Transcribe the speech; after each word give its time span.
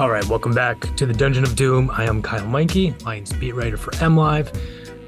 All 0.00 0.10
right, 0.10 0.26
welcome 0.26 0.52
back 0.52 0.80
to 0.96 1.06
the 1.06 1.12
Dungeon 1.12 1.44
of 1.44 1.54
Doom. 1.54 1.88
I 1.92 2.02
am 2.02 2.20
Kyle 2.20 2.44
Meinke, 2.44 3.00
Lions 3.04 3.32
beat 3.32 3.52
writer 3.52 3.76
for 3.76 3.94
M 4.02 4.16
Live, 4.16 4.50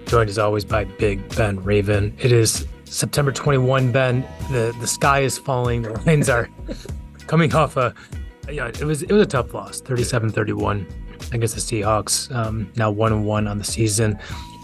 joined 0.06 0.31
as 0.31 0.39
always 0.39 0.65
by 0.65 0.84
Big 0.84 1.29
Ben 1.34 1.61
Raven. 1.65 2.17
It 2.20 2.31
is 2.31 2.69
September 2.84 3.33
21, 3.33 3.91
Ben. 3.91 4.20
The 4.53 4.73
the 4.79 4.87
sky 4.87 5.23
is 5.23 5.39
falling. 5.39 5.83
The 5.83 5.91
Lions 6.07 6.29
are 6.29 6.48
coming 7.27 7.53
off 7.53 7.77
a 7.77 7.95
yeah, 8.48 8.69
it 8.69 8.84
was 8.84 9.03
it 9.03 9.11
was 9.11 9.23
a 9.23 9.27
tough 9.27 9.53
loss, 9.53 9.83
37-31 9.83 10.87
against 11.33 11.57
the 11.57 11.61
Seahawks. 11.61 12.33
Um, 12.33 12.70
now 12.77 12.89
one 12.89 13.12
and 13.12 13.27
one 13.27 13.48
on 13.48 13.59
the 13.59 13.64
season. 13.64 14.17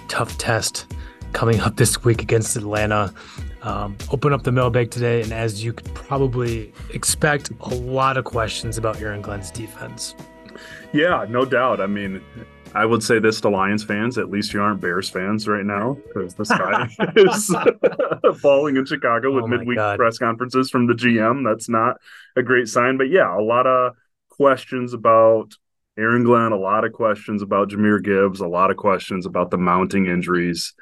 Tough 0.07 0.39
test 0.39 0.95
coming 1.33 1.59
up 1.59 1.77
this 1.79 2.05
week 2.05 2.23
against 2.23 2.55
Atlanta. 2.55 3.13
Um, 3.63 3.97
open 4.11 4.33
up 4.33 4.43
the 4.43 4.51
mailbag 4.53 4.91
today, 4.91 5.23
and 5.23 5.33
as 5.33 5.63
you 5.65 5.73
could 5.73 5.93
probably 5.95 6.73
expect, 6.93 7.51
a 7.61 7.75
lot 7.75 8.17
of 8.17 8.25
questions 8.25 8.77
about 8.77 9.01
Aaron 9.01 9.23
Glenn's 9.23 9.51
defense. 9.53 10.17
Yeah, 10.93 11.25
no 11.29 11.45
doubt. 11.45 11.81
I 11.81 11.87
mean, 11.87 12.21
I 12.75 12.85
would 12.85 13.03
say 13.05 13.21
this 13.21 13.41
to 13.43 13.49
Lions 13.49 13.85
fans: 13.85 14.19
at 14.19 14.31
least 14.31 14.53
you 14.53 14.61
aren't 14.61 14.81
Bears 14.81 15.09
fans 15.09 15.47
right 15.47 15.65
now, 15.65 15.97
because 16.09 16.35
the 16.35 16.45
sky 16.45 16.89
is 17.17 17.55
falling 18.41 18.77
in 18.77 18.85
Chicago 18.85 19.31
with 19.33 19.45
Oh 19.45 19.49
midweek 19.49 19.77
God. 19.77 19.97
press 19.99 20.19
conferences 20.19 20.69
from 20.69 20.89
the 20.89 20.95
GM. 20.95 21.45
That's 21.45 21.69
not 21.69 21.99
a 22.37 22.43
great 22.43 22.69
sign. 22.69 22.99
But 22.99 23.11
yeah, 23.11 23.33
a 23.37 23.41
lot 23.41 23.69
of 23.69 23.95
questions 24.29 24.93
about 24.93 25.53
Aaron 25.97 26.25
Glenn, 26.25 26.51
a 26.51 26.57
lot 26.57 26.85
of 26.85 26.93
questions 26.93 27.43
about 27.43 27.69
Jahmyr 27.71 28.03
Gibbs, 28.03 28.41
a 28.41 28.49
lot 28.49 28.71
of 28.73 28.77
questions 28.77 29.25
about 29.25 29.51
the 29.51 29.59
mounting 29.59 30.07
injuries 30.07 30.75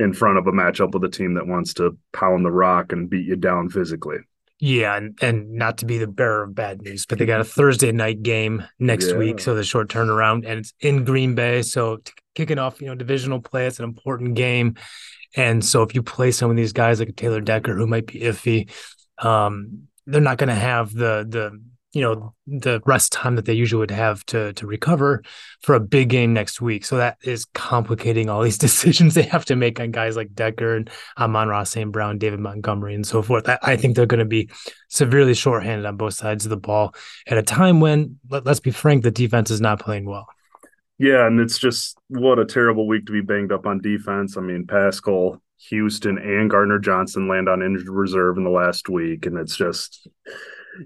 in 0.00 0.12
front 0.12 0.38
of 0.38 0.46
a 0.46 0.52
matchup 0.52 0.92
with 0.92 1.04
a 1.04 1.08
team 1.08 1.34
that 1.34 1.46
wants 1.46 1.74
to 1.74 1.96
pound 2.12 2.44
the 2.44 2.50
rock 2.50 2.90
and 2.92 3.08
beat 3.08 3.26
you 3.26 3.36
down 3.36 3.68
physically. 3.68 4.18
Yeah, 4.58 4.96
and, 4.96 5.16
and 5.22 5.52
not 5.52 5.78
to 5.78 5.86
be 5.86 5.96
the 5.98 6.06
bearer 6.06 6.42
of 6.42 6.54
bad 6.54 6.82
news, 6.82 7.06
but 7.06 7.18
they 7.18 7.24
got 7.26 7.40
a 7.40 7.44
Thursday 7.44 7.92
night 7.92 8.22
game 8.22 8.64
next 8.78 9.10
Yeah. 9.10 9.16
week, 9.16 9.40
so 9.40 9.54
the 9.54 9.64
short 9.64 9.88
turnaround, 9.88 10.44
and 10.46 10.58
it's 10.60 10.74
in 10.80 11.04
Green 11.04 11.34
Bay. 11.34 11.62
So 11.62 12.02
kicking 12.34 12.58
off, 12.58 12.80
you 12.80 12.88
know, 12.88 12.94
divisional 12.94 13.40
play, 13.40 13.66
it's 13.66 13.78
an 13.78 13.84
important 13.84 14.34
game, 14.34 14.74
and 15.36 15.64
so 15.64 15.82
if 15.82 15.94
you 15.94 16.02
play 16.02 16.30
some 16.30 16.50
of 16.50 16.56
these 16.56 16.72
guys 16.72 16.98
like 16.98 17.14
Taylor 17.16 17.40
Decker 17.40 17.74
who 17.74 17.86
might 17.86 18.06
be 18.06 18.20
iffy, 18.20 18.70
um, 19.18 19.84
they're 20.06 20.20
not 20.20 20.38
going 20.38 20.48
to 20.48 20.54
have 20.54 20.92
the 20.92 21.24
the 21.28 21.58
you 21.92 22.02
know 22.02 22.34
the 22.46 22.80
rest 22.86 23.12
time 23.12 23.36
that 23.36 23.46
they 23.46 23.52
usually 23.52 23.80
would 23.80 23.90
have 23.90 24.24
to 24.26 24.52
to 24.52 24.66
recover 24.66 25.22
for 25.60 25.74
a 25.74 25.80
big 25.80 26.08
game 26.08 26.32
next 26.32 26.60
week. 26.60 26.84
So 26.84 26.96
that 26.96 27.18
is 27.22 27.46
complicating 27.46 28.28
all 28.28 28.42
these 28.42 28.58
decisions 28.66 29.14
they 29.14 29.22
have 29.22 29.44
to 29.46 29.56
make 29.56 29.80
on 29.80 29.90
guys 29.90 30.16
like 30.16 30.34
Decker 30.34 30.76
and 30.76 30.90
Amon-Ra 31.18 31.64
St. 31.64 31.90
Brown, 31.90 32.18
David 32.18 32.40
Montgomery, 32.40 32.94
and 32.94 33.06
so 33.06 33.22
forth. 33.22 33.48
I, 33.48 33.58
I 33.62 33.76
think 33.76 33.96
they're 33.96 34.06
going 34.06 34.20
to 34.20 34.24
be 34.24 34.48
severely 34.88 35.34
shorthanded 35.34 35.86
on 35.86 35.96
both 35.96 36.14
sides 36.14 36.46
of 36.46 36.50
the 36.50 36.56
ball 36.56 36.94
at 37.26 37.38
a 37.38 37.42
time 37.42 37.80
when, 37.80 38.18
let, 38.28 38.46
let's 38.46 38.60
be 38.60 38.70
frank, 38.70 39.02
the 39.02 39.10
defense 39.10 39.50
is 39.50 39.60
not 39.60 39.80
playing 39.80 40.04
well. 40.04 40.26
Yeah, 40.98 41.26
and 41.26 41.40
it's 41.40 41.58
just 41.58 41.98
what 42.08 42.38
a 42.38 42.44
terrible 42.44 42.86
week 42.86 43.06
to 43.06 43.12
be 43.12 43.22
banged 43.22 43.52
up 43.52 43.66
on 43.66 43.80
defense. 43.80 44.36
I 44.36 44.42
mean, 44.42 44.66
Paschal, 44.66 45.40
Houston, 45.68 46.18
and 46.18 46.50
Gardner 46.50 46.78
Johnson 46.78 47.26
land 47.26 47.48
on 47.48 47.62
injured 47.62 47.88
reserve 47.88 48.36
in 48.36 48.44
the 48.44 48.50
last 48.50 48.88
week, 48.88 49.24
and 49.24 49.38
it's 49.38 49.56
just 49.56 50.06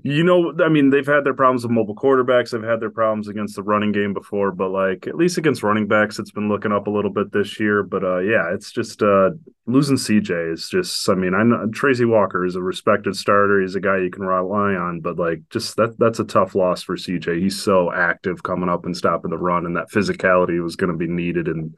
you 0.02 0.24
know, 0.24 0.54
I 0.64 0.68
mean, 0.68 0.90
they've 0.90 1.06
had 1.06 1.24
their 1.24 1.34
problems 1.34 1.62
with 1.62 1.72
mobile 1.72 1.94
quarterbacks. 1.94 2.50
They've 2.50 2.62
had 2.62 2.80
their 2.80 2.90
problems 2.90 3.28
against 3.28 3.56
the 3.56 3.62
running 3.62 3.92
game 3.92 4.14
before, 4.14 4.50
but 4.50 4.70
like 4.70 5.06
at 5.06 5.16
least 5.16 5.36
against 5.36 5.62
running 5.62 5.86
backs, 5.86 6.18
it's 6.18 6.30
been 6.30 6.48
looking 6.48 6.72
up 6.72 6.86
a 6.86 6.90
little 6.90 7.10
bit 7.10 7.32
this 7.32 7.60
year. 7.60 7.82
But 7.82 8.02
uh, 8.02 8.18
yeah, 8.18 8.52
it's 8.54 8.72
just 8.72 9.02
uh, 9.02 9.30
losing 9.66 9.96
CJ 9.96 10.52
is 10.52 10.68
just. 10.68 11.08
I 11.08 11.14
mean, 11.14 11.34
I 11.34 11.42
know 11.42 11.68
Tracy 11.72 12.06
Walker 12.06 12.46
is 12.46 12.56
a 12.56 12.62
respected 12.62 13.14
starter. 13.14 13.60
He's 13.60 13.74
a 13.74 13.80
guy 13.80 13.98
you 13.98 14.10
can 14.10 14.22
rely 14.22 14.74
on, 14.74 15.00
but 15.00 15.18
like 15.18 15.42
just 15.50 15.76
that 15.76 15.98
that's 15.98 16.18
a 16.18 16.24
tough 16.24 16.54
loss 16.54 16.82
for 16.82 16.96
CJ. 16.96 17.40
He's 17.40 17.62
so 17.62 17.92
active 17.92 18.42
coming 18.42 18.70
up 18.70 18.86
and 18.86 18.96
stopping 18.96 19.30
the 19.30 19.38
run, 19.38 19.66
and 19.66 19.76
that 19.76 19.90
physicality 19.90 20.62
was 20.62 20.76
going 20.76 20.92
to 20.92 20.96
be 20.98 21.08
needed 21.08 21.46
in 21.46 21.74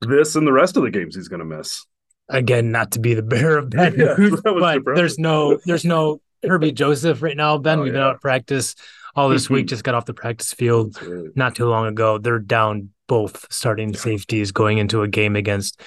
this 0.00 0.36
and 0.36 0.46
the 0.46 0.52
rest 0.52 0.76
of 0.76 0.82
the 0.82 0.90
games 0.90 1.14
he's 1.14 1.28
going 1.28 1.40
to 1.40 1.56
miss. 1.56 1.84
Again, 2.28 2.70
not 2.70 2.92
to 2.92 3.00
be 3.00 3.12
the 3.12 3.22
bearer 3.22 3.58
of 3.58 3.70
bad 3.70 3.96
news, 3.98 4.30
was 4.30 4.40
but 4.42 4.74
depressing. 4.74 4.94
there's 4.94 5.18
no 5.18 5.58
there's 5.66 5.84
no 5.84 6.20
Kerby 6.44 6.74
Joseph 6.74 7.22
right 7.22 7.36
now. 7.36 7.58
Ben, 7.58 7.78
Oh, 7.78 7.82
we've 7.82 7.92
been 7.92 8.02
out 8.02 8.16
at 8.16 8.20
practice 8.20 8.74
all 9.14 9.28
this 9.28 9.48
week. 9.48 9.66
Just 9.68 9.84
got 9.84 9.94
off 9.94 10.04
the 10.04 10.14
practice 10.14 10.52
field 10.52 10.96
not 11.34 11.54
too 11.54 11.66
long 11.66 11.86
ago. 11.86 12.18
They're 12.18 12.38
down 12.38 12.90
both 13.06 13.46
starting 13.52 13.94
safeties 13.94 14.52
going 14.52 14.78
into 14.78 15.02
a 15.02 15.08
game 15.08 15.36
against 15.36 15.80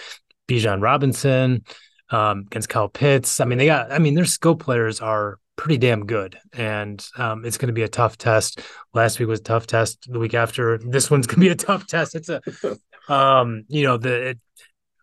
Bijan 0.47 0.81
Robinson, 0.81 1.63
um, 2.09 2.45
against 2.47 2.69
Kyle 2.69 2.89
Pitts. 2.89 3.39
I 3.39 3.45
mean, 3.45 3.57
they 3.57 3.65
got. 3.65 3.91
I 3.91 3.99
mean, 3.99 4.15
their 4.15 4.25
skill 4.25 4.55
players 4.55 5.01
are 5.01 5.39
pretty 5.55 5.77
damn 5.77 6.05
good, 6.05 6.37
and 6.53 7.05
um, 7.17 7.43
it's 7.43 7.57
going 7.57 7.67
to 7.67 7.73
be 7.73 7.83
a 7.83 7.87
tough 7.87 8.17
test. 8.17 8.61
Last 8.93 9.19
week 9.19 9.27
was 9.27 9.39
a 9.39 9.43
tough 9.43 9.67
test. 9.67 10.07
The 10.09 10.19
week 10.19 10.33
after, 10.33 10.77
this 10.77 11.11
one's 11.11 11.27
going 11.27 11.37
to 11.37 11.41
be 11.41 11.49
a 11.49 11.55
tough 11.55 11.87
test. 11.87 12.15
It's 12.15 12.29
a, 12.29 12.41
um, 13.13 13.63
you 13.67 13.83
know, 13.83 13.97
the 13.97 14.29
it, 14.29 14.39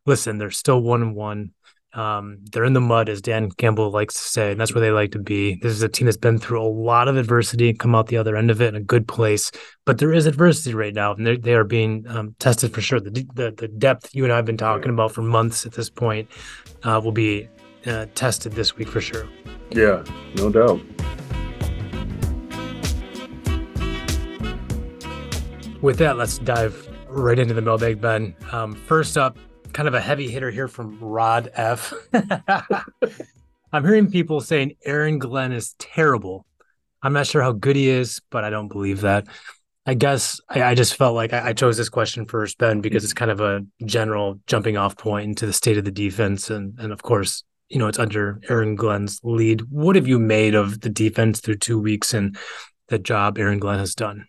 listen. 0.07 0.39
They're 0.39 0.51
still 0.51 0.81
one 0.81 1.03
and 1.03 1.15
one. 1.15 1.53
Um, 1.94 2.38
they're 2.50 2.65
in 2.65 2.72
the 2.72 2.81
mud, 2.81 3.09
as 3.09 3.22
Dan 3.22 3.50
Campbell 3.53 3.91
likes 3.91 4.15
to 4.15 4.21
say, 4.21 4.50
and 4.50 4.60
that's 4.60 4.75
where 4.75 4.81
they 4.81 4.91
like 4.91 5.12
to 5.12 5.21
be. 5.21 5.55
This 5.62 5.72
is 5.72 5.82
a 5.82 5.88
team 5.88 6.06
that's 6.06 6.16
been 6.16 6.38
through 6.38 6.60
a 6.60 6.66
lot 6.66 7.06
of 7.06 7.16
adversity, 7.16 7.69
and 7.69 7.78
come 7.78 7.94
out 7.94 8.09
the 8.09 8.16
other 8.16 8.37
end 8.37 8.50
of 8.50 8.60
it 8.60 8.69
in 8.69 8.75
a 8.75 8.81
good 8.81 9.06
place. 9.06 9.53
But 9.84 9.99
there 9.99 10.12
is 10.12 10.27
adversity 10.27 10.75
right 10.75 10.93
now, 10.93 11.15
and 11.15 11.27
they 11.27 11.37
they 11.37 11.55
are 11.55 11.65
being 11.65 12.05
um, 12.09 12.34
tested 12.41 12.75
for 12.75 12.81
sure. 12.81 12.99
The, 12.99 13.10
the 13.34 13.55
the 13.56 13.69
depth 13.69 14.15
you 14.15 14.25
and 14.25 14.32
I 14.32 14.37
have 14.37 14.44
been 14.44 14.56
talking 14.56 14.91
about 14.91 15.12
for 15.12 15.22
months 15.22 15.66
at 15.66 15.72
this 15.72 15.88
point 15.88 16.28
uh, 16.82 17.00
will 17.03 17.12
be 17.12 17.49
uh, 17.87 18.06
tested 18.15 18.53
this 18.53 18.76
week 18.76 18.88
for 18.88 19.00
sure. 19.00 19.28
Yeah, 19.71 20.05
no 20.37 20.50
doubt. 20.50 20.81
With 25.81 25.99
that, 25.99 26.16
let's 26.16 26.38
dive 26.38 26.88
right 27.09 27.38
into 27.38 27.55
the 27.55 27.61
mailbag, 27.61 28.00
Ben. 28.00 28.35
Um, 28.52 28.75
first 28.75 29.19
up, 29.19 29.37
kind 29.75 29.88
of 29.88 29.94
a 29.94 30.00
heavy 30.00 30.31
hitter 30.31 30.50
here 30.50 30.69
from 30.69 30.99
Rod 31.00 31.50
F. 31.53 31.93
I'm 33.73 33.85
hearing 33.85 34.11
people 34.11 34.41
saying 34.41 34.76
Aaron 34.87 35.19
Glenn 35.19 35.53
is 35.53 35.75
terrible. 35.79 36.47
I'm 37.03 37.12
not 37.12 37.26
sure 37.26 37.43
how 37.43 37.53
good 37.53 37.76
he 37.76 37.88
is, 37.88 38.23
but 38.31 38.44
I 38.44 38.50
don't 38.50 38.69
believe 38.69 39.03
that. 39.03 39.26
I 39.85 39.94
guess 39.94 40.41
I, 40.49 40.62
I 40.62 40.75
just 40.75 40.94
felt 40.94 41.15
like 41.15 41.32
I, 41.32 41.49
I 41.49 41.53
chose 41.53 41.76
this 41.76 41.88
question 41.91 42.25
first, 42.25 42.56
Ben, 42.56 42.81
because 42.81 43.05
it's 43.05 43.12
kind 43.12 43.31
of 43.31 43.41
a 43.41 43.67
general 43.85 44.41
jumping 44.47 44.76
off 44.79 44.97
point 44.97 45.26
into 45.26 45.44
the 45.44 45.53
state 45.53 45.76
of 45.76 45.85
the 45.85 45.91
defense. 45.91 46.49
And, 46.49 46.79
and 46.79 46.93
of 46.93 47.03
course, 47.03 47.43
you 47.69 47.79
know, 47.79 47.88
it's 47.88 47.99
under 47.99 48.41
Aaron 48.49 48.76
Glenn's 48.76 49.21
lead. 49.25 49.62
What 49.71 49.97
have 49.97 50.06
you 50.06 50.19
made 50.19 50.55
of 50.55 50.81
the 50.81 50.88
defense 50.88 51.41
through 51.41 51.56
two 51.56 51.79
weeks 51.79 52.15
and 52.15 52.38
the 52.88 52.99
job 52.99 53.38
Aaron 53.38 53.59
Glenn 53.59 53.81
has 53.81 53.94
done? 53.94 54.26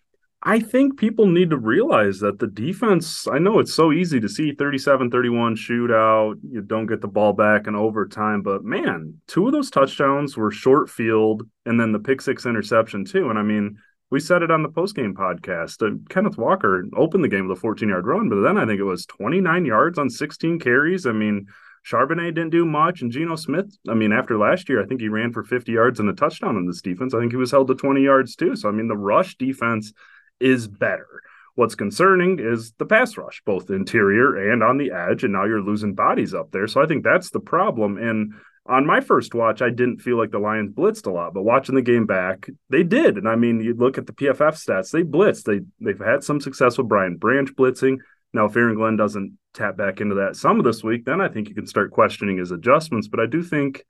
I 0.48 0.60
think 0.60 0.96
people 0.96 1.26
need 1.26 1.50
to 1.50 1.56
realize 1.56 2.20
that 2.20 2.38
the 2.38 2.46
defense, 2.46 3.26
I 3.26 3.40
know 3.40 3.58
it's 3.58 3.74
so 3.74 3.90
easy 3.90 4.20
to 4.20 4.28
see 4.28 4.52
37 4.52 5.10
31 5.10 5.56
shootout, 5.56 6.36
you 6.48 6.62
don't 6.62 6.86
get 6.86 7.00
the 7.00 7.08
ball 7.08 7.32
back 7.32 7.66
in 7.66 7.74
overtime, 7.74 8.42
but 8.42 8.62
man, 8.62 9.20
two 9.26 9.46
of 9.46 9.52
those 9.52 9.72
touchdowns 9.72 10.36
were 10.36 10.52
short 10.52 10.88
field 10.88 11.42
and 11.64 11.80
then 11.80 11.90
the 11.90 11.98
pick 11.98 12.20
six 12.20 12.46
interception 12.46 13.04
too. 13.04 13.28
And 13.28 13.40
I 13.40 13.42
mean, 13.42 13.76
we 14.10 14.20
said 14.20 14.42
it 14.42 14.52
on 14.52 14.62
the 14.62 14.68
post 14.68 14.94
game 14.94 15.16
podcast. 15.16 15.84
Uh, 15.84 15.98
Kenneth 16.08 16.38
Walker 16.38 16.84
opened 16.96 17.24
the 17.24 17.28
game 17.28 17.48
with 17.48 17.58
a 17.58 17.60
14 17.60 17.88
yard 17.88 18.06
run, 18.06 18.28
but 18.28 18.40
then 18.42 18.56
I 18.56 18.66
think 18.66 18.78
it 18.78 18.84
was 18.84 19.04
29 19.06 19.64
yards 19.64 19.98
on 19.98 20.08
16 20.08 20.60
carries. 20.60 21.06
I 21.06 21.12
mean, 21.12 21.46
Charbonnet 21.84 22.36
didn't 22.36 22.50
do 22.50 22.64
much, 22.64 23.02
and 23.02 23.10
Geno 23.10 23.34
Smith. 23.34 23.76
I 23.88 23.94
mean, 23.94 24.12
after 24.12 24.38
last 24.38 24.68
year, 24.68 24.80
I 24.80 24.86
think 24.86 25.00
he 25.00 25.08
ran 25.08 25.32
for 25.32 25.42
50 25.42 25.72
yards 25.72 25.98
and 25.98 26.08
a 26.08 26.12
touchdown 26.12 26.56
in 26.56 26.68
this 26.68 26.82
defense. 26.82 27.14
I 27.14 27.18
think 27.18 27.32
he 27.32 27.36
was 27.36 27.50
held 27.50 27.66
to 27.66 27.74
20 27.74 28.00
yards 28.00 28.36
too. 28.36 28.54
So 28.54 28.68
I 28.68 28.72
mean, 28.72 28.86
the 28.86 28.96
rush 28.96 29.34
defense 29.34 29.92
is 30.40 30.68
better. 30.68 31.22
What's 31.54 31.74
concerning 31.74 32.38
is 32.38 32.72
the 32.78 32.84
pass 32.84 33.16
rush, 33.16 33.42
both 33.46 33.70
interior 33.70 34.52
and 34.52 34.62
on 34.62 34.76
the 34.76 34.90
edge, 34.90 35.24
and 35.24 35.32
now 35.32 35.44
you're 35.44 35.62
losing 35.62 35.94
bodies 35.94 36.34
up 36.34 36.50
there. 36.50 36.66
So 36.66 36.82
I 36.82 36.86
think 36.86 37.02
that's 37.02 37.30
the 37.30 37.40
problem. 37.40 37.96
And 37.96 38.34
on 38.66 38.84
my 38.84 39.00
first 39.00 39.34
watch, 39.34 39.62
I 39.62 39.70
didn't 39.70 40.00
feel 40.00 40.18
like 40.18 40.32
the 40.32 40.38
Lions 40.38 40.72
blitzed 40.72 41.06
a 41.06 41.10
lot, 41.10 41.32
but 41.32 41.44
watching 41.44 41.74
the 41.74 41.82
game 41.82 42.04
back, 42.04 42.48
they 42.68 42.82
did. 42.82 43.16
And 43.16 43.28
I 43.28 43.36
mean, 43.36 43.60
you 43.60 43.74
look 43.74 43.96
at 43.96 44.06
the 44.06 44.12
PFF 44.12 44.62
stats; 44.62 44.90
they 44.90 45.02
blitzed. 45.02 45.44
They 45.44 45.60
they've 45.80 45.98
had 45.98 46.24
some 46.24 46.40
success 46.40 46.76
with 46.76 46.88
Brian 46.88 47.16
Branch 47.16 47.50
blitzing. 47.54 47.98
Now, 48.32 48.46
if 48.46 48.56
Aaron 48.56 48.74
Glenn 48.74 48.96
doesn't 48.96 49.38
tap 49.54 49.76
back 49.76 50.00
into 50.00 50.16
that 50.16 50.36
some 50.36 50.58
of 50.58 50.64
this 50.64 50.84
week, 50.84 51.04
then 51.04 51.20
I 51.20 51.28
think 51.28 51.48
you 51.48 51.54
can 51.54 51.66
start 51.66 51.90
questioning 51.90 52.38
his 52.38 52.50
adjustments. 52.50 53.08
But 53.08 53.20
I 53.20 53.26
do 53.26 53.42
think 53.42 53.84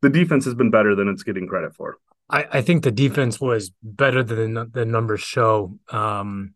the 0.00 0.10
defense 0.10 0.44
has 0.46 0.54
been 0.54 0.70
better 0.70 0.94
than 0.94 1.08
it's 1.08 1.22
getting 1.22 1.46
credit 1.46 1.74
for. 1.74 1.98
I, 2.34 2.46
I 2.52 2.60
think 2.62 2.82
the 2.82 2.90
defense 2.90 3.40
was 3.40 3.70
better 3.82 4.22
than 4.24 4.70
the 4.72 4.84
numbers 4.84 5.20
show. 5.20 5.78
Um, 5.90 6.54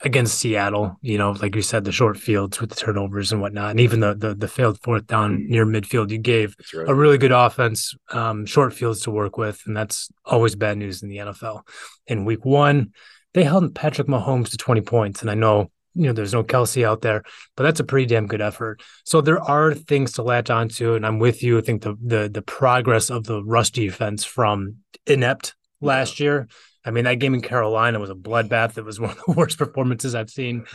against 0.00 0.38
Seattle, 0.38 0.98
you 1.00 1.16
know, 1.16 1.30
like 1.30 1.54
you 1.54 1.62
said, 1.62 1.84
the 1.84 1.92
short 1.92 2.18
fields 2.18 2.60
with 2.60 2.68
the 2.68 2.76
turnovers 2.76 3.32
and 3.32 3.40
whatnot, 3.40 3.70
and 3.70 3.80
even 3.80 4.00
the 4.00 4.14
the, 4.14 4.34
the 4.34 4.48
failed 4.48 4.78
fourth 4.82 5.06
down 5.06 5.38
mm. 5.38 5.48
near 5.48 5.64
midfield, 5.64 6.10
you 6.10 6.18
gave 6.18 6.54
right. 6.74 6.88
a 6.88 6.94
really 6.94 7.16
good 7.16 7.32
offense, 7.32 7.94
um, 8.10 8.44
short 8.44 8.74
fields 8.74 9.00
to 9.02 9.10
work 9.10 9.38
with, 9.38 9.62
and 9.66 9.74
that's 9.74 10.10
always 10.26 10.56
bad 10.56 10.76
news 10.76 11.02
in 11.02 11.08
the 11.08 11.18
NFL. 11.18 11.62
In 12.06 12.26
Week 12.26 12.44
One, 12.44 12.92
they 13.32 13.44
held 13.44 13.74
Patrick 13.74 14.08
Mahomes 14.08 14.50
to 14.50 14.58
twenty 14.58 14.82
points, 14.82 15.22
and 15.22 15.30
I 15.30 15.34
know 15.34 15.70
you 15.94 16.06
know 16.06 16.12
there's 16.12 16.32
no 16.32 16.42
Kelsey 16.42 16.84
out 16.84 17.02
there, 17.02 17.22
but 17.56 17.64
that's 17.64 17.80
a 17.80 17.84
pretty 17.84 18.06
damn 18.06 18.26
good 18.26 18.40
effort. 18.40 18.82
So 19.04 19.20
there 19.20 19.40
are 19.40 19.74
things 19.74 20.12
to 20.12 20.22
latch 20.22 20.50
onto, 20.50 20.94
and 20.94 21.06
I'm 21.06 21.18
with 21.18 21.42
you. 21.42 21.58
I 21.58 21.60
think 21.62 21.82
the 21.82 21.96
the 22.02 22.28
the 22.28 22.42
progress 22.42 23.10
of 23.10 23.24
the 23.24 23.42
rush 23.42 23.70
defense 23.70 24.24
from 24.24 24.76
inept 25.06 25.54
last 25.80 26.20
year 26.20 26.48
I 26.84 26.90
mean, 26.90 27.04
that 27.04 27.18
game 27.18 27.34
in 27.34 27.40
Carolina 27.40 27.98
was 27.98 28.10
a 28.10 28.14
bloodbath. 28.14 28.76
It 28.76 28.84
was 28.84 29.00
one 29.00 29.10
of 29.10 29.20
the 29.26 29.32
worst 29.32 29.58
performances 29.58 30.14
I've 30.14 30.30
seen 30.30 30.66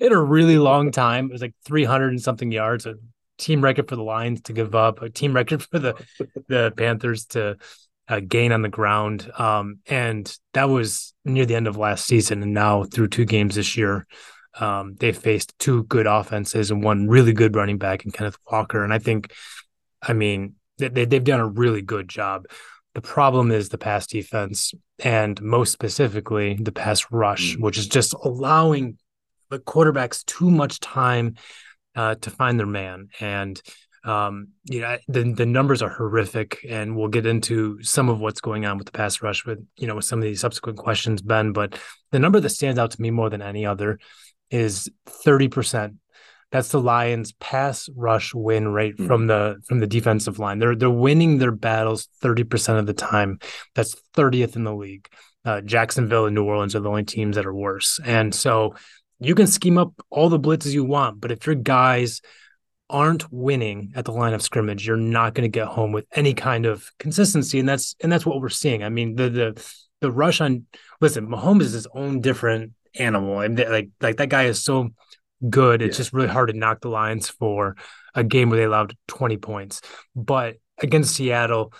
in 0.00 0.12
a 0.12 0.22
really 0.22 0.58
long 0.58 0.92
time. 0.92 1.26
It 1.26 1.32
was 1.32 1.42
like 1.42 1.54
300 1.64 2.10
and 2.10 2.22
something 2.22 2.52
yards, 2.52 2.86
a 2.86 2.94
team 3.38 3.62
record 3.62 3.88
for 3.88 3.96
the 3.96 4.02
Lions 4.02 4.42
to 4.42 4.52
give 4.52 4.74
up, 4.74 5.02
a 5.02 5.10
team 5.10 5.34
record 5.34 5.62
for 5.70 5.78
the 5.78 5.94
the 6.48 6.72
Panthers 6.76 7.26
to 7.26 7.56
uh, 8.08 8.20
gain 8.20 8.52
on 8.52 8.62
the 8.62 8.68
ground. 8.68 9.30
Um, 9.36 9.80
and 9.86 10.32
that 10.54 10.68
was 10.68 11.12
near 11.24 11.44
the 11.46 11.56
end 11.56 11.66
of 11.66 11.76
last 11.76 12.06
season. 12.06 12.42
And 12.42 12.54
now 12.54 12.84
through 12.84 13.08
two 13.08 13.24
games 13.24 13.56
this 13.56 13.76
year, 13.76 14.06
um, 14.60 14.96
they 14.98 15.12
faced 15.12 15.58
two 15.58 15.84
good 15.84 16.06
offenses 16.06 16.70
and 16.70 16.82
one 16.82 17.08
really 17.08 17.32
good 17.32 17.56
running 17.56 17.78
back 17.78 18.04
in 18.04 18.10
Kenneth 18.10 18.38
Walker. 18.50 18.82
And 18.82 18.92
I 18.92 18.98
think, 18.98 19.32
I 20.02 20.12
mean, 20.12 20.54
they, 20.78 21.04
they've 21.04 21.22
done 21.22 21.40
a 21.40 21.46
really 21.46 21.82
good 21.82 22.08
job. 22.08 22.46
The 22.94 23.02
problem 23.02 23.50
is 23.50 23.68
the 23.68 23.78
pass 23.78 24.06
defense, 24.06 24.72
and 24.98 25.40
most 25.42 25.72
specifically, 25.72 26.54
the 26.54 26.72
pass 26.72 27.06
rush, 27.10 27.54
mm. 27.54 27.60
which 27.60 27.76
is 27.76 27.86
just 27.86 28.14
allowing 28.14 28.98
the 29.50 29.58
quarterbacks 29.58 30.24
too 30.24 30.50
much 30.50 30.80
time 30.80 31.34
uh, 31.94 32.14
to 32.16 32.30
find 32.30 32.58
their 32.58 32.66
man. 32.66 33.08
And 33.20 33.60
um, 34.06 34.48
you 34.64 34.80
know, 34.80 34.96
the 35.08 35.32
the 35.32 35.46
numbers 35.46 35.82
are 35.82 35.88
horrific, 35.88 36.64
and 36.66 36.96
we'll 36.96 37.08
get 37.08 37.26
into 37.26 37.82
some 37.82 38.08
of 38.08 38.20
what's 38.20 38.40
going 38.40 38.64
on 38.64 38.78
with 38.78 38.86
the 38.86 38.92
pass 38.92 39.20
rush 39.20 39.44
with 39.44 39.66
you 39.76 39.88
know 39.88 39.96
with 39.96 40.04
some 40.04 40.20
of 40.20 40.22
these 40.22 40.40
subsequent 40.40 40.78
questions, 40.78 41.20
Ben. 41.20 41.52
But 41.52 41.78
the 42.12 42.20
number 42.20 42.38
that 42.38 42.50
stands 42.50 42.78
out 42.78 42.92
to 42.92 43.02
me 43.02 43.10
more 43.10 43.28
than 43.28 43.42
any 43.42 43.66
other 43.66 43.98
is 44.50 44.88
thirty 45.06 45.48
percent 45.48 45.94
that's 46.52 46.68
the 46.68 46.80
Lions 46.80 47.32
pass 47.32 47.88
rush 47.94 48.32
win 48.32 48.68
rate 48.68 48.96
mm. 48.96 49.06
from 49.06 49.26
the 49.26 49.56
from 49.66 49.80
the 49.80 49.86
defensive 49.86 50.38
line. 50.38 50.58
They're 50.58 50.76
they're 50.76 50.90
winning 50.90 51.38
their 51.38 51.52
battles 51.52 52.08
30% 52.22 52.78
of 52.78 52.86
the 52.86 52.94
time. 52.94 53.40
That's 53.74 53.96
30th 54.16 54.56
in 54.56 54.64
the 54.64 54.74
league. 54.74 55.08
Uh, 55.44 55.60
Jacksonville 55.60 56.26
and 56.26 56.34
New 56.34 56.44
Orleans 56.44 56.74
are 56.74 56.80
the 56.80 56.88
only 56.88 57.04
teams 57.04 57.36
that 57.36 57.46
are 57.46 57.54
worse. 57.54 58.00
And 58.04 58.34
so 58.34 58.74
you 59.20 59.34
can 59.34 59.46
scheme 59.46 59.78
up 59.78 59.92
all 60.10 60.28
the 60.28 60.40
blitzes 60.40 60.72
you 60.72 60.84
want, 60.84 61.20
but 61.20 61.32
if 61.32 61.46
your 61.46 61.54
guys 61.54 62.20
aren't 62.88 63.30
winning 63.32 63.92
at 63.94 64.04
the 64.04 64.12
line 64.12 64.34
of 64.34 64.42
scrimmage, 64.42 64.86
you're 64.86 64.96
not 64.96 65.34
going 65.34 65.50
to 65.50 65.58
get 65.58 65.68
home 65.68 65.92
with 65.92 66.06
any 66.12 66.34
kind 66.34 66.66
of 66.66 66.90
consistency. 66.98 67.58
And 67.58 67.68
that's 67.68 67.96
and 68.00 68.10
that's 68.10 68.26
what 68.26 68.40
we're 68.40 68.48
seeing. 68.48 68.82
I 68.82 68.88
mean, 68.88 69.16
the 69.16 69.28
the 69.28 69.70
the 70.00 70.12
rush 70.12 70.40
on 70.40 70.66
listen, 71.00 71.26
Mahomes 71.26 71.62
is 71.62 71.72
his 71.72 71.88
own 71.92 72.20
different 72.20 72.72
animal. 72.98 73.40
And 73.40 73.58
like 73.58 73.90
like 74.00 74.16
that 74.16 74.28
guy 74.28 74.44
is 74.44 74.62
so 74.62 74.90
good. 75.48 75.82
It's 75.82 75.96
yeah. 75.96 75.98
just 75.98 76.12
really 76.12 76.28
hard 76.28 76.50
to 76.50 76.56
knock 76.56 76.80
the 76.80 76.88
Lions 76.88 77.28
for 77.28 77.76
a 78.14 78.24
game 78.24 78.50
where 78.50 78.58
they 78.58 78.64
allowed 78.64 78.96
20 79.08 79.36
points. 79.36 79.80
But 80.14 80.56
against 80.78 81.14
Seattle, 81.14 81.72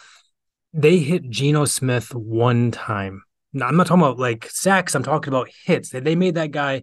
they 0.72 0.98
hit 0.98 1.28
Geno 1.28 1.64
Smith 1.64 2.14
one 2.14 2.70
time. 2.70 3.22
Now, 3.52 3.66
I'm 3.66 3.76
not 3.76 3.86
talking 3.86 4.02
about 4.02 4.18
like 4.18 4.48
sacks, 4.50 4.94
I'm 4.94 5.02
talking 5.02 5.32
about 5.32 5.48
hits. 5.64 5.90
They, 5.90 6.00
they 6.00 6.14
made 6.14 6.34
that 6.34 6.50
guy 6.50 6.82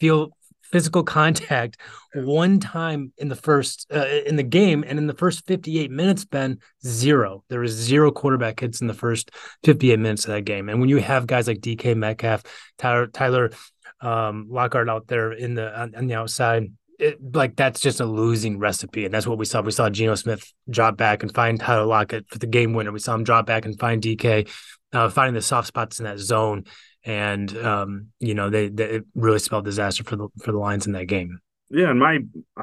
feel 0.00 0.35
physical 0.72 1.02
contact 1.02 1.78
one 2.14 2.58
time 2.58 3.12
in 3.18 3.28
the 3.28 3.36
first 3.36 3.86
uh, 3.94 4.06
in 4.26 4.36
the 4.36 4.42
game 4.42 4.84
and 4.86 4.98
in 4.98 5.06
the 5.06 5.14
first 5.14 5.46
58 5.46 5.90
minutes 5.90 6.24
ben 6.24 6.58
zero 6.84 7.44
there 7.48 7.60
was 7.60 7.72
zero 7.72 8.10
quarterback 8.10 8.60
hits 8.60 8.80
in 8.80 8.86
the 8.86 8.94
first 8.94 9.30
58 9.64 9.98
minutes 9.98 10.24
of 10.24 10.32
that 10.32 10.42
game 10.42 10.68
and 10.68 10.80
when 10.80 10.88
you 10.88 10.96
have 10.96 11.26
guys 11.26 11.46
like 11.46 11.58
dk 11.58 11.96
metcalf 11.96 12.42
tyler 12.78 13.06
tyler 13.06 13.50
um, 14.00 14.46
Lockett 14.50 14.88
out 14.88 15.06
there 15.08 15.32
in 15.32 15.54
the 15.54 15.78
on, 15.78 15.94
on 15.94 16.06
the 16.06 16.14
outside. 16.14 16.72
It, 16.98 17.18
like 17.34 17.56
that's 17.56 17.80
just 17.80 18.00
a 18.00 18.06
losing 18.06 18.58
recipe, 18.58 19.04
and 19.04 19.12
that's 19.12 19.26
what 19.26 19.36
we 19.36 19.44
saw. 19.44 19.60
We 19.60 19.70
saw 19.70 19.90
Geno 19.90 20.14
Smith 20.14 20.50
drop 20.70 20.96
back 20.96 21.22
and 21.22 21.34
find 21.34 21.60
Tyler 21.60 21.84
Lockett 21.84 22.26
for 22.30 22.38
the 22.38 22.46
game 22.46 22.72
winner. 22.72 22.90
We 22.90 23.00
saw 23.00 23.14
him 23.14 23.24
drop 23.24 23.44
back 23.44 23.66
and 23.66 23.78
find 23.78 24.02
DK, 24.02 24.48
uh, 24.94 25.10
finding 25.10 25.34
the 25.34 25.42
soft 25.42 25.68
spots 25.68 25.98
in 25.98 26.04
that 26.04 26.18
zone, 26.18 26.64
and 27.06 27.56
um, 27.58 28.08
you 28.20 28.34
know 28.34 28.50
they, 28.50 28.68
they 28.68 29.00
really 29.14 29.38
spelled 29.38 29.64
disaster 29.64 30.04
for 30.04 30.16
the 30.16 30.28
for 30.42 30.52
the 30.52 30.58
Lions 30.58 30.86
in 30.86 30.92
that 30.92 31.06
game. 31.06 31.40
Yeah, 31.68 31.90
and 31.90 31.98
my 31.98 32.18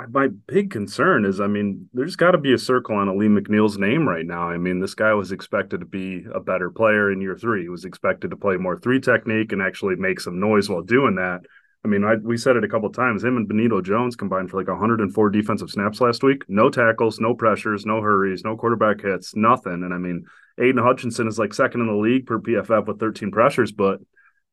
my 0.09 0.27
big 0.47 0.69
concern 0.71 1.25
is, 1.25 1.41
I 1.41 1.47
mean, 1.47 1.89
there's 1.93 2.15
got 2.15 2.31
to 2.31 2.37
be 2.37 2.53
a 2.53 2.57
circle 2.57 2.95
on 2.95 3.09
Alim 3.09 3.37
McNeill's 3.37 3.77
name 3.77 4.07
right 4.07 4.25
now. 4.25 4.49
I 4.49 4.57
mean, 4.57 4.79
this 4.79 4.95
guy 4.95 5.13
was 5.13 5.31
expected 5.31 5.79
to 5.79 5.85
be 5.85 6.25
a 6.33 6.39
better 6.39 6.69
player 6.69 7.11
in 7.11 7.19
year 7.19 7.35
three. 7.35 7.63
He 7.63 7.69
was 7.69 7.83
expected 7.83 8.31
to 8.31 8.37
play 8.37 8.55
more 8.55 8.79
three 8.79 9.01
technique 9.01 9.51
and 9.51 9.61
actually 9.61 9.95
make 9.95 10.21
some 10.21 10.39
noise 10.39 10.69
while 10.69 10.83
doing 10.83 11.15
that. 11.15 11.41
I 11.83 11.89
mean, 11.89 12.05
I, 12.05 12.15
we 12.15 12.37
said 12.37 12.55
it 12.55 12.63
a 12.63 12.69
couple 12.69 12.89
times. 12.91 13.25
Him 13.25 13.35
and 13.35 13.45
Benito 13.45 13.81
Jones 13.81 14.15
combined 14.15 14.49
for 14.49 14.57
like 14.57 14.69
104 14.69 15.29
defensive 15.31 15.69
snaps 15.69 15.99
last 15.99 16.23
week. 16.23 16.43
No 16.47 16.69
tackles, 16.69 17.19
no 17.19 17.33
pressures, 17.33 17.85
no 17.85 17.99
hurries, 17.99 18.45
no 18.45 18.55
quarterback 18.55 19.01
hits, 19.01 19.35
nothing. 19.35 19.83
And 19.83 19.93
I 19.93 19.97
mean, 19.97 20.23
Aidan 20.57 20.81
Hutchinson 20.81 21.27
is 21.27 21.37
like 21.37 21.53
second 21.53 21.81
in 21.81 21.87
the 21.87 21.93
league 21.93 22.25
per 22.25 22.39
PFF 22.39 22.85
with 22.85 23.01
13 23.01 23.31
pressures, 23.31 23.73
but 23.73 23.99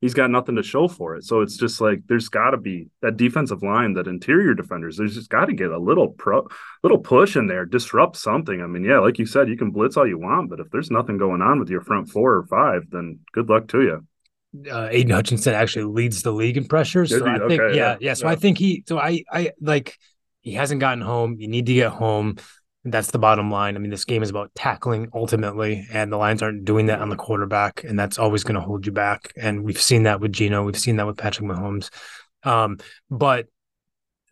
he's 0.00 0.14
got 0.14 0.30
nothing 0.30 0.56
to 0.56 0.62
show 0.62 0.88
for 0.88 1.16
it. 1.16 1.24
So 1.24 1.40
it's 1.40 1.56
just 1.56 1.80
like 1.80 2.00
there's 2.06 2.28
got 2.28 2.50
to 2.50 2.56
be 2.56 2.88
that 3.02 3.16
defensive 3.16 3.62
line, 3.62 3.94
that 3.94 4.06
interior 4.06 4.54
defenders. 4.54 4.96
There's 4.96 5.14
just 5.14 5.30
got 5.30 5.46
to 5.46 5.52
get 5.52 5.70
a 5.70 5.78
little 5.78 6.08
pro, 6.08 6.46
little 6.82 6.98
push 6.98 7.36
in 7.36 7.46
there, 7.46 7.66
disrupt 7.66 8.16
something. 8.16 8.60
I 8.62 8.66
mean, 8.66 8.84
yeah, 8.84 8.98
like 8.98 9.18
you 9.18 9.26
said, 9.26 9.48
you 9.48 9.56
can 9.56 9.70
blitz 9.70 9.96
all 9.96 10.06
you 10.06 10.18
want, 10.18 10.50
but 10.50 10.60
if 10.60 10.70
there's 10.70 10.90
nothing 10.90 11.18
going 11.18 11.42
on 11.42 11.58
with 11.58 11.68
your 11.68 11.82
front 11.82 12.08
four 12.08 12.34
or 12.34 12.46
five, 12.46 12.84
then 12.90 13.20
good 13.32 13.48
luck 13.48 13.68
to 13.68 13.82
you. 13.82 14.06
Uh, 14.72 14.88
Aidan 14.90 15.12
Hutchinson 15.12 15.54
actually 15.54 15.84
leads 15.84 16.22
the 16.22 16.32
league 16.32 16.56
in 16.56 16.66
pressures. 16.66 17.10
So 17.10 17.24
I 17.24 17.38
think, 17.38 17.60
okay, 17.60 17.76
yeah, 17.76 17.92
yeah, 17.92 17.96
yeah. 18.00 18.14
So 18.14 18.26
yeah. 18.26 18.32
I 18.32 18.36
think 18.36 18.58
he, 18.58 18.82
so 18.88 18.98
I, 18.98 19.22
I 19.30 19.52
like, 19.60 19.96
he 20.40 20.54
hasn't 20.54 20.80
gotten 20.80 21.02
home. 21.02 21.36
You 21.38 21.48
need 21.48 21.66
to 21.66 21.74
get 21.74 21.92
home. 21.92 22.36
That's 22.84 23.10
the 23.10 23.18
bottom 23.18 23.50
line. 23.50 23.76
I 23.76 23.78
mean, 23.78 23.90
this 23.90 24.06
game 24.06 24.22
is 24.22 24.30
about 24.30 24.54
tackling 24.54 25.08
ultimately, 25.14 25.86
and 25.92 26.10
the 26.10 26.16
Lions 26.16 26.42
aren't 26.42 26.64
doing 26.64 26.86
that 26.86 27.00
on 27.00 27.10
the 27.10 27.16
quarterback, 27.16 27.84
and 27.84 27.98
that's 27.98 28.18
always 28.18 28.42
going 28.42 28.54
to 28.54 28.60
hold 28.60 28.86
you 28.86 28.92
back. 28.92 29.32
And 29.36 29.64
we've 29.64 29.80
seen 29.80 30.04
that 30.04 30.20
with 30.20 30.32
Geno, 30.32 30.64
we've 30.64 30.78
seen 30.78 30.96
that 30.96 31.06
with 31.06 31.18
Patrick 31.18 31.46
Mahomes. 31.46 31.90
Um, 32.42 32.78
but 33.10 33.48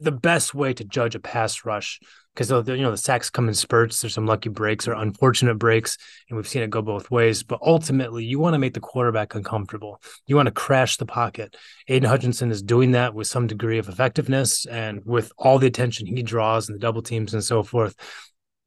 the 0.00 0.12
best 0.12 0.55
way 0.55 0.73
to 0.73 0.85
judge 0.85 1.14
a 1.14 1.21
pass 1.21 1.64
rush, 1.67 2.00
because 2.33 2.50
you 2.50 2.83
know 2.83 2.90
the 2.90 2.97
sacks 2.97 3.31
come 3.31 3.49
in 3.49 3.55
spurts. 3.55 4.00
There's 4.00 4.14
some 4.14 4.26
lucky 4.26 4.49
breaks 4.49 4.87
or 4.87 4.93
unfortunate 4.93 5.57
breaks, 5.57 5.99
and 6.28 6.37
we've 6.37 6.49
seen 6.49 6.62
it 6.62 6.71
go 6.71 6.81
both 6.81 7.11
ways. 7.11 7.43
But 7.43 7.59
ultimately, 7.61 8.25
you 8.25 8.38
want 8.38 8.55
to 8.55 8.59
make 8.59 8.75
the 8.75 8.81
quarterback 8.81 9.35
uncomfortable. 9.35 10.00
You 10.26 10.37
want 10.37 10.47
to 10.47 10.52
crash 10.52 10.97
the 10.97 11.07
pocket. 11.07 11.57
Aidan 11.88 12.09
Hutchinson 12.09 12.50
is 12.50 12.62
doing 12.62 12.93
that 12.93 13.12
with 13.12 13.26
some 13.26 13.47
degree 13.47 13.78
of 13.78 13.88
effectiveness 13.88 14.67
and 14.67 15.05
with 15.05 15.33
all 15.37 15.59
the 15.59 15.67
attention 15.67 16.07
he 16.07 16.23
draws 16.23 16.69
and 16.69 16.76
the 16.76 16.81
double 16.81 17.02
teams 17.02 17.35
and 17.35 17.43
so 17.43 17.62
forth. 17.62 17.97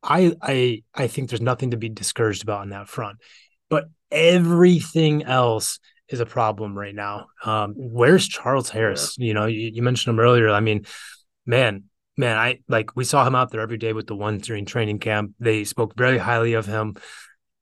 I 0.03 0.33
I 0.41 0.83
I 0.93 1.07
think 1.07 1.29
there's 1.29 1.41
nothing 1.41 1.71
to 1.71 1.77
be 1.77 1.89
discouraged 1.89 2.43
about 2.43 2.61
on 2.61 2.69
that 2.69 2.87
front. 2.87 3.19
But 3.69 3.85
everything 4.11 5.23
else 5.23 5.79
is 6.09 6.19
a 6.19 6.25
problem 6.25 6.77
right 6.77 6.93
now. 6.93 7.27
Um, 7.43 7.73
where's 7.75 8.27
Charles 8.27 8.69
Harris? 8.69 9.15
Yeah. 9.17 9.27
You 9.27 9.33
know, 9.33 9.45
you, 9.45 9.71
you, 9.73 9.81
mentioned 9.81 10.13
him 10.13 10.19
earlier. 10.19 10.49
I 10.49 10.59
mean, 10.59 10.85
man, 11.45 11.85
man, 12.17 12.37
I 12.37 12.59
like 12.67 12.95
we 12.95 13.05
saw 13.05 13.25
him 13.25 13.35
out 13.35 13.51
there 13.51 13.61
every 13.61 13.77
day 13.77 13.93
with 13.93 14.07
the 14.07 14.15
ones 14.15 14.45
during 14.45 14.65
training 14.65 14.99
camp. 14.99 15.33
They 15.39 15.63
spoke 15.63 15.95
very 15.95 16.17
highly 16.17 16.53
of 16.53 16.65
him. 16.65 16.95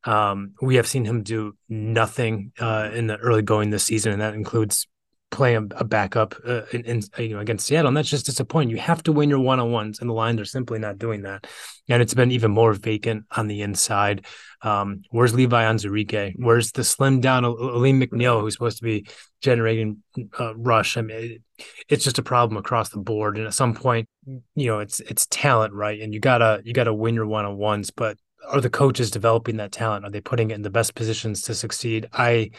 Um, 0.03 0.53
we 0.61 0.75
have 0.75 0.87
seen 0.87 1.05
him 1.05 1.23
do 1.23 1.55
nothing 1.67 2.53
uh, 2.59 2.89
in 2.93 3.07
the 3.07 3.17
early 3.17 3.41
going 3.41 3.69
this 3.69 3.83
season, 3.83 4.13
and 4.13 4.21
that 4.21 4.33
includes 4.33 4.87
playing 5.31 5.71
a 5.75 5.83
backup 5.83 6.35
uh, 6.45 6.63
in, 6.71 6.81
in, 6.81 7.01
you 7.17 7.29
know 7.29 7.39
against 7.39 7.67
Seattle. 7.67 7.89
And 7.89 7.97
that's 7.97 8.09
just 8.09 8.25
disappointing. 8.25 8.69
You 8.69 8.77
have 8.77 9.03
to 9.03 9.11
win 9.11 9.29
your 9.29 9.39
one 9.39 9.59
on 9.59 9.71
ones, 9.71 9.99
and 9.99 10.09
the 10.09 10.13
Lions 10.13 10.41
are 10.41 10.45
simply 10.45 10.79
not 10.79 10.97
doing 10.97 11.23
that. 11.23 11.47
And 11.87 12.01
it's 12.01 12.13
been 12.13 12.31
even 12.31 12.51
more 12.51 12.73
vacant 12.73 13.25
on 13.35 13.47
the 13.47 13.61
inside. 13.61 14.25
Um, 14.61 15.03
where's 15.11 15.33
Levi 15.33 15.63
Onwuzurike? 15.63 16.33
Where's 16.35 16.71
the 16.71 16.83
slim 16.83 17.21
down 17.21 17.45
Alim 17.45 18.01
McNeill, 18.01 18.41
who's 18.41 18.53
supposed 18.53 18.77
to 18.79 18.83
be 18.83 19.07
generating 19.41 20.03
uh, 20.39 20.55
rush? 20.55 20.97
I 20.97 21.01
mean, 21.01 21.17
it, 21.17 21.65
it's 21.87 22.03
just 22.03 22.19
a 22.19 22.23
problem 22.23 22.57
across 22.57 22.89
the 22.89 22.99
board. 22.99 23.37
And 23.37 23.47
at 23.47 23.53
some 23.53 23.73
point, 23.73 24.07
you 24.55 24.67
know, 24.67 24.79
it's 24.79 24.99
it's 24.99 25.27
talent, 25.27 25.73
right? 25.73 25.99
And 26.01 26.13
you 26.13 26.19
gotta 26.19 26.61
you 26.63 26.73
gotta 26.73 26.93
win 26.93 27.15
your 27.15 27.27
one 27.27 27.45
on 27.45 27.57
ones, 27.57 27.91
but 27.91 28.17
are 28.47 28.61
the 28.61 28.69
coaches 28.69 29.11
developing 29.11 29.57
that 29.57 29.71
talent? 29.71 30.05
Are 30.05 30.11
they 30.11 30.21
putting 30.21 30.51
it 30.51 30.55
in 30.55 30.61
the 30.61 30.69
best 30.69 30.95
positions 30.95 31.41
to 31.43 31.55
succeed? 31.55 32.07
I 32.13 32.51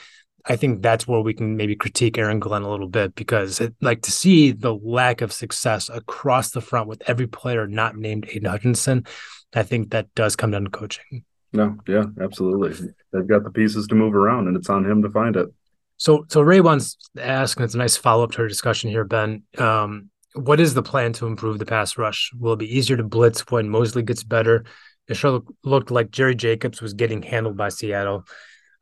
I 0.47 0.57
think 0.57 0.83
that's 0.83 1.07
where 1.07 1.21
we 1.21 1.35
can 1.35 1.57
maybe 1.57 1.77
critique 1.77 2.19
Aaron 2.19 2.41
Glenn 2.41 2.63
a 2.63 2.71
little 2.71 2.89
bit 2.89 3.15
because 3.15 3.61
it, 3.61 3.75
like 3.81 4.03
to 4.03 4.11
see 4.11 4.53
the 4.53 4.75
lack 4.75 5.21
of 5.21 5.33
success 5.33 5.89
across 5.89 6.51
the 6.51 6.61
front 6.61 6.89
with 6.89 7.03
every 7.07 7.27
player 7.27 7.67
not 7.67 7.97
named 7.97 8.27
Aidan 8.29 8.51
Hutchinson, 8.51 9.07
I 9.55 9.63
think 9.63 9.91
that 9.91 10.15
does 10.15 10.37
come 10.37 10.51
down 10.51 10.65
to 10.65 10.71
coaching. 10.71 11.25
No, 11.53 11.77
yeah, 11.87 12.05
absolutely. 12.21 12.89
They've 13.13 13.27
got 13.27 13.45
the 13.45 13.51
pieces 13.51 13.87
to 13.89 13.95
move 13.95 14.15
around 14.15 14.49
and 14.49 14.57
it's 14.57 14.71
on 14.71 14.89
him 14.89 15.03
to 15.03 15.11
find 15.11 15.37
it. 15.37 15.49
So 15.97 16.25
so 16.29 16.41
Ray 16.41 16.61
wants 16.61 16.97
to 17.17 17.27
ask, 17.27 17.59
and 17.59 17.65
it's 17.65 17.75
a 17.75 17.79
nice 17.79 17.97
follow-up 17.97 18.33
to 18.33 18.43
our 18.43 18.49
discussion 18.49 18.89
here, 18.89 19.05
Ben. 19.05 19.43
Um, 19.59 20.11
what 20.35 20.61
is 20.61 20.73
the 20.73 20.83
plan 20.83 21.13
to 21.15 21.27
improve 21.27 21.59
the 21.59 21.67
pass 21.67 21.99
rush? 21.99 22.31
Will 22.39 22.55
it 22.55 22.61
be 22.61 22.79
easier 22.79 22.97
to 22.97 23.03
blitz 23.03 23.41
when 23.51 23.69
Moseley 23.69 24.03
gets 24.03 24.23
better? 24.23 24.65
It 25.09 25.17
sure 25.17 25.43
looked 25.65 25.91
like 25.91 26.11
Jerry 26.11 26.35
Jacobs 26.37 26.81
was 26.81 26.95
getting 26.95 27.21
handled 27.21 27.57
by 27.57 27.69
Seattle. 27.69 28.25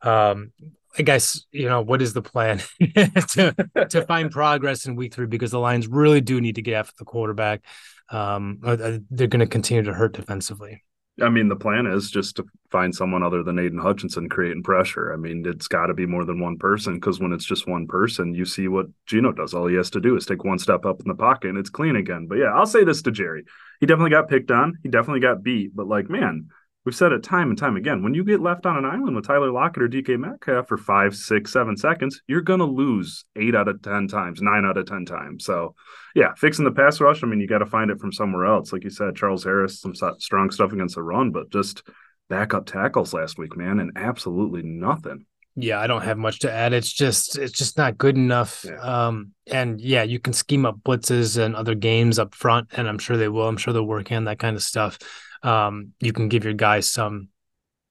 Um, 0.03 0.53
I 0.97 1.03
guess 1.03 1.45
you 1.53 1.69
know 1.69 1.83
what 1.83 2.03
is 2.03 2.13
the 2.13 2.23
plan 2.23 2.61
to 2.81 3.55
to 3.91 4.05
find 4.07 4.31
progress 4.33 4.87
in 4.87 4.97
week 4.97 5.15
three 5.15 5.27
because 5.27 5.51
the 5.51 5.59
Lions 5.59 5.87
really 5.87 6.21
do 6.21 6.41
need 6.41 6.55
to 6.55 6.63
get 6.63 6.75
after 6.75 6.95
the 6.99 7.05
quarterback. 7.05 7.63
Um, 8.11 8.61
uh, 8.65 8.99
they're 9.11 9.27
going 9.27 9.41
to 9.41 9.47
continue 9.47 9.83
to 9.83 9.93
hurt 9.93 10.15
defensively. 10.15 10.83
I 11.21 11.29
mean, 11.31 11.49
the 11.49 11.57
plan 11.57 11.87
is 11.87 12.11
just 12.11 12.37
to 12.37 12.45
find 12.71 12.95
someone 12.95 13.23
other 13.23 13.43
than 13.43 13.59
Aidan 13.59 13.79
Hutchinson 13.79 14.29
creating 14.29 14.63
pressure. 14.63 15.13
I 15.13 15.17
mean, 15.17 15.45
it's 15.47 15.67
got 15.67 15.87
to 15.87 15.95
be 15.95 16.07
more 16.07 16.25
than 16.25 16.41
one 16.41 16.59
person 16.59 16.95
because 16.95 17.19
when 17.19 17.33
it's 17.33 17.45
just 17.45 17.67
one 17.67 17.87
person, 17.87 18.35
you 18.35 18.45
see 18.45 18.69
what 18.69 18.87
Geno 19.07 19.33
does. 19.33 19.53
All 19.53 19.67
he 19.67 19.75
has 19.75 19.91
to 19.91 20.01
do 20.01 20.17
is 20.17 20.27
take 20.27 20.45
one 20.45 20.59
step 20.59 20.87
up 20.87 21.01
in 21.01 21.09
the 21.09 21.15
pocket 21.15 21.49
and 21.49 21.59
it's 21.59 21.71
clean 21.71 21.97
again. 21.97 22.27
But 22.29 22.39
yeah, 22.39 22.53
I'll 22.55 22.67
say 22.67 22.85
this 22.85 23.03
to 23.03 23.11
Jerry. 23.11 23.45
He 23.81 23.87
definitely 23.87 24.11
got 24.11 24.29
picked 24.29 24.51
on. 24.51 24.79
He 24.83 24.89
definitely 24.89 25.21
got 25.21 25.43
beat. 25.43 25.75
But 25.75 25.89
like, 25.89 26.09
man, 26.09 26.49
we've 26.89 26.95
said 26.95 27.13
it 27.13 27.23
time 27.23 27.51
and 27.51 27.59
time 27.59 27.77
again. 27.77 28.03
When 28.03 28.15
you 28.15 28.25
get 28.25 28.41
left 28.41 28.65
on 28.65 28.79
an 28.79 28.87
island 28.87 29.15
with 29.15 29.27
Tyler 29.27 29.53
Lockett 29.53 29.83
or 29.83 29.89
DK 29.91 30.19
Metcalf 30.19 30.69
for 30.69 30.79
five, 30.79 31.15
six, 31.15 31.53
seven 31.53 31.77
seconds, 31.77 32.23
you're 32.27 32.41
going 32.41 32.61
to 32.61 32.65
lose 32.65 33.27
eight 33.37 33.55
out 33.55 33.69
of 33.69 33.83
10 33.83 34.09
times, 34.09 34.41
nine 34.41 34.65
out 34.65 34.79
of 34.79 34.87
10 34.87 35.05
times. 35.05 35.45
So, 35.45 35.75
yeah, 36.15 36.33
fixing 36.39 36.65
the 36.65 36.71
pass 36.71 36.99
rush, 36.99 37.23
I 37.23 37.27
mean, 37.27 37.41
you 37.41 37.47
got 37.47 37.59
to 37.59 37.67
find 37.67 37.91
it 37.91 38.01
from 38.01 38.11
somewhere 38.11 38.47
else. 38.47 38.73
Like 38.73 38.85
you 38.85 38.91
said, 38.91 39.17
Charles 39.17 39.45
Harris, 39.45 39.83
some 39.83 39.93
strong 39.95 40.51
stuff 40.51 40.73
against 40.73 40.95
the 40.95 41.03
run, 41.03 41.31
but 41.31 41.51
just 41.51 41.83
backup 42.31 42.65
tackles 42.65 43.13
last 43.13 43.37
week, 43.37 43.55
man, 43.55 43.81
and 43.81 43.93
absolutely 43.95 44.63
nothing. 44.63 45.27
Yeah, 45.57 45.81
I 45.81 45.89
don't 45.89 46.05
have 46.05 46.17
much 46.17 46.39
to 46.39 46.51
add. 46.51 46.73
It's 46.73 46.91
just 46.91 47.37
it's 47.37 47.53
just 47.53 47.77
not 47.77 47.99
good 47.99 48.17
enough. 48.17 48.65
Yeah. 48.67 48.79
Um, 48.79 49.33
and 49.47 49.79
yeah, 49.79 50.05
you 50.05 50.21
can 50.21 50.33
scheme 50.33 50.65
up 50.65 50.79
blitzes 50.87 51.37
and 51.37 51.55
other 51.55 51.75
games 51.75 52.19
up 52.19 52.35
front, 52.35 52.69
and 52.73 52.89
I'm 52.89 52.99
sure 52.99 53.19
they 53.19 53.29
will. 53.29 53.47
I'm 53.47 53.59
sure 53.59 53.75
they're 53.75 53.83
working 53.83 54.17
on 54.17 54.25
that 54.25 54.39
kind 54.39 54.57
of 54.57 54.63
stuff 54.63 54.99
um, 55.43 55.93
you 56.01 56.13
can 56.13 56.29
give 56.29 56.45
your 56.45 56.55
guys 56.55 56.91
some, 56.91 57.29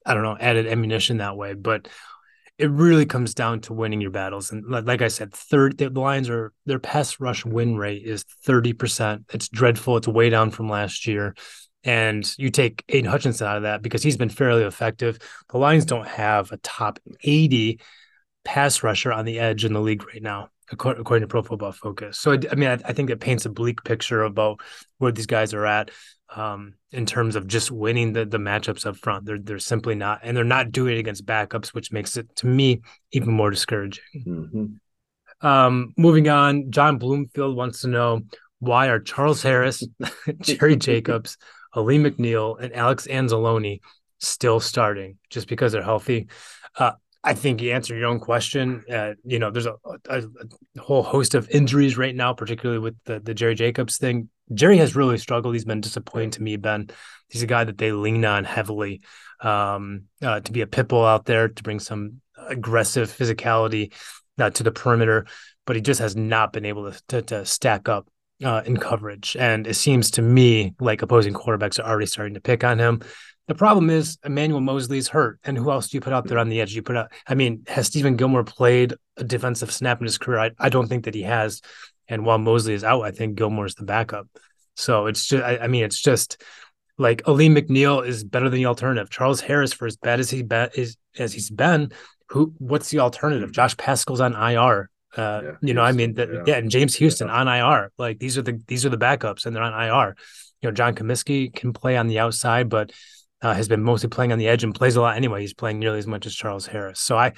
I 0.06 0.14
don't 0.14 0.24
know, 0.24 0.38
added 0.40 0.68
ammunition 0.68 1.18
that 1.18 1.38
way. 1.38 1.54
But 1.54 1.88
it 2.58 2.72
really 2.72 3.06
comes 3.06 3.34
down 3.34 3.62
to 3.62 3.74
winning 3.74 4.02
your 4.02 4.12
battles. 4.12 4.52
And 4.52 4.66
like 4.68 5.02
I 5.02 5.10
said, 5.10 5.34
third 5.34 5.78
the 5.78 5.90
Lions 5.90 6.30
are 6.30 6.54
their 6.66 6.80
pass 6.80 7.20
rush 7.20 7.46
win 7.46 7.78
rate 7.78 8.04
is 8.04 8.26
30%. 8.48 9.26
It's 9.34 9.48
dreadful. 9.48 9.98
It's 9.98 10.08
way 10.08 10.30
down 10.30 10.50
from 10.50 10.70
last 10.70 11.06
year. 11.06 11.36
And 11.84 12.30
you 12.38 12.50
take 12.50 12.84
Aidan 12.90 13.12
Hutchinson 13.12 13.48
out 13.48 13.58
of 13.58 13.64
that 13.64 13.82
because 13.82 14.02
he's 14.02 14.18
been 14.18 14.30
fairly 14.30 14.64
effective. 14.64 15.20
The 15.50 15.60
Lions 15.60 15.86
don't 15.86 16.08
have 16.08 16.52
a 16.52 16.58
top 16.58 17.00
80 17.22 17.80
pass 18.44 18.82
rusher 18.82 19.12
on 19.12 19.26
the 19.26 19.40
edge 19.40 19.64
in 19.64 19.74
the 19.74 19.80
league 19.80 20.06
right 20.08 20.22
now, 20.22 20.50
according 20.72 21.22
to 21.22 21.28
Pro 21.28 21.44
Football 21.44 21.74
Focus. 21.74 22.18
So, 22.18 22.32
I 22.34 22.56
mean, 22.56 22.70
I, 22.70 22.94
think 22.94 23.10
it 23.10 23.20
paints 23.20 23.46
a 23.46 23.50
bleak 23.50 23.84
picture 23.84 24.24
about 24.24 24.62
where 24.98 25.12
these 25.12 25.28
guys 25.28 25.54
are 25.54 25.66
at 25.66 25.92
um, 26.36 26.74
in 26.92 27.06
terms 27.06 27.36
of 27.36 27.48
just 27.48 27.72
winning 27.72 28.14
the 28.14 28.26
the 28.26 28.38
matchups 28.38 28.86
up 28.86 28.98
front. 28.98 29.26
They're 29.26 29.40
they're 29.40 29.60
simply 29.60 29.96
not, 29.96 30.20
and 30.24 30.36
they're 30.36 30.44
not 30.44 30.72
doing 30.72 30.96
it 30.96 31.00
against 31.00 31.26
backups, 31.26 31.68
which 31.70 31.92
makes 31.92 32.18
it 32.18 32.36
to 32.38 32.48
me 32.48 32.82
even 33.12 33.34
more 33.34 33.50
discouraging. 33.50 34.04
Mm-hmm. 34.26 35.48
Um, 35.48 35.94
moving 35.98 36.30
on, 36.30 36.72
John 36.72 36.98
Bloomfield 36.98 37.56
wants 37.56 37.82
to 37.82 37.88
know 37.88 38.22
why 38.60 38.88
are 38.88 39.00
Charles 39.00 39.44
Harris, 39.44 39.84
Jerry 40.42 40.76
Jacobs, 40.76 41.38
Alim 41.76 42.04
McNeill, 42.04 42.60
and 42.60 42.74
Alex 42.74 43.08
Anzalone 43.08 43.82
still 44.20 44.60
starting 44.60 45.18
just 45.30 45.48
because 45.48 45.72
they're 45.72 45.84
healthy? 45.84 46.28
Uh, 46.76 46.94
I 47.24 47.34
think 47.34 47.62
you 47.62 47.72
answer 47.72 47.96
your 47.96 48.08
own 48.08 48.20
question. 48.20 48.84
Uh, 48.92 49.14
you 49.24 49.38
know, 49.38 49.52
there's 49.52 49.66
a, 49.66 49.76
a, 50.10 50.24
a, 50.76 50.82
whole 50.82 51.04
host 51.04 51.36
of 51.36 51.50
injuries 51.50 51.98
right 51.98 52.16
now, 52.16 52.34
particularly 52.34 52.80
with 52.80 52.96
the, 53.06 53.20
the 53.20 53.34
Jerry 53.34 53.54
Jacobs 53.54 53.98
thing. 53.98 54.30
Jerry 54.54 54.78
has 54.78 54.96
really 54.96 55.18
struggled. 55.18 55.54
He's 55.54 55.66
been 55.66 55.82
disappointing 55.82 56.32
to 56.32 56.44
me, 56.44 56.56
Ben. 56.56 56.90
He's 57.28 57.44
a 57.44 57.48
guy 57.48 57.64
that 57.64 57.78
they 57.78 57.92
lean 57.92 58.24
on 58.26 58.44
heavily 58.44 59.02
um, 59.42 60.04
uh, 60.22 60.40
to 60.40 60.52
be 60.52 60.62
a 60.62 60.68
pit 60.68 60.88
bull 60.88 61.06
out 61.06 61.26
there, 61.26 61.50
to 61.50 61.64
bring 61.64 61.80
some 61.80 62.22
aggressive 62.48 63.10
physicality 63.10 63.94
uh, 64.40 64.50
to 64.52 64.64
the 64.64 64.72
perimeter, 64.72 65.26
but 65.66 65.76
he 65.76 65.82
just 65.82 66.00
has 66.00 66.16
not 66.16 66.54
been 66.54 66.66
able 66.66 66.92
to, 66.92 67.02
to, 67.08 67.22
to 67.22 67.46
stack 67.46 67.90
up 67.90 68.08
uh, 68.44 68.62
in 68.66 68.78
coverage. 68.78 69.36
And 69.38 69.68
it 69.68 69.74
seems 69.76 70.12
to 70.12 70.22
me 70.22 70.76
like 70.80 71.02
opposing 71.02 71.34
quarterbacks 71.34 71.80
are 71.80 71.88
already 71.88 72.06
starting 72.06 72.36
to 72.36 72.42
pick 72.42 72.64
on 72.64 72.80
him. 72.80 73.02
The 73.48 73.56
problem 73.56 73.90
is 73.90 74.18
Emmanuel 74.26 74.60
Moseley's 74.60 75.08
hurt, 75.08 75.40
and 75.46 75.58
who 75.58 75.72
else 75.72 75.88
do 75.88 75.98
you 75.98 76.02
put 76.02 76.12
out 76.12 76.28
there 76.28 76.38
on 76.38 76.50
the 76.50 76.60
edge? 76.60 76.76
You 76.76 76.82
put 76.82 76.98
out. 76.98 77.12
I 77.26 77.34
mean, 77.34 77.64
has 77.68 77.88
Steven 77.88 78.18
Gilmore 78.18 78.44
played 78.44 78.94
a 79.16 79.24
defensive 79.24 79.72
snap 79.72 80.02
in 80.02 80.06
his 80.06 80.18
career? 80.18 80.40
I, 80.40 80.52
I 80.60 80.68
don't 80.68 80.88
think 80.88 81.06
that 81.06 81.16
he 81.16 81.24
has. 81.24 81.62
And 82.08 82.26
while 82.26 82.38
Moseley 82.38 82.74
is 82.74 82.84
out, 82.84 83.02
I 83.02 83.12
think 83.12 83.38
Gilmore's 83.38 83.76
the 83.76 83.84
backup. 83.84 84.28
So 84.76 85.08
it's 85.08 85.26
just, 85.28 85.44
I, 85.44 85.58
I 85.58 85.68
mean, 85.68 85.84
it's 85.84 86.00
just 86.00 86.42
like 86.98 87.24
Alim 87.28 87.56
McNeill 87.56 88.06
is 88.06 88.24
better 88.24 88.50
than 88.50 88.58
the 88.58 88.66
alternative. 88.66 89.10
Charles 89.10 89.42
Harris, 89.42 89.74
for 89.74 89.86
as 89.88 89.98
bad 89.98 90.20
as 90.20 90.30
he 90.30 90.44
be, 90.44 90.68
is 90.76 90.98
as 91.18 91.34
he's 91.34 91.50
been, 91.50 91.92
who 92.30 92.54
what's 92.58 92.90
the 92.90 93.00
alternative? 93.00 93.52
Josh 93.52 93.76
Paschal's 93.78 94.22
on 94.22 94.34
IR. 94.34 94.90
Uh, 95.16 95.42
yeah, 95.44 95.52
you 95.62 95.74
know, 95.74 95.82
I 95.82 95.94
mean, 95.94 96.14
the, 96.14 96.28
yeah. 96.28 96.44
yeah. 96.46 96.58
and 96.58 96.70
James 96.70 96.96
Houston 96.96 97.28
yeah. 97.28 97.34
on 97.36 97.48
IR. 97.48 97.92
Like 97.98 98.20
these 98.20 98.38
are 98.38 98.42
the 98.42 98.62
these 98.68 98.86
are 98.86 98.90
the 98.90 98.98
backups, 98.98 99.46
and 99.46 99.56
they're 99.56 99.64
on 99.64 99.74
IR. 99.74 100.16
You 100.62 100.70
know, 100.70 100.74
John 100.74 100.96
Cominsky 100.96 101.54
can 101.54 101.74
play 101.74 101.98
on 101.98 102.08
the 102.08 102.20
outside, 102.20 102.70
but 102.70 102.92
uh, 103.42 103.54
has 103.54 103.68
been 103.68 103.84
mostly 103.84 104.10
playing 104.10 104.32
on 104.32 104.40
the 104.40 104.48
edge 104.48 104.64
and 104.64 104.74
plays 104.74 104.96
a 104.96 105.02
lot 105.02 105.16
anyway. 105.16 105.42
He's 105.42 105.54
playing 105.54 105.80
nearly 105.80 106.00
as 106.00 106.08
much 106.08 106.26
as 106.26 106.36
Charles 106.36 106.66
Harris. 106.66 107.00
So 107.00 107.18
I, 107.18 107.34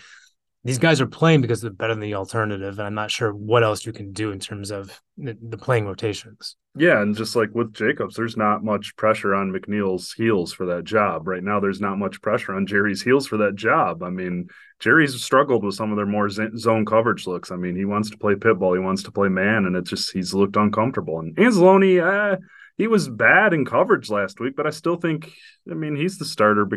these 0.66 0.78
guys 0.78 1.00
are 1.00 1.08
playing 1.08 1.40
because 1.42 1.62
they're 1.62 1.72
better 1.72 1.94
than 1.94 2.02
the 2.02 2.16
alternative, 2.16 2.80
and 2.80 2.88
I'm 2.88 2.94
not 2.94 3.12
sure 3.12 3.34
what 3.34 3.64
else 3.64 3.86
you 3.86 3.94
can 3.94 4.12
do 4.12 4.32
in 4.32 4.40
terms 4.40 4.72
of 4.72 5.02
the, 5.18 5.58
playing 5.58 5.86
rotations. 5.86 6.58
Yeah, 6.76 7.02
and 7.02 7.16
just 7.16 7.36
like 7.36 7.50
with 7.54 7.74
Jacobs, 7.74 8.16
there's 8.16 8.36
not 8.36 8.64
much 8.64 8.96
pressure 8.98 9.34
on 9.34 9.54
McNeill's 9.54 10.12
heels 10.12 10.52
for 10.52 10.66
that 10.68 10.84
job 10.84 11.28
right 11.28 11.44
now. 11.44 11.62
There's 11.62 11.80
not 11.80 11.98
much 11.98 12.22
pressure 12.22 12.54
on 12.54 12.68
Jerry's 12.68 13.02
heels 13.02 13.26
for 13.26 13.38
that 13.38 13.56
job. 13.56 14.04
I 14.04 14.10
mean, 14.10 14.50
Jerry's 14.80 15.22
struggled 15.22 15.64
with 15.64 15.76
some 15.76 15.92
of 15.92 15.98
their 15.98 16.06
more 16.06 16.30
zone 16.30 16.86
coverage 16.86 17.26
looks. 17.26 17.52
I 17.52 17.56
mean, 17.56 17.78
he 17.78 17.86
wants 17.86 18.10
to 18.10 18.18
play 18.18 18.36
pitbull, 18.36 18.76
he 18.76 18.84
wants 18.84 19.04
to 19.04 19.12
play 19.12 19.30
man, 19.30 19.66
and 19.66 19.78
it 19.78 19.86
just 19.86 20.12
he's 20.12 20.34
looked 20.34 20.58
uncomfortable. 20.58 21.20
And 21.20 21.36
Anzalone, 21.38 22.02
uh, 22.34 22.38
he 22.78 22.88
was 22.88 23.10
bad 23.10 23.54
in 23.54 23.66
coverage 23.66 24.10
last 24.10 24.40
week, 24.40 24.56
but 24.56 24.68
I 24.68 24.70
still 24.72 24.96
think, 24.96 25.32
I 25.70 25.74
mean, 25.74 25.96
he's 25.96 26.18
the 26.18 26.26
starter. 26.26 26.68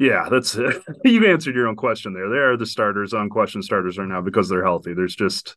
Yeah, 0.00 0.28
that's 0.30 0.56
you've 1.04 1.24
answered 1.24 1.54
your 1.54 1.68
own 1.68 1.76
question 1.76 2.14
there. 2.14 2.30
They 2.30 2.38
are 2.38 2.56
the 2.56 2.64
starters, 2.64 3.12
unquestioned 3.12 3.64
starters 3.64 3.98
right 3.98 4.08
now 4.08 4.22
because 4.22 4.48
they're 4.48 4.64
healthy. 4.64 4.94
There's 4.94 5.14
just 5.14 5.56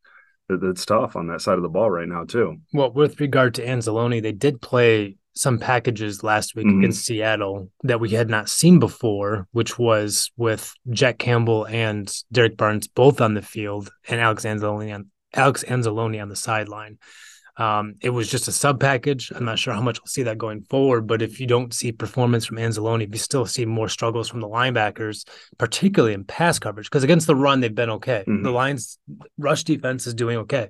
it's 0.50 0.86
tough 0.86 1.16
on 1.16 1.28
that 1.28 1.42
side 1.42 1.56
of 1.56 1.64
the 1.64 1.70
ball 1.70 1.90
right 1.90 2.08
now 2.08 2.26
too. 2.26 2.58
Well, 2.74 2.92
with 2.92 3.22
regard 3.22 3.56
to 3.56 3.66
Anzalone, 3.66 4.22
they 4.22 4.34
did 4.34 4.62
play 4.62 5.16
some 5.34 5.60
packages 5.60 6.24
last 6.24 6.56
week 6.56 6.68
mm-hmm. 6.68 6.80
against 6.80 7.06
Seattle 7.06 7.72
that 7.84 8.02
we 8.02 8.10
had 8.10 8.30
not 8.30 8.50
seen 8.50 8.80
before, 8.80 9.48
which 9.54 9.80
was 9.80 10.30
with 10.36 10.74
Jack 10.90 11.20
Campbell 11.20 11.66
and 11.66 12.14
Derrick 12.30 12.58
Barnes 12.58 12.90
both 12.90 13.22
on 13.22 13.36
the 13.36 13.42
field 13.42 13.90
and 14.10 14.20
Alex 14.20 14.44
Anzalone 14.44 14.94
on 14.94 15.10
Alex 15.34 15.64
Anzalone 15.66 16.22
on 16.22 16.28
the 16.28 16.36
sideline. 16.36 16.98
Um, 17.56 17.96
it 18.02 18.10
was 18.10 18.30
just 18.30 18.48
a 18.48 18.52
sub 18.52 18.80
package. 18.80 19.32
I'm 19.36 19.46
not 19.46 19.60
sure 19.60 19.74
how 19.74 19.82
much 19.82 20.00
we'll 20.00 20.08
see 20.08 20.24
that 20.24 20.38
going 20.38 20.64
forward, 20.64 21.06
but 21.06 21.22
if 21.22 21.40
you 21.40 21.46
don't 21.46 21.74
see 21.74 21.92
performance 21.92 22.46
from 22.46 22.58
Anzalone, 22.58 23.04
if 23.04 23.10
you 23.12 23.20
still 23.20 23.46
see 23.46 23.66
more 23.66 23.90
struggles 23.90 24.28
from 24.28 24.40
the 24.40 24.48
linebackers, 24.48 25.28
particularly 25.58 26.14
in 26.14 26.24
pass 26.24 26.58
coverage. 26.58 26.88
Because 26.88 27.04
against 27.04 27.28
the 27.28 27.36
run, 27.36 27.60
they've 27.60 27.74
been 27.74 27.92
okay. 27.92 28.24
Mm-hmm. 28.28 28.44
The 28.44 28.52
Lions' 28.52 28.98
rush 29.38 29.64
defense 29.64 30.08
is 30.08 30.16
doing 30.16 30.40
okay, 30.40 30.70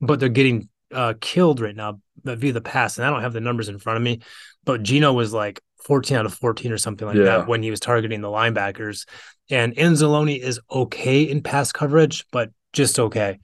but 0.00 0.18
they're 0.18 0.30
getting 0.30 0.68
uh, 0.92 1.14
killed 1.20 1.60
right 1.60 1.76
now 1.76 2.00
via 2.24 2.52
the 2.52 2.60
pass. 2.60 2.96
And 2.96 3.06
I 3.06 3.10
don't 3.10 3.22
have 3.22 3.34
the 3.34 3.40
numbers 3.40 3.68
in 3.68 3.78
front 3.78 3.98
of 3.98 4.02
me, 4.02 4.20
but 4.64 4.82
Geno 4.82 5.12
was 5.12 5.32
like 5.32 5.60
14 5.84 6.16
out 6.16 6.26
of 6.26 6.34
14 6.34 6.72
or 6.72 6.78
something 6.78 7.06
like 7.06 7.16
yeah. 7.16 7.24
that 7.24 7.48
when 7.48 7.62
he 7.62 7.70
was 7.70 7.80
targeting 7.80 8.22
the 8.22 8.28
linebackers. 8.28 9.06
And 9.50 9.74
Anzalone 9.76 10.38
is 10.38 10.58
okay 10.70 11.22
in 11.22 11.42
pass 11.42 11.70
coverage, 11.70 12.24
but 12.32 12.50
just 12.72 12.98
okay. 12.98 13.40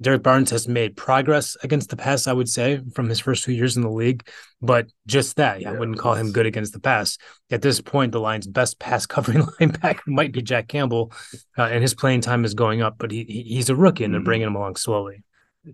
Derrick 0.00 0.22
Barnes 0.22 0.50
has 0.50 0.68
made 0.68 0.96
progress 0.96 1.56
against 1.62 1.88
the 1.88 1.96
pass, 1.96 2.26
I 2.26 2.32
would 2.32 2.48
say, 2.48 2.80
from 2.94 3.08
his 3.08 3.18
first 3.18 3.44
two 3.44 3.52
years 3.52 3.76
in 3.76 3.82
the 3.82 3.90
league, 3.90 4.28
but 4.60 4.88
just 5.06 5.36
that. 5.36 5.62
Yeah, 5.62 5.70
I 5.70 5.78
wouldn't 5.78 5.98
call 5.98 6.14
him 6.14 6.32
good 6.32 6.44
against 6.44 6.74
the 6.74 6.80
pass. 6.80 7.16
At 7.50 7.62
this 7.62 7.80
point, 7.80 8.12
the 8.12 8.20
Lions' 8.20 8.46
best 8.46 8.78
pass 8.78 9.06
covering 9.06 9.42
linebacker 9.42 10.06
might 10.06 10.32
be 10.32 10.42
Jack 10.42 10.68
Campbell, 10.68 11.12
uh, 11.56 11.62
and 11.62 11.80
his 11.80 11.94
playing 11.94 12.20
time 12.20 12.44
is 12.44 12.54
going 12.54 12.82
up, 12.82 12.96
but 12.98 13.10
he, 13.10 13.24
he's 13.24 13.70
a 13.70 13.76
rookie 13.76 14.04
and 14.04 14.12
they're 14.12 14.20
mm-hmm. 14.20 14.26
bringing 14.26 14.46
him 14.48 14.56
along 14.56 14.76
slowly. 14.76 15.22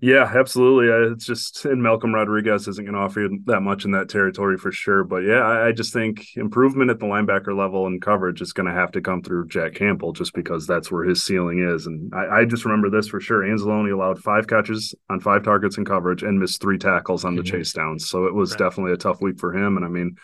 Yeah, 0.00 0.30
absolutely. 0.34 1.12
It's 1.12 1.26
just 1.26 1.64
and 1.66 1.82
Malcolm 1.82 2.14
Rodriguez 2.14 2.66
isn't 2.66 2.84
going 2.84 2.94
to 2.94 3.00
offer 3.00 3.20
you 3.20 3.40
that 3.44 3.60
much 3.60 3.84
in 3.84 3.90
that 3.90 4.08
territory 4.08 4.56
for 4.56 4.72
sure. 4.72 5.04
But 5.04 5.18
yeah, 5.18 5.40
I, 5.40 5.68
I 5.68 5.72
just 5.72 5.92
think 5.92 6.26
improvement 6.36 6.90
at 6.90 6.98
the 6.98 7.06
linebacker 7.06 7.56
level 7.56 7.86
and 7.86 8.00
coverage 8.00 8.40
is 8.40 8.54
going 8.54 8.66
to 8.66 8.74
have 8.74 8.92
to 8.92 9.02
come 9.02 9.22
through 9.22 9.48
Jack 9.48 9.74
Campbell, 9.74 10.12
just 10.12 10.32
because 10.32 10.66
that's 10.66 10.90
where 10.90 11.04
his 11.04 11.24
ceiling 11.24 11.58
is. 11.58 11.86
And 11.86 12.12
I, 12.14 12.40
I 12.40 12.44
just 12.46 12.64
remember 12.64 12.88
this 12.88 13.08
for 13.08 13.20
sure. 13.20 13.42
Anzalone 13.42 13.92
allowed 13.92 14.18
five 14.18 14.46
catches 14.46 14.94
on 15.10 15.20
five 15.20 15.42
targets 15.42 15.76
in 15.76 15.84
coverage 15.84 16.22
and 16.22 16.38
missed 16.40 16.62
three 16.62 16.78
tackles 16.78 17.24
on 17.24 17.36
the 17.36 17.42
mm-hmm. 17.42 17.58
chase 17.58 17.72
downs. 17.72 18.08
So 18.08 18.24
it 18.24 18.34
was 18.34 18.52
right. 18.52 18.58
definitely 18.58 18.92
a 18.92 18.98
tough 18.98 19.20
week 19.20 19.38
for 19.38 19.54
him. 19.54 19.76
And 19.76 19.84
I 19.84 19.88
mean, 19.88 20.16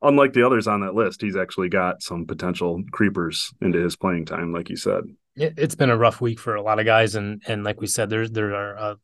unlike 0.00 0.32
the 0.32 0.46
others 0.46 0.68
on 0.68 0.80
that 0.82 0.94
list, 0.94 1.22
he's 1.22 1.36
actually 1.36 1.70
got 1.70 2.02
some 2.02 2.24
potential 2.24 2.82
creepers 2.92 3.52
into 3.60 3.82
his 3.82 3.96
playing 3.96 4.26
time, 4.26 4.52
like 4.52 4.68
you 4.68 4.76
said. 4.76 5.02
It's 5.34 5.76
been 5.76 5.90
a 5.90 5.96
rough 5.96 6.20
week 6.20 6.40
for 6.40 6.56
a 6.56 6.62
lot 6.62 6.80
of 6.80 6.86
guys, 6.86 7.14
and 7.14 7.42
and 7.46 7.62
like 7.62 7.80
we 7.80 7.86
said, 7.86 8.10
there 8.10 8.26
there 8.26 8.54
are 8.56 8.76
uh, 8.76 8.94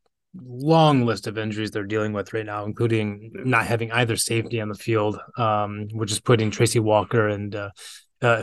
long 0.42 1.04
list 1.04 1.26
of 1.26 1.38
injuries 1.38 1.70
they're 1.70 1.84
dealing 1.84 2.12
with 2.12 2.32
right 2.32 2.46
now, 2.46 2.64
including 2.64 3.30
not 3.34 3.66
having 3.66 3.92
either 3.92 4.16
safety 4.16 4.60
on 4.60 4.68
the 4.68 4.74
field, 4.74 5.18
um, 5.36 5.88
which 5.92 6.12
is 6.12 6.20
putting 6.20 6.50
Tracy 6.50 6.80
Walker 6.80 7.28
and 7.28 7.54
uh, 7.54 7.70
uh, 8.22 8.42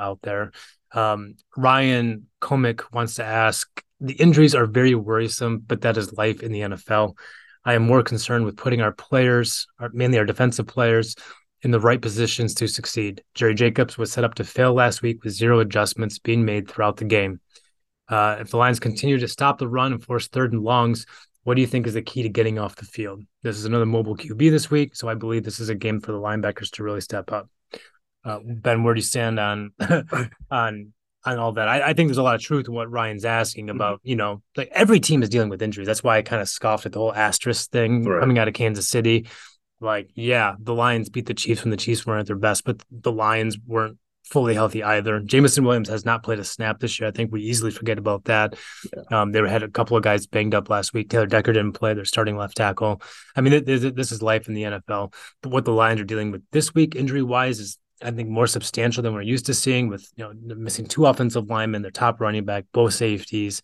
out 0.00 0.18
there. 0.22 0.52
Um, 0.92 1.34
Ryan 1.56 2.26
Comic 2.40 2.92
wants 2.94 3.14
to 3.16 3.24
ask 3.24 3.68
the 4.00 4.14
injuries 4.14 4.54
are 4.54 4.66
very 4.66 4.94
worrisome, 4.94 5.58
but 5.58 5.80
that 5.82 5.96
is 5.96 6.12
life 6.12 6.42
in 6.42 6.52
the 6.52 6.60
NFL. 6.60 7.16
I 7.64 7.74
am 7.74 7.82
more 7.82 8.02
concerned 8.02 8.44
with 8.44 8.56
putting 8.56 8.82
our 8.82 8.92
players, 8.92 9.66
mainly 9.92 10.18
our 10.18 10.26
defensive 10.26 10.66
players, 10.66 11.16
in 11.62 11.70
the 11.70 11.80
right 11.80 12.00
positions 12.00 12.54
to 12.54 12.68
succeed. 12.68 13.22
Jerry 13.34 13.54
Jacobs 13.54 13.96
was 13.96 14.12
set 14.12 14.24
up 14.24 14.34
to 14.34 14.44
fail 14.44 14.74
last 14.74 15.00
week 15.00 15.24
with 15.24 15.32
zero 15.32 15.60
adjustments 15.60 16.18
being 16.18 16.44
made 16.44 16.68
throughout 16.68 16.98
the 16.98 17.06
game. 17.06 17.40
Uh, 18.08 18.36
if 18.40 18.50
the 18.50 18.56
Lions 18.56 18.80
continue 18.80 19.18
to 19.18 19.28
stop 19.28 19.58
the 19.58 19.68
run 19.68 19.92
and 19.92 20.02
force 20.02 20.28
third 20.28 20.52
and 20.52 20.62
longs, 20.62 21.06
what 21.44 21.54
do 21.54 21.60
you 21.60 21.66
think 21.66 21.86
is 21.86 21.94
the 21.94 22.02
key 22.02 22.22
to 22.22 22.28
getting 22.28 22.58
off 22.58 22.76
the 22.76 22.84
field? 22.84 23.22
This 23.42 23.56
is 23.56 23.64
another 23.64 23.86
mobile 23.86 24.16
QB 24.16 24.50
this 24.50 24.70
week, 24.70 24.96
so 24.96 25.08
I 25.08 25.14
believe 25.14 25.44
this 25.44 25.60
is 25.60 25.68
a 25.68 25.74
game 25.74 26.00
for 26.00 26.12
the 26.12 26.18
linebackers 26.18 26.70
to 26.72 26.82
really 26.82 27.02
step 27.02 27.32
up. 27.32 27.48
Uh, 28.24 28.40
ben, 28.42 28.82
where 28.82 28.94
do 28.94 28.98
you 28.98 29.04
stand 29.04 29.38
on 29.38 29.72
on 30.50 30.92
on 31.26 31.38
all 31.38 31.52
that? 31.52 31.68
I, 31.68 31.90
I, 31.90 31.92
think 31.92 32.08
there's 32.08 32.18
a 32.18 32.22
lot 32.22 32.34
of 32.34 32.40
truth 32.40 32.68
in 32.68 32.74
what 32.74 32.90
Ryan's 32.90 33.26
asking 33.26 33.66
mm-hmm. 33.66 33.76
about. 33.76 34.00
You 34.02 34.16
know, 34.16 34.42
like 34.56 34.70
every 34.72 35.00
team 35.00 35.22
is 35.22 35.28
dealing 35.28 35.50
with 35.50 35.60
injuries. 35.60 35.86
That's 35.86 36.02
why 36.02 36.16
I 36.16 36.22
kind 36.22 36.40
of 36.40 36.48
scoffed 36.48 36.86
at 36.86 36.92
the 36.92 36.98
whole 36.98 37.14
asterisk 37.14 37.70
thing 37.70 38.04
right. 38.04 38.20
coming 38.20 38.38
out 38.38 38.48
of 38.48 38.54
Kansas 38.54 38.88
City. 38.88 39.26
Like, 39.80 40.08
yeah, 40.14 40.54
the 40.58 40.74
Lions 40.74 41.10
beat 41.10 41.26
the 41.26 41.34
Chiefs 41.34 41.62
when 41.62 41.70
the 41.70 41.76
Chiefs 41.76 42.06
weren't 42.06 42.20
at 42.20 42.26
their 42.26 42.36
best, 42.36 42.64
but 42.64 42.82
the 42.90 43.12
Lions 43.12 43.58
weren't 43.66 43.98
fully 44.24 44.54
healthy 44.54 44.82
either. 44.82 45.20
Jameson 45.20 45.64
Williams 45.64 45.88
has 45.88 46.04
not 46.04 46.22
played 46.22 46.38
a 46.38 46.44
snap 46.44 46.80
this 46.80 46.98
year. 46.98 47.08
I 47.08 47.12
think 47.12 47.30
we 47.30 47.42
easily 47.42 47.70
forget 47.70 47.98
about 47.98 48.24
that. 48.24 48.54
Yeah. 48.92 49.22
Um, 49.22 49.32
they 49.32 49.46
had 49.48 49.62
a 49.62 49.68
couple 49.68 49.96
of 49.96 50.02
guys 50.02 50.26
banged 50.26 50.54
up 50.54 50.70
last 50.70 50.94
week. 50.94 51.10
Taylor 51.10 51.26
Decker 51.26 51.52
didn't 51.52 51.72
play. 51.72 51.94
They're 51.94 52.04
starting 52.04 52.36
left 52.36 52.56
tackle. 52.56 53.02
I 53.36 53.40
mean, 53.40 53.64
this, 53.64 53.92
this 53.94 54.12
is 54.12 54.22
life 54.22 54.48
in 54.48 54.54
the 54.54 54.62
NFL. 54.62 55.12
But 55.42 55.52
what 55.52 55.64
the 55.64 55.72
Lions 55.72 56.00
are 56.00 56.04
dealing 56.04 56.30
with 56.30 56.42
this 56.52 56.74
week, 56.74 56.96
injury 56.96 57.22
wise, 57.22 57.60
is 57.60 57.78
I 58.02 58.10
think 58.10 58.28
more 58.28 58.46
substantial 58.46 59.02
than 59.02 59.14
we're 59.14 59.22
used 59.22 59.46
to 59.46 59.54
seeing. 59.54 59.88
With 59.88 60.10
you 60.16 60.24
know 60.24 60.32
missing 60.56 60.86
two 60.86 61.06
offensive 61.06 61.48
linemen, 61.48 61.82
their 61.82 61.90
top 61.90 62.20
running 62.20 62.44
back, 62.44 62.64
both 62.72 62.94
safeties, 62.94 63.62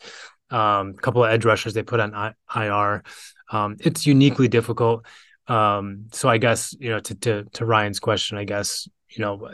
um, 0.50 0.95
a 0.97 1.00
couple 1.00 1.25
of 1.25 1.31
edge 1.31 1.45
rushers 1.45 1.75
they 1.75 1.83
put 1.83 2.00
on 2.00 2.35
IR. 2.55 3.02
Um, 3.50 3.76
it's 3.81 4.07
uniquely 4.07 4.49
difficult. 4.49 5.05
Um, 5.49 6.07
so 6.12 6.29
I 6.29 6.38
guess 6.38 6.75
you 6.79 6.90
know 6.90 7.00
to 7.00 7.14
to 7.17 7.45
to 7.55 7.64
Ryan's 7.64 8.00
question, 8.00 8.38
I 8.38 8.44
guess 8.44 8.88
you 9.11 9.23
know, 9.23 9.51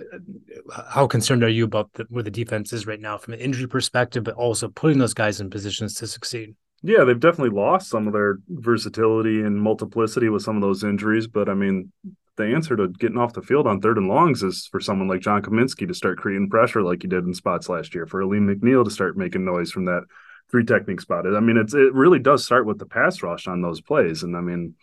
how 0.92 1.06
concerned 1.06 1.42
are 1.42 1.48
you 1.48 1.64
about 1.64 1.92
the, 1.94 2.04
where 2.08 2.22
the 2.22 2.30
defense 2.30 2.72
is 2.72 2.86
right 2.86 3.00
now 3.00 3.16
from 3.16 3.34
an 3.34 3.40
injury 3.40 3.66
perspective, 3.66 4.24
but 4.24 4.34
also 4.34 4.68
putting 4.68 4.98
those 4.98 5.14
guys 5.14 5.40
in 5.40 5.50
positions 5.50 5.94
to 5.94 6.06
succeed? 6.06 6.54
Yeah, 6.82 7.04
they've 7.04 7.18
definitely 7.18 7.58
lost 7.58 7.88
some 7.88 8.06
of 8.06 8.12
their 8.12 8.38
versatility 8.48 9.40
and 9.40 9.60
multiplicity 9.60 10.28
with 10.28 10.42
some 10.42 10.56
of 10.56 10.62
those 10.62 10.84
injuries. 10.84 11.26
But 11.26 11.48
I 11.48 11.54
mean, 11.54 11.90
the 12.36 12.44
answer 12.44 12.76
to 12.76 12.88
getting 12.88 13.18
off 13.18 13.32
the 13.32 13.42
field 13.42 13.66
on 13.66 13.80
third 13.80 13.96
and 13.96 14.08
longs 14.08 14.42
is 14.42 14.68
for 14.70 14.78
someone 14.80 15.08
like 15.08 15.20
John 15.22 15.42
Cominsky 15.42 15.88
to 15.88 15.94
start 15.94 16.18
creating 16.18 16.50
pressure 16.50 16.82
like 16.82 17.02
he 17.02 17.08
did 17.08 17.24
in 17.24 17.32
spots 17.32 17.68
last 17.68 17.94
year, 17.94 18.06
for 18.06 18.20
Alim 18.20 18.46
McNeill 18.46 18.84
to 18.84 18.90
start 18.90 19.16
making 19.16 19.44
noise 19.44 19.72
from 19.72 19.86
that 19.86 20.02
three 20.50 20.64
technique 20.64 21.00
spot. 21.00 21.26
I 21.26 21.40
mean, 21.40 21.56
it's 21.56 21.74
it 21.74 21.94
really 21.94 22.18
does 22.18 22.44
start 22.44 22.66
with 22.66 22.78
the 22.78 22.86
pass 22.86 23.22
rush 23.22 23.48
on 23.48 23.62
those 23.62 23.80
plays. 23.80 24.22
And 24.22 24.36
I 24.36 24.40
mean, 24.40 24.74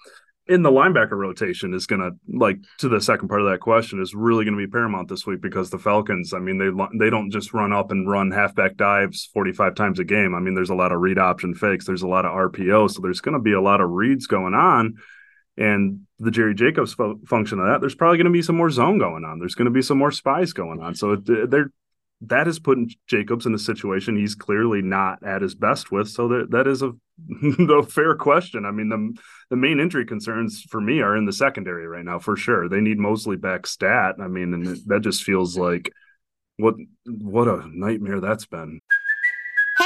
in 0.48 0.62
the 0.62 0.72
linebacker 0.72 1.12
rotation 1.12 1.74
is 1.74 1.86
going 1.86 2.02
to 2.02 2.12
like 2.38 2.58
to 2.80 2.90
the 2.90 3.00
second 3.00 3.30
part 3.30 3.42
of 3.42 3.50
that 3.50 3.62
question 3.62 4.02
is 4.02 4.14
really 4.14 4.44
going 4.44 4.58
to 4.58 4.66
be 4.66 4.70
paramount 4.70 5.08
this 5.08 5.26
week 5.26 5.42
because 5.42 5.70
the 5.70 5.80
Falcons, 5.80 6.34
I 6.34 6.40
mean, 6.40 6.58
they 6.58 6.70
they 7.00 7.10
don't 7.10 7.32
just 7.32 7.54
run 7.54 7.72
up 7.72 7.92
and 7.92 8.10
run 8.10 8.32
halfback 8.32 8.76
dives 8.76 9.30
45 9.34 9.76
times 9.76 10.00
a 10.00 10.04
game. 10.04 10.36
I 10.36 10.40
mean, 10.40 10.54
there's 10.54 10.70
a 10.70 10.76
lot 10.76 10.92
of 10.92 11.00
read 11.00 11.18
option 11.18 11.56
fakes, 11.56 11.86
there's 11.86 12.02
a 12.02 12.08
lot 12.08 12.26
of 12.26 12.32
RPO, 12.32 12.92
so 12.92 13.02
there's 13.02 13.22
going 13.22 13.34
to 13.34 13.42
be 13.42 13.54
a 13.54 13.62
lot 13.62 13.80
of 13.80 13.90
reads 13.90 14.28
going 14.28 14.54
on. 14.54 14.96
And 15.56 16.02
the 16.20 16.32
Jerry 16.32 16.56
Jacobs 16.56 16.94
fo- 16.94 17.20
function 17.28 17.60
of 17.60 17.68
that, 17.68 17.80
there's 17.80 17.96
probably 17.96 18.18
going 18.18 18.26
to 18.26 18.32
be 18.32 18.42
some 18.42 18.58
more 18.58 18.72
zone 18.72 18.98
going 18.98 19.24
on. 19.24 19.40
There's 19.40 19.56
going 19.56 19.66
to 19.66 19.72
be 19.72 19.84
some 19.84 20.00
more 20.00 20.12
spies 20.12 20.52
going 20.52 20.82
on. 20.82 20.96
So 20.96 21.16
they're 21.16 21.70
that 22.28 22.48
is 22.48 22.60
putting 22.60 22.92
Jacobs 23.08 23.46
in 23.46 23.54
a 23.54 23.60
situation 23.60 24.16
he's 24.16 24.36
clearly 24.36 24.82
not 24.82 25.24
at 25.24 25.42
his 25.42 25.56
best 25.56 25.92
with. 25.92 26.10
So 26.10 26.28
that 26.30 26.52
that 26.52 26.68
is 26.68 26.82
a, 26.82 26.94
fair 27.84 28.16
question. 28.16 28.66
I 28.66 28.72
mean, 28.72 28.90
the 28.90 29.14
the 29.50 29.56
main 29.56 29.80
injury 29.80 30.06
concerns 30.06 30.64
for 30.70 30.82
me 30.82 31.02
are 31.02 31.16
in 31.16 31.26
the 31.26 31.34
secondary 31.34 31.88
right 31.88 32.06
now 32.06 32.20
for 32.20 32.36
sure. 32.36 32.70
They 32.70 32.82
need 32.82 32.98
Moseley 32.98 33.38
back 33.38 33.68
stat. 33.68 34.16
I 34.20 34.28
mean, 34.28 34.54
and 34.54 34.78
that 34.88 35.02
just 35.02 35.24
feels 35.24 35.58
like 35.58 35.92
what 36.58 36.76
what 37.06 37.48
a 37.48 37.68
nightmare 37.72 38.20
that's 38.20 38.46
been. 38.46 38.80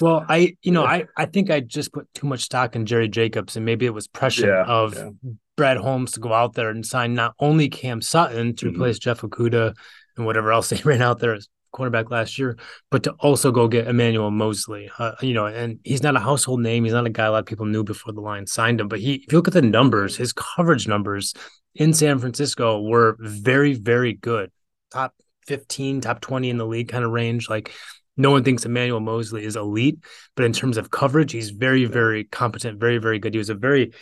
Well, 0.00 0.24
I, 0.28 0.56
you 0.62 0.72
know, 0.72 0.84
I, 0.84 1.04
I 1.16 1.26
think 1.26 1.50
I 1.50 1.60
just 1.60 1.92
put 1.92 2.12
too 2.14 2.26
much 2.26 2.40
stock 2.40 2.74
in 2.74 2.86
Jerry 2.86 3.08
Jacobs, 3.08 3.56
and 3.56 3.64
maybe 3.64 3.84
it 3.84 3.92
was 3.92 4.08
pressure 4.08 4.48
yeah, 4.48 4.64
of 4.64 4.94
yeah. 4.94 5.10
Brad 5.56 5.76
Holmes 5.76 6.12
to 6.12 6.20
go 6.20 6.32
out 6.32 6.54
there 6.54 6.70
and 6.70 6.84
sign 6.84 7.14
not 7.14 7.34
only 7.38 7.68
Cam 7.68 8.00
Sutton 8.00 8.56
to 8.56 8.66
mm-hmm. 8.66 8.74
replace 8.74 8.98
Jeff 8.98 9.20
Okudah 9.20 9.76
and 10.16 10.26
whatever 10.26 10.52
else 10.52 10.68
they 10.70 10.80
ran 10.82 11.02
out 11.02 11.18
there 11.18 11.34
as 11.34 11.48
quarterback 11.72 12.10
last 12.10 12.38
year, 12.38 12.56
but 12.90 13.02
to 13.02 13.12
also 13.18 13.50
go 13.50 13.66
get 13.66 13.88
Emmanuel 13.88 14.30
Moseley. 14.30 14.90
Uh, 14.98 15.12
you 15.20 15.34
know, 15.34 15.46
and 15.46 15.78
he's 15.84 16.02
not 16.02 16.16
a 16.16 16.20
household 16.20 16.60
name. 16.60 16.84
He's 16.84 16.92
not 16.92 17.06
a 17.06 17.10
guy 17.10 17.26
a 17.26 17.32
lot 17.32 17.38
of 17.38 17.46
people 17.46 17.66
knew 17.66 17.82
before 17.82 18.12
the 18.12 18.20
Lions 18.20 18.52
signed 18.52 18.80
him. 18.80 18.88
But 18.88 19.00
he, 19.00 19.14
if 19.14 19.32
you 19.32 19.38
look 19.38 19.48
at 19.48 19.54
the 19.54 19.62
numbers, 19.62 20.16
his 20.16 20.32
coverage 20.32 20.86
numbers 20.86 21.34
in 21.74 21.92
San 21.92 22.18
Francisco 22.18 22.80
were 22.80 23.16
very, 23.18 23.74
very 23.74 24.14
good. 24.14 24.50
Top 24.90 25.14
15, 25.46 26.02
top 26.02 26.20
20 26.20 26.50
in 26.50 26.58
the 26.58 26.66
league 26.66 26.88
kind 26.88 27.04
of 27.04 27.10
range. 27.10 27.48
Like 27.48 27.72
no 28.16 28.30
one 28.30 28.44
thinks 28.44 28.64
Emmanuel 28.64 29.00
Moseley 29.00 29.44
is 29.44 29.56
elite, 29.56 29.98
but 30.36 30.44
in 30.44 30.52
terms 30.52 30.76
of 30.76 30.90
coverage, 30.90 31.32
he's 31.32 31.50
very, 31.50 31.84
very 31.86 32.24
competent, 32.24 32.78
very, 32.78 32.98
very 32.98 33.18
good. 33.18 33.34
He 33.34 33.38
was 33.38 33.50
a 33.50 33.54
very 33.54 33.92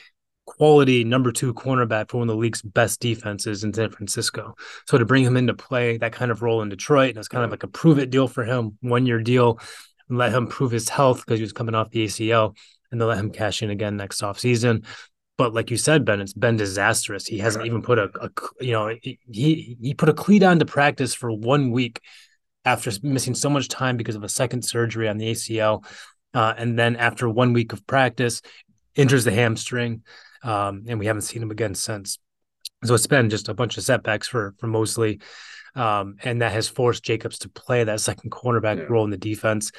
quality 0.46 1.04
number 1.04 1.30
two 1.30 1.54
cornerback 1.54 2.10
for 2.10 2.18
one 2.18 2.28
of 2.28 2.34
the 2.34 2.40
league's 2.40 2.62
best 2.62 3.00
defenses 3.00 3.62
in 3.62 3.72
San 3.72 3.90
Francisco. 3.90 4.56
So 4.86 4.98
to 4.98 5.04
bring 5.04 5.24
him 5.24 5.36
into 5.36 5.54
play, 5.54 5.96
that 5.98 6.12
kind 6.12 6.30
of 6.30 6.42
role 6.42 6.60
in 6.62 6.68
Detroit, 6.68 7.10
and 7.10 7.18
it's 7.18 7.28
kind 7.28 7.44
of 7.44 7.50
like 7.50 7.62
a 7.62 7.68
prove 7.68 7.98
it 7.98 8.10
deal 8.10 8.26
for 8.26 8.44
him, 8.44 8.76
one 8.80 9.06
year 9.06 9.20
deal, 9.20 9.60
and 10.08 10.18
let 10.18 10.32
him 10.32 10.48
prove 10.48 10.72
his 10.72 10.88
health 10.88 11.24
because 11.24 11.38
he 11.38 11.44
was 11.44 11.52
coming 11.52 11.76
off 11.76 11.90
the 11.90 12.04
ACL, 12.04 12.56
and 12.90 13.00
they'll 13.00 13.08
let 13.08 13.18
him 13.18 13.30
cash 13.30 13.62
in 13.62 13.70
again 13.70 13.96
next 13.96 14.22
offseason. 14.22 14.84
But 15.38 15.54
like 15.54 15.70
you 15.70 15.76
said, 15.76 16.04
Ben, 16.04 16.20
it's 16.20 16.34
been 16.34 16.56
disastrous. 16.56 17.26
He 17.26 17.38
hasn't 17.38 17.64
even 17.64 17.80
put 17.80 17.98
a, 17.98 18.10
a 18.20 18.30
you 18.60 18.72
know, 18.72 18.94
he 19.00 19.78
he 19.80 19.94
put 19.94 20.08
a 20.08 20.14
cleat 20.14 20.42
on 20.42 20.58
to 20.58 20.66
practice 20.66 21.14
for 21.14 21.30
one 21.30 21.70
week 21.70 22.00
after 22.64 22.90
missing 23.02 23.34
so 23.34 23.50
much 23.50 23.68
time 23.68 23.96
because 23.96 24.16
of 24.16 24.24
a 24.24 24.28
second 24.28 24.62
surgery 24.62 25.08
on 25.08 25.18
the 25.18 25.30
ACL. 25.30 25.84
Uh, 26.32 26.54
and 26.56 26.78
then 26.78 26.96
after 26.96 27.28
one 27.28 27.52
week 27.52 27.72
of 27.72 27.86
practice, 27.86 28.42
injures 28.94 29.24
the 29.24 29.32
hamstring. 29.32 30.02
Um, 30.42 30.84
and 30.88 30.98
we 30.98 31.06
haven't 31.06 31.22
seen 31.22 31.42
him 31.42 31.50
again 31.50 31.74
since. 31.74 32.18
So 32.84 32.94
it's 32.94 33.06
been 33.06 33.30
just 33.30 33.48
a 33.48 33.54
bunch 33.54 33.76
of 33.76 33.84
setbacks 33.84 34.28
for 34.28 34.54
for 34.58 34.66
Moseley. 34.66 35.20
Um, 35.74 36.16
and 36.24 36.42
that 36.42 36.52
has 36.52 36.68
forced 36.68 37.04
Jacobs 37.04 37.38
to 37.40 37.48
play 37.48 37.84
that 37.84 38.00
second 38.00 38.30
cornerback 38.30 38.78
yeah. 38.78 38.84
role 38.84 39.04
in 39.04 39.10
the 39.10 39.16
defense. 39.16 39.70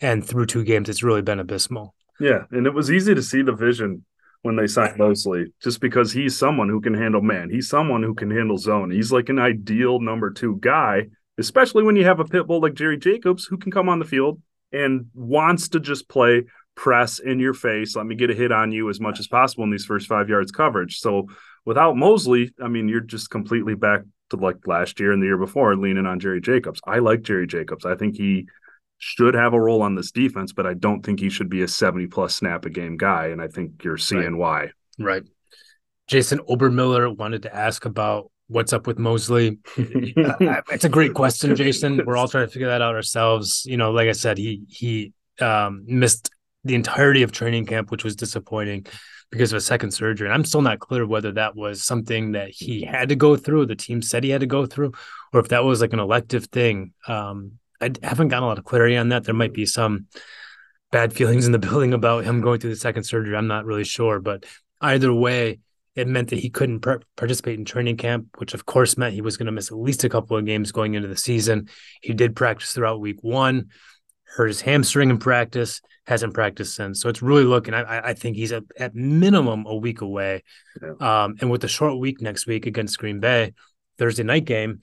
And 0.00 0.26
through 0.26 0.46
two 0.46 0.64
games, 0.64 0.88
it's 0.88 1.02
really 1.02 1.22
been 1.22 1.40
abysmal. 1.40 1.94
Yeah, 2.18 2.44
and 2.50 2.66
it 2.66 2.74
was 2.74 2.90
easy 2.90 3.14
to 3.14 3.22
see 3.22 3.42
the 3.42 3.52
vision 3.52 4.04
when 4.42 4.56
they 4.56 4.66
signed 4.66 4.98
Moseley, 4.98 5.52
just 5.62 5.80
because 5.80 6.12
he's 6.12 6.36
someone 6.36 6.68
who 6.68 6.80
can 6.80 6.94
handle 6.94 7.22
man. 7.22 7.50
He's 7.50 7.68
someone 7.68 8.02
who 8.02 8.14
can 8.14 8.30
handle 8.30 8.58
zone. 8.58 8.90
He's 8.90 9.12
like 9.12 9.28
an 9.28 9.38
ideal 9.38 10.00
number 10.00 10.30
two 10.30 10.58
guy, 10.60 11.08
especially 11.38 11.82
when 11.82 11.96
you 11.96 12.04
have 12.04 12.20
a 12.20 12.24
pit 12.24 12.46
bull 12.46 12.60
like 12.60 12.74
Jerry 12.74 12.98
Jacobs 12.98 13.44
who 13.44 13.56
can 13.56 13.70
come 13.70 13.88
on 13.88 13.98
the 13.98 14.04
field 14.04 14.40
and 14.72 15.06
wants 15.14 15.68
to 15.68 15.80
just 15.80 16.08
play 16.08 16.44
press 16.74 17.18
in 17.18 17.40
your 17.40 17.54
face. 17.54 17.96
Let 17.96 18.06
me 18.06 18.14
get 18.14 18.30
a 18.30 18.34
hit 18.34 18.52
on 18.52 18.72
you 18.72 18.88
as 18.90 19.00
much 19.00 19.18
as 19.18 19.26
possible 19.26 19.64
in 19.64 19.70
these 19.70 19.84
first 19.84 20.06
five 20.06 20.28
yards 20.28 20.52
coverage. 20.52 20.98
So 20.98 21.28
without 21.64 21.96
Moseley, 21.96 22.52
I 22.62 22.68
mean, 22.68 22.88
you're 22.88 23.00
just 23.00 23.30
completely 23.30 23.74
back 23.74 24.02
to 24.30 24.36
like 24.36 24.66
last 24.66 25.00
year 25.00 25.12
and 25.12 25.22
the 25.22 25.26
year 25.26 25.38
before, 25.38 25.76
leaning 25.76 26.06
on 26.06 26.20
Jerry 26.20 26.40
Jacobs. 26.40 26.80
I 26.86 26.98
like 26.98 27.22
Jerry 27.22 27.46
Jacobs. 27.46 27.86
I 27.86 27.94
think 27.94 28.16
he 28.16 28.46
should 28.98 29.34
have 29.34 29.52
a 29.52 29.60
role 29.60 29.82
on 29.82 29.94
this 29.94 30.10
defense, 30.10 30.52
but 30.52 30.66
I 30.66 30.74
don't 30.74 31.04
think 31.04 31.20
he 31.20 31.28
should 31.28 31.50
be 31.50 31.62
a 31.62 31.68
70 31.68 32.06
plus 32.08 32.34
snap 32.34 32.64
a 32.64 32.70
game 32.70 32.96
guy. 32.96 33.26
And 33.26 33.40
I 33.40 33.48
think 33.48 33.84
you're 33.84 33.98
seeing 33.98 34.36
right. 34.36 34.70
why. 34.98 35.04
Right. 35.04 35.22
Jason 36.08 36.38
Obermiller 36.40 37.14
wanted 37.14 37.42
to 37.42 37.54
ask 37.54 37.84
about 37.84 38.30
what's 38.48 38.72
up 38.72 38.86
with 38.86 38.98
Moseley. 38.98 39.58
uh, 39.78 40.60
it's 40.70 40.84
a 40.84 40.88
great 40.88 41.14
question, 41.14 41.54
Jason. 41.56 42.00
We're 42.04 42.16
all 42.16 42.28
trying 42.28 42.46
to 42.46 42.52
figure 42.52 42.68
that 42.68 42.82
out 42.82 42.94
ourselves. 42.94 43.64
You 43.66 43.76
know, 43.76 43.90
like 43.90 44.08
I 44.08 44.12
said, 44.12 44.38
he 44.38 44.62
he 44.68 45.12
um, 45.40 45.84
missed 45.86 46.30
the 46.64 46.74
entirety 46.74 47.22
of 47.22 47.32
training 47.32 47.66
camp, 47.66 47.90
which 47.90 48.04
was 48.04 48.16
disappointing 48.16 48.86
because 49.30 49.52
of 49.52 49.56
a 49.58 49.60
second 49.60 49.90
surgery. 49.90 50.26
And 50.26 50.34
I'm 50.34 50.44
still 50.44 50.62
not 50.62 50.78
clear 50.78 51.06
whether 51.06 51.32
that 51.32 51.56
was 51.56 51.82
something 51.82 52.32
that 52.32 52.50
he 52.50 52.82
had 52.82 53.08
to 53.08 53.16
go 53.16 53.36
through, 53.36 53.66
the 53.66 53.76
team 53.76 54.02
said 54.02 54.24
he 54.24 54.30
had 54.30 54.40
to 54.40 54.46
go 54.46 54.66
through, 54.66 54.92
or 55.32 55.40
if 55.40 55.48
that 55.48 55.64
was 55.64 55.80
like 55.80 55.92
an 55.92 55.98
elective 56.00 56.46
thing. 56.46 56.92
Um, 57.06 57.52
I 57.80 57.92
haven't 58.02 58.28
gotten 58.28 58.44
a 58.44 58.46
lot 58.46 58.58
of 58.58 58.64
clarity 58.64 58.96
on 58.96 59.10
that. 59.10 59.24
There 59.24 59.34
might 59.34 59.52
be 59.52 59.66
some 59.66 60.06
bad 60.92 61.12
feelings 61.12 61.46
in 61.46 61.52
the 61.52 61.58
building 61.66 61.92
about 61.92 62.24
him 62.24 62.40
going 62.40 62.60
through 62.60 62.70
the 62.70 62.76
second 62.76 63.04
surgery. 63.04 63.36
I'm 63.36 63.48
not 63.48 63.64
really 63.64 63.84
sure, 63.84 64.20
but 64.20 64.44
either 64.80 65.12
way, 65.12 65.58
it 65.96 66.06
meant 66.06 66.30
that 66.30 66.38
he 66.38 66.50
couldn't 66.50 66.80
per- 66.80 67.00
participate 67.16 67.58
in 67.58 67.64
training 67.64 67.96
camp, 67.96 68.26
which 68.36 68.54
of 68.54 68.66
course 68.66 68.96
meant 68.96 69.14
he 69.14 69.22
was 69.22 69.36
going 69.36 69.46
to 69.46 69.52
miss 69.52 69.72
at 69.72 69.78
least 69.78 70.04
a 70.04 70.08
couple 70.08 70.36
of 70.36 70.44
games 70.44 70.70
going 70.70 70.94
into 70.94 71.08
the 71.08 71.16
season. 71.16 71.68
He 72.02 72.12
did 72.12 72.36
practice 72.36 72.72
throughout 72.72 73.00
week 73.00 73.18
one, 73.22 73.70
hurt 74.24 74.48
his 74.48 74.60
hamstring 74.60 75.10
in 75.10 75.18
practice, 75.18 75.80
hasn't 76.06 76.34
practiced 76.34 76.76
since. 76.76 77.00
So 77.00 77.08
it's 77.08 77.22
really 77.22 77.44
looking. 77.44 77.74
I, 77.74 78.10
I 78.10 78.14
think 78.14 78.36
he's 78.36 78.52
at, 78.52 78.64
at 78.78 78.94
minimum 78.94 79.64
a 79.66 79.74
week 79.74 80.02
away. 80.02 80.44
Yeah. 80.80 81.24
Um, 81.24 81.36
and 81.40 81.50
with 81.50 81.62
the 81.62 81.68
short 81.68 81.98
week 81.98 82.20
next 82.20 82.46
week 82.46 82.66
against 82.66 82.98
Green 82.98 83.18
Bay, 83.18 83.54
Thursday 83.98 84.22
night 84.22 84.44
game, 84.44 84.80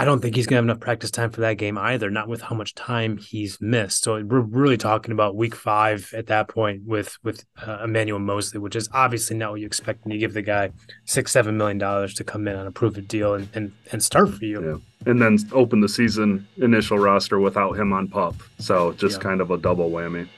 I 0.00 0.04
don't 0.04 0.20
think 0.20 0.36
he's 0.36 0.46
going 0.46 0.54
to 0.54 0.58
have 0.58 0.64
enough 0.76 0.80
practice 0.80 1.10
time 1.10 1.30
for 1.30 1.40
that 1.40 1.54
game 1.54 1.76
either, 1.76 2.08
not 2.08 2.28
with 2.28 2.40
how 2.40 2.54
much 2.54 2.76
time 2.76 3.16
he's 3.16 3.60
missed. 3.60 4.04
So 4.04 4.22
we're 4.24 4.38
really 4.38 4.76
talking 4.76 5.10
about 5.10 5.34
week 5.34 5.56
five 5.56 6.14
at 6.16 6.28
that 6.28 6.46
point 6.46 6.82
with 6.86 7.18
with 7.24 7.44
uh, 7.66 7.80
Emmanuel 7.82 8.20
Moseley, 8.20 8.60
which 8.60 8.76
is 8.76 8.88
obviously 8.92 9.36
not 9.36 9.50
what 9.50 9.60
you 9.60 9.66
expect 9.66 10.04
when 10.04 10.12
you 10.12 10.20
give 10.20 10.34
the 10.34 10.42
guy 10.42 10.70
six, 11.04 11.32
seven 11.32 11.56
million 11.56 11.78
dollars 11.78 12.14
to 12.14 12.22
come 12.22 12.46
in 12.46 12.54
on 12.54 12.68
a 12.68 12.70
proven 12.70 13.06
deal 13.06 13.34
and, 13.34 13.48
and, 13.54 13.72
and 13.90 14.00
start 14.00 14.32
for 14.32 14.44
you. 14.44 14.64
Yeah. 14.64 15.10
And 15.10 15.20
then 15.20 15.36
open 15.50 15.80
the 15.80 15.88
season 15.88 16.46
initial 16.58 16.98
roster 16.98 17.40
without 17.40 17.72
him 17.72 17.92
on 17.92 18.06
pup. 18.06 18.36
So 18.60 18.92
just 18.92 19.16
yeah. 19.16 19.22
kind 19.24 19.40
of 19.40 19.50
a 19.50 19.58
double 19.58 19.90
whammy. 19.90 20.28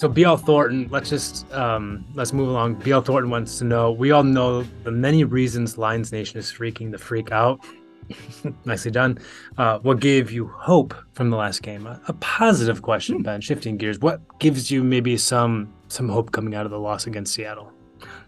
So 0.00 0.08
BL 0.08 0.36
Thornton, 0.36 0.88
let's 0.90 1.10
just 1.10 1.52
um, 1.52 2.06
let's 2.14 2.32
move 2.32 2.48
along. 2.48 2.76
BL 2.76 3.00
Thornton 3.00 3.28
wants 3.28 3.58
to 3.58 3.64
know. 3.64 3.92
We 3.92 4.12
all 4.12 4.22
know 4.22 4.62
the 4.82 4.90
many 4.90 5.24
reasons 5.24 5.76
Lions 5.76 6.10
Nation 6.10 6.38
is 6.38 6.50
freaking 6.50 6.90
the 6.90 6.96
freak 6.96 7.32
out. 7.32 7.62
Nicely 8.64 8.92
done. 8.92 9.18
Uh, 9.58 9.78
what 9.80 10.00
gave 10.00 10.30
you 10.30 10.46
hope 10.46 10.94
from 11.12 11.28
the 11.28 11.36
last 11.36 11.60
game? 11.60 11.86
A, 11.86 12.00
a 12.08 12.14
positive 12.14 12.80
question, 12.80 13.22
Ben. 13.22 13.42
Shifting 13.42 13.76
gears, 13.76 13.98
what 13.98 14.22
gives 14.38 14.70
you 14.70 14.82
maybe 14.82 15.18
some 15.18 15.70
some 15.88 16.08
hope 16.08 16.32
coming 16.32 16.54
out 16.54 16.64
of 16.64 16.72
the 16.72 16.80
loss 16.80 17.06
against 17.06 17.34
Seattle? 17.34 17.70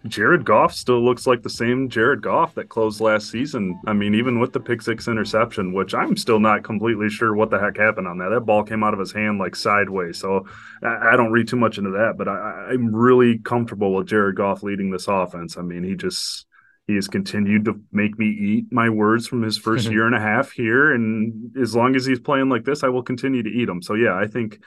Jared 0.07 0.43
Goff 0.43 0.73
still 0.73 1.03
looks 1.03 1.25
like 1.25 1.43
the 1.43 1.49
same 1.49 1.87
Jared 1.87 2.21
Goff 2.21 2.55
that 2.55 2.67
closed 2.67 2.99
last 2.99 3.31
season. 3.31 3.79
I 3.87 3.93
mean, 3.93 4.15
even 4.15 4.39
with 4.39 4.51
the 4.51 4.59
pick 4.59 4.81
six 4.81 5.07
interception, 5.07 5.71
which 5.71 5.93
I'm 5.93 6.17
still 6.17 6.39
not 6.39 6.63
completely 6.63 7.09
sure 7.09 7.33
what 7.33 7.49
the 7.49 7.59
heck 7.59 7.77
happened 7.77 8.07
on 8.07 8.17
that. 8.17 8.29
That 8.29 8.41
ball 8.41 8.63
came 8.63 8.83
out 8.83 8.93
of 8.93 8.99
his 8.99 9.13
hand 9.13 9.39
like 9.39 9.55
sideways. 9.55 10.19
So 10.19 10.45
I, 10.81 11.15
don't 11.15 11.31
read 11.31 11.47
too 11.47 11.55
much 11.55 11.77
into 11.77 11.91
that, 11.91 12.15
but 12.17 12.27
I, 12.27 12.67
I'm 12.71 12.93
really 12.93 13.37
comfortable 13.37 13.93
with 13.93 14.07
Jared 14.07 14.35
Goff 14.35 14.61
leading 14.61 14.91
this 14.91 15.07
offense. 15.07 15.57
I 15.57 15.61
mean, 15.61 15.83
he 15.83 15.95
just 15.95 16.47
he 16.85 16.95
has 16.95 17.07
continued 17.07 17.63
to 17.65 17.81
make 17.93 18.19
me 18.19 18.27
eat 18.27 18.65
my 18.71 18.89
words 18.89 19.25
from 19.25 19.41
his 19.41 19.57
1st 19.57 19.89
year 19.91 20.05
and 20.05 20.15
a 20.15 20.19
half 20.19 20.51
here. 20.51 20.93
And 20.93 21.55
as 21.57 21.75
long 21.75 21.95
as 21.95 22.05
he's 22.05 22.19
playing 22.19 22.49
like 22.49 22.65
this, 22.65 22.83
I 22.83 22.89
will 22.89 23.03
continue 23.03 23.41
to 23.41 23.49
eat 23.49 23.65
them. 23.65 23.81
So 23.81 23.93
yeah, 23.93 24.15
I 24.15 24.27
think 24.27 24.59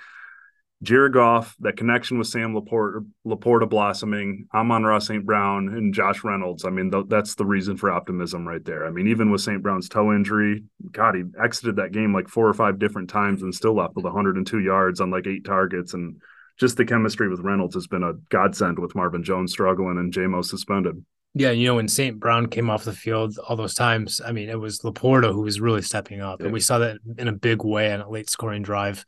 Jared 0.83 1.15
Goff, 1.15 1.57
that 1.61 1.77
connection 1.77 2.19
with 2.19 2.27
Sam 2.27 2.55
LaPorta, 2.55 3.07
LaPorta 3.27 3.69
blossoming, 3.69 4.47
Amon-Ra 4.53 4.99
St. 4.99 5.25
Brown, 5.25 5.69
and 5.69 5.95
Josh 5.95 6.23
Reynolds. 6.23 6.67
I 6.67 6.71
mean, 6.71 6.91
th- 6.91 7.07
that's 7.09 7.35
the 7.35 7.47
reason 7.47 7.79
for 7.79 7.91
optimism 7.91 8.47
right 8.47 8.65
there. 8.65 8.87
I 8.87 8.91
mean, 8.91 9.09
even 9.09 9.31
with 9.31 9.41
St. 9.41 9.63
Brown's 9.63 9.89
toe 9.89 10.13
injury, 10.13 10.65
God, 10.93 11.15
he 11.15 11.23
exited 11.43 11.77
that 11.77 11.93
game 11.93 12.13
like 12.13 12.29
four 12.29 12.47
or 12.47 12.55
five 12.55 12.79
different 12.79 13.09
times 13.09 13.43
and 13.43 13.55
still 13.55 13.75
left 13.75 13.97
with 13.97 14.05
102 14.05 14.61
yards 14.61 15.01
on 15.01 15.11
like 15.11 15.27
eight 15.27 15.47
targets. 15.47 15.95
And 15.95 16.21
just 16.59 16.77
the 16.77 16.85
chemistry 16.85 17.31
with 17.31 17.41
Reynolds 17.41 17.75
has 17.75 17.87
been 17.87 18.03
a 18.03 18.13
godsend 18.29 18.79
with 18.79 18.95
Marvin 18.95 19.23
Jones 19.23 19.53
struggling 19.53 19.97
and 19.97 20.13
Jamo 20.13 20.45
suspended. 20.45 21.03
Yeah, 21.33 21.51
you 21.51 21.67
know, 21.67 21.75
when 21.75 21.89
St. 21.89 22.19
Brown 22.19 22.49
came 22.49 22.71
off 22.71 22.85
the 22.85 22.95
field 22.95 23.39
all 23.47 23.57
those 23.57 23.75
times, 23.75 24.23
I 24.25 24.33
mean, 24.33 24.49
it 24.49 24.59
was 24.59 24.81
LaPorta 24.81 25.33
who 25.33 25.43
was 25.43 25.61
really 25.61 25.83
stepping 25.83 26.23
up. 26.23 26.41
Yeah. 26.41 26.47
And 26.47 26.53
we 26.53 26.61
saw 26.61 26.79
that 26.79 26.99
in 27.19 27.29
a 27.29 27.33
big 27.33 27.63
way 27.63 27.93
on 27.93 28.01
a 28.01 28.09
late 28.09 28.31
scoring 28.31 28.63
drive 28.63 29.05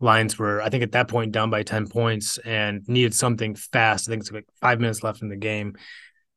Lions 0.00 0.38
were, 0.38 0.62
I 0.62 0.68
think, 0.68 0.82
at 0.82 0.92
that 0.92 1.08
point 1.08 1.32
down 1.32 1.50
by 1.50 1.62
10 1.62 1.88
points 1.88 2.38
and 2.38 2.86
needed 2.88 3.14
something 3.14 3.54
fast. 3.54 4.08
I 4.08 4.12
think 4.12 4.22
it's 4.22 4.32
like 4.32 4.46
five 4.60 4.80
minutes 4.80 5.02
left 5.02 5.22
in 5.22 5.28
the 5.28 5.36
game. 5.36 5.74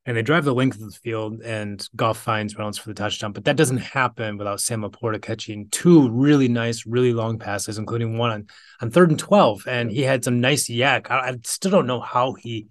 And 0.07 0.17
they 0.17 0.23
drive 0.23 0.45
the 0.45 0.55
length 0.55 0.81
of 0.81 0.91
the 0.91 0.99
field, 1.03 1.43
and 1.43 1.87
Goff 1.95 2.17
finds 2.17 2.55
Reynolds 2.55 2.79
for 2.79 2.89
the 2.89 2.95
touchdown. 2.95 3.33
But 3.33 3.45
that 3.45 3.55
doesn't 3.55 3.77
happen 3.77 4.35
without 4.35 4.59
Sam 4.59 4.81
LaPorta 4.81 5.21
catching 5.21 5.69
two 5.69 6.09
really 6.09 6.47
nice, 6.47 6.87
really 6.87 7.13
long 7.13 7.37
passes, 7.37 7.77
including 7.77 8.17
one 8.17 8.31
on, 8.31 8.47
on 8.81 8.89
third 8.89 9.11
and 9.11 9.19
12. 9.19 9.67
And 9.67 9.91
he 9.91 10.01
had 10.01 10.23
some 10.23 10.41
nice 10.41 10.67
yak. 10.69 11.11
I, 11.11 11.29
I 11.29 11.35
still 11.43 11.69
don't 11.69 11.85
know 11.85 11.99
how 11.99 12.33
he 12.33 12.67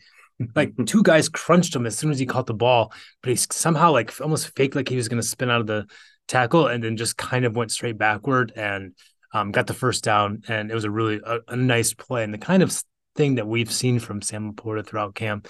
like 0.57 0.73
two 0.87 1.03
guys 1.05 1.29
crunched 1.29 1.77
him 1.77 1.87
as 1.87 1.97
soon 1.97 2.11
as 2.11 2.19
he 2.19 2.27
caught 2.27 2.47
the 2.47 2.55
ball, 2.55 2.93
but 3.23 3.31
he 3.31 3.37
somehow 3.37 3.93
like 3.93 4.13
almost 4.21 4.55
faked 4.57 4.75
like 4.75 4.89
he 4.89 4.97
was 4.97 5.09
going 5.09 5.23
to 5.23 5.27
spin 5.27 5.51
out 5.51 5.61
of 5.61 5.67
the 5.67 5.87
tackle 6.27 6.69
and 6.69 6.83
then 6.83 6.97
just 6.97 7.17
kind 7.17 7.45
of 7.45 7.57
went 7.57 7.73
straight 7.73 7.99
backward 7.99 8.53
and 8.57 8.95
um, 9.33 9.53
got 9.53 9.67
the 9.67 9.75
first 9.75 10.05
down, 10.05 10.43
and 10.49 10.71
it 10.71 10.75
was 10.75 10.85
a 10.85 10.91
really 10.91 11.21
a, 11.25 11.39
a, 11.49 11.57
nice 11.57 11.95
play 11.95 12.25
and 12.25 12.35
the 12.35 12.39
kind 12.39 12.63
of 12.63 12.83
thing 13.17 13.37
that 13.37 13.47
we've 13.47 13.71
seen 13.71 13.99
from 13.99 14.23
Sam 14.23 14.53
LaPorta 14.53 14.87
throughout 14.87 15.15
camp. 15.15 15.49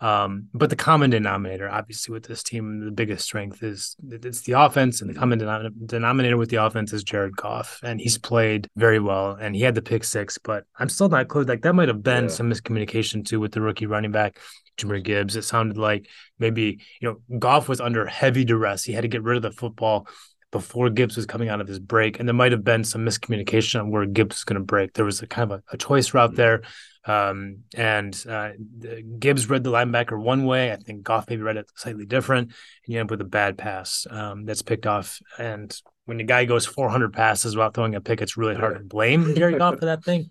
Um, 0.00 0.48
but 0.54 0.70
the 0.70 0.76
common 0.76 1.10
denominator, 1.10 1.68
obviously, 1.68 2.14
with 2.14 2.24
this 2.24 2.42
team, 2.42 2.80
the 2.82 2.90
biggest 2.90 3.22
strength 3.22 3.62
is 3.62 3.96
it's 4.08 4.40
the 4.40 4.52
offense, 4.52 5.02
and 5.02 5.10
the 5.10 5.18
common 5.18 5.38
denominator 5.84 6.38
with 6.38 6.48
the 6.48 6.56
offense 6.56 6.94
is 6.94 7.04
Jared 7.04 7.36
Goff, 7.36 7.80
and 7.82 8.00
he's 8.00 8.16
played 8.16 8.66
very 8.76 8.98
well, 8.98 9.32
and 9.32 9.54
he 9.54 9.60
had 9.60 9.74
the 9.74 9.82
pick 9.82 10.04
six. 10.04 10.38
But 10.38 10.64
I'm 10.78 10.88
still 10.88 11.10
not 11.10 11.28
clear; 11.28 11.44
like 11.44 11.60
that 11.62 11.74
might 11.74 11.88
have 11.88 12.02
been 12.02 12.24
yeah. 12.24 12.30
some 12.30 12.50
miscommunication 12.50 13.26
too 13.26 13.40
with 13.40 13.52
the 13.52 13.60
rookie 13.60 13.86
running 13.86 14.10
back 14.10 14.38
Jahmyr 14.78 15.04
Gibbs. 15.04 15.36
It 15.36 15.44
sounded 15.44 15.76
like 15.76 16.08
maybe 16.38 16.80
you 17.00 17.08
know 17.08 17.38
Goff 17.38 17.68
was 17.68 17.80
under 17.80 18.06
heavy 18.06 18.44
duress; 18.44 18.84
he 18.84 18.94
had 18.94 19.02
to 19.02 19.08
get 19.08 19.22
rid 19.22 19.36
of 19.36 19.42
the 19.42 19.52
football 19.52 20.08
before 20.50 20.90
Gibbs 20.90 21.16
was 21.16 21.26
coming 21.26 21.48
out 21.48 21.60
of 21.60 21.68
his 21.68 21.78
break, 21.78 22.18
and 22.18 22.28
there 22.28 22.34
might 22.34 22.52
have 22.52 22.64
been 22.64 22.84
some 22.84 23.04
miscommunication 23.04 23.80
on 23.80 23.90
where 23.90 24.06
Gibbs 24.06 24.36
was 24.36 24.44
going 24.44 24.60
to 24.60 24.64
break. 24.64 24.94
There 24.94 25.04
was 25.04 25.22
a 25.22 25.26
kind 25.26 25.50
of 25.50 25.58
a, 25.58 25.74
a 25.74 25.76
choice 25.76 26.12
route 26.12 26.34
there, 26.34 26.62
um, 27.04 27.58
and 27.74 28.14
uh, 28.28 28.50
Gibbs 29.18 29.48
read 29.48 29.64
the 29.64 29.72
linebacker 29.72 30.20
one 30.20 30.44
way. 30.44 30.72
I 30.72 30.76
think 30.76 31.02
Goff 31.02 31.28
maybe 31.28 31.42
read 31.42 31.56
it 31.56 31.70
slightly 31.76 32.06
different, 32.06 32.48
and 32.48 32.92
you 32.94 32.98
end 32.98 33.06
up 33.06 33.10
with 33.10 33.20
a 33.20 33.24
bad 33.24 33.58
pass 33.58 34.06
um, 34.10 34.44
that's 34.44 34.62
picked 34.62 34.86
off. 34.86 35.20
And 35.38 35.74
when 36.04 36.18
the 36.18 36.24
guy 36.24 36.44
goes 36.44 36.66
400 36.66 37.12
passes 37.12 37.56
without 37.56 37.74
throwing 37.74 37.94
a 37.94 38.00
pick, 38.00 38.20
it's 38.20 38.36
really 38.36 38.56
hard 38.56 38.76
to 38.76 38.84
blame 38.84 39.34
Jared 39.34 39.58
Goff 39.58 39.78
for 39.78 39.86
that 39.86 40.04
thing. 40.04 40.30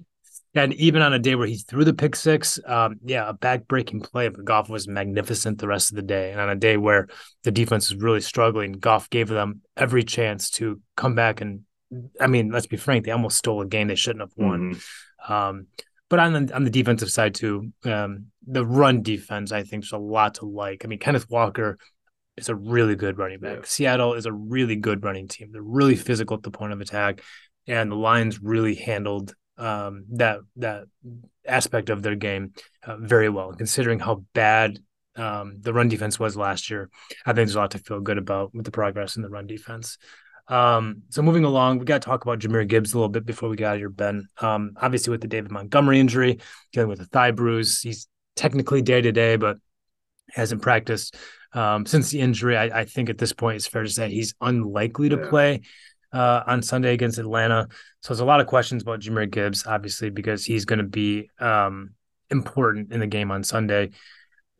And 0.55 0.73
even 0.73 1.01
on 1.01 1.13
a 1.13 1.19
day 1.19 1.35
where 1.35 1.47
he 1.47 1.57
threw 1.57 1.85
the 1.85 1.93
pick 1.93 2.15
six, 2.15 2.59
um, 2.65 2.95
yeah, 3.05 3.29
a 3.29 3.33
back 3.33 3.67
breaking 3.67 4.01
play, 4.01 4.29
but 4.29 4.43
Goff 4.43 4.67
was 4.67 4.87
magnificent 4.87 5.59
the 5.59 5.67
rest 5.67 5.91
of 5.91 5.95
the 5.95 6.01
day. 6.01 6.31
And 6.31 6.41
on 6.41 6.49
a 6.49 6.55
day 6.55 6.75
where 6.75 7.07
the 7.43 7.51
defense 7.51 7.91
was 7.91 8.01
really 8.01 8.21
struggling, 8.21 8.73
Goff 8.73 9.09
gave 9.09 9.27
them 9.27 9.61
every 9.77 10.03
chance 10.03 10.49
to 10.51 10.81
come 10.97 11.13
back. 11.13 11.41
And 11.41 11.61
I 12.19 12.27
mean, 12.27 12.49
let's 12.49 12.65
be 12.65 12.77
frank, 12.77 13.05
they 13.05 13.11
almost 13.11 13.37
stole 13.37 13.61
a 13.61 13.67
game 13.67 13.87
they 13.87 13.95
shouldn't 13.95 14.21
have 14.21 14.33
won. 14.35 14.73
Mm-hmm. 14.73 15.33
Um, 15.33 15.67
but 16.09 16.17
on 16.17 16.33
the 16.33 16.55
on 16.55 16.63
the 16.63 16.71
defensive 16.71 17.11
side 17.11 17.35
too, 17.35 17.71
um, 17.85 18.27
the 18.47 18.65
run 18.65 19.03
defense, 19.03 19.51
I 19.51 19.61
think, 19.61 19.83
there's 19.83 19.91
a 19.91 19.97
lot 19.99 20.35
to 20.35 20.45
like. 20.45 20.83
I 20.83 20.87
mean, 20.87 20.97
Kenneth 20.97 21.29
Walker 21.29 21.77
is 22.35 22.49
a 22.49 22.55
really 22.55 22.95
good 22.95 23.19
running 23.19 23.39
back. 23.39 23.57
Yeah. 23.57 23.65
Seattle 23.65 24.15
is 24.15 24.25
a 24.25 24.33
really 24.33 24.75
good 24.75 25.03
running 25.03 25.27
team. 25.27 25.49
They're 25.51 25.61
really 25.61 25.95
physical 25.95 26.37
at 26.37 26.41
the 26.41 26.49
point 26.49 26.73
of 26.73 26.81
attack 26.81 27.21
and 27.69 27.91
the 27.91 27.95
Lions 27.95 28.41
really 28.41 28.75
handled 28.75 29.35
um, 29.59 30.05
that 30.11 30.39
that 30.55 30.85
aspect 31.45 31.89
of 31.89 32.01
their 32.01 32.15
game 32.15 32.53
uh, 32.83 32.97
very 32.97 33.29
well. 33.29 33.53
Considering 33.53 33.99
how 33.99 34.23
bad 34.33 34.79
um, 35.15 35.57
the 35.59 35.73
run 35.73 35.89
defense 35.89 36.19
was 36.19 36.37
last 36.37 36.69
year, 36.69 36.89
I 37.25 37.29
think 37.29 37.35
there's 37.35 37.55
a 37.55 37.59
lot 37.59 37.71
to 37.71 37.79
feel 37.79 37.99
good 37.99 38.17
about 38.17 38.53
with 38.55 38.65
the 38.65 38.71
progress 38.71 39.15
in 39.15 39.21
the 39.21 39.29
run 39.29 39.47
defense. 39.47 39.97
Um, 40.47 41.03
so 41.09 41.21
moving 41.21 41.43
along, 41.43 41.77
we 41.77 41.85
got 41.85 42.01
to 42.01 42.05
talk 42.07 42.23
about 42.23 42.39
Jahmyr 42.39 42.67
Gibbs 42.67 42.93
a 42.93 42.97
little 42.97 43.09
bit 43.09 43.25
before 43.25 43.49
we 43.49 43.55
get 43.55 43.67
out 43.67 43.73
of 43.75 43.79
here, 43.79 43.89
Ben. 43.89 44.27
Um, 44.39 44.71
obviously 44.81 45.11
with 45.11 45.21
the 45.21 45.27
David 45.27 45.51
Montgomery 45.51 45.99
injury, 45.99 46.39
dealing 46.73 46.89
with 46.89 47.01
a 47.01 47.05
thigh 47.05 47.31
bruise, 47.31 47.81
he's 47.81 48.07
technically 48.35 48.81
day 48.81 48.99
to 49.01 49.11
day, 49.11 49.35
but 49.35 49.57
hasn't 50.31 50.63
practiced 50.63 51.15
um, 51.53 51.85
since 51.85 52.09
the 52.09 52.19
injury. 52.19 52.57
I, 52.57 52.81
I, 52.81 52.85
think 52.85 53.09
at 53.09 53.17
this 53.17 53.33
point 53.33 53.57
it's 53.57 53.67
fair 53.67 53.83
to 53.83 53.89
say 53.89 54.09
he's 54.09 54.33
unlikely 54.41 55.09
to 55.09 55.17
yeah. 55.17 55.29
play 55.29 55.61
uh, 56.11 56.43
on 56.47 56.61
Sunday 56.61 56.93
against 56.93 57.17
Atlanta. 57.17 57.67
So 58.01 58.13
there's 58.13 58.19
a 58.19 58.25
lot 58.25 58.39
of 58.39 58.47
questions 58.47 58.81
about 58.81 59.01
Jahmyr 59.01 59.29
Gibbs, 59.29 59.65
obviously, 59.65 60.09
because 60.09 60.45
he's 60.45 60.65
going 60.65 60.79
to 60.79 60.85
be 60.85 61.29
um, 61.39 61.91
important 62.29 62.91
in 62.91 62.99
the 62.99 63.07
game 63.07 63.31
on 63.31 63.43
Sunday. 63.43 63.91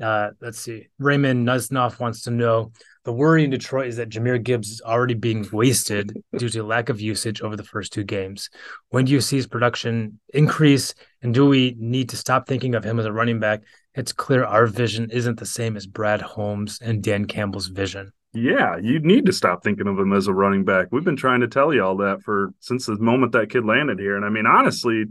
Uh, 0.01 0.29
let's 0.41 0.59
see. 0.59 0.87
Raymond 0.97 1.45
Nuznoff 1.45 1.99
wants 1.99 2.23
to 2.23 2.31
know 2.31 2.71
the 3.03 3.11
worry 3.11 3.43
in 3.43 3.49
Detroit 3.49 3.87
is 3.87 3.97
that 3.97 4.09
Jahmyr 4.09 4.41
Gibbs 4.41 4.69
is 4.69 4.81
already 4.81 5.13
being 5.13 5.47
wasted 5.51 6.21
due 6.37 6.49
to 6.49 6.63
lack 6.63 6.89
of 6.89 7.01
usage 7.01 7.41
over 7.41 7.55
the 7.55 7.63
first 7.63 7.91
two 7.91 8.03
games. 8.03 8.49
When 8.89 9.05
do 9.05 9.11
you 9.11 9.19
see 9.19 9.37
his 9.37 9.47
production 9.47 10.19
increase? 10.33 10.93
And 11.21 11.33
do 11.33 11.45
we 11.47 11.75
need 11.77 12.09
to 12.09 12.17
stop 12.17 12.47
thinking 12.47 12.75
of 12.75 12.83
him 12.83 12.99
as 12.99 13.05
a 13.05 13.11
running 13.11 13.39
back? 13.39 13.63
It's 13.93 14.13
clear 14.13 14.45
our 14.45 14.67
vision 14.67 15.09
isn't 15.11 15.39
the 15.39 15.45
same 15.45 15.75
as 15.75 15.87
Brad 15.87 16.21
Holmes 16.21 16.79
and 16.81 17.03
Dan 17.03 17.25
Campbell's 17.25 17.67
vision. 17.67 18.13
Yeah, 18.33 18.77
you 18.77 18.99
need 18.99 19.25
to 19.25 19.33
stop 19.33 19.63
thinking 19.63 19.87
of 19.87 19.97
him 19.97 20.13
as 20.13 20.27
a 20.27 20.33
running 20.33 20.63
back. 20.63 20.87
We've 20.91 21.03
been 21.03 21.15
trying 21.15 21.41
to 21.41 21.47
tell 21.47 21.73
you 21.73 21.83
all 21.83 21.97
that 21.97 22.21
for 22.21 22.53
since 22.59 22.85
the 22.85 22.95
moment 22.99 23.31
that 23.31 23.49
kid 23.49 23.65
landed 23.65 23.99
here. 23.99 24.15
And 24.15 24.23
I 24.23 24.29
mean, 24.29 24.45
honestly, 24.45 25.05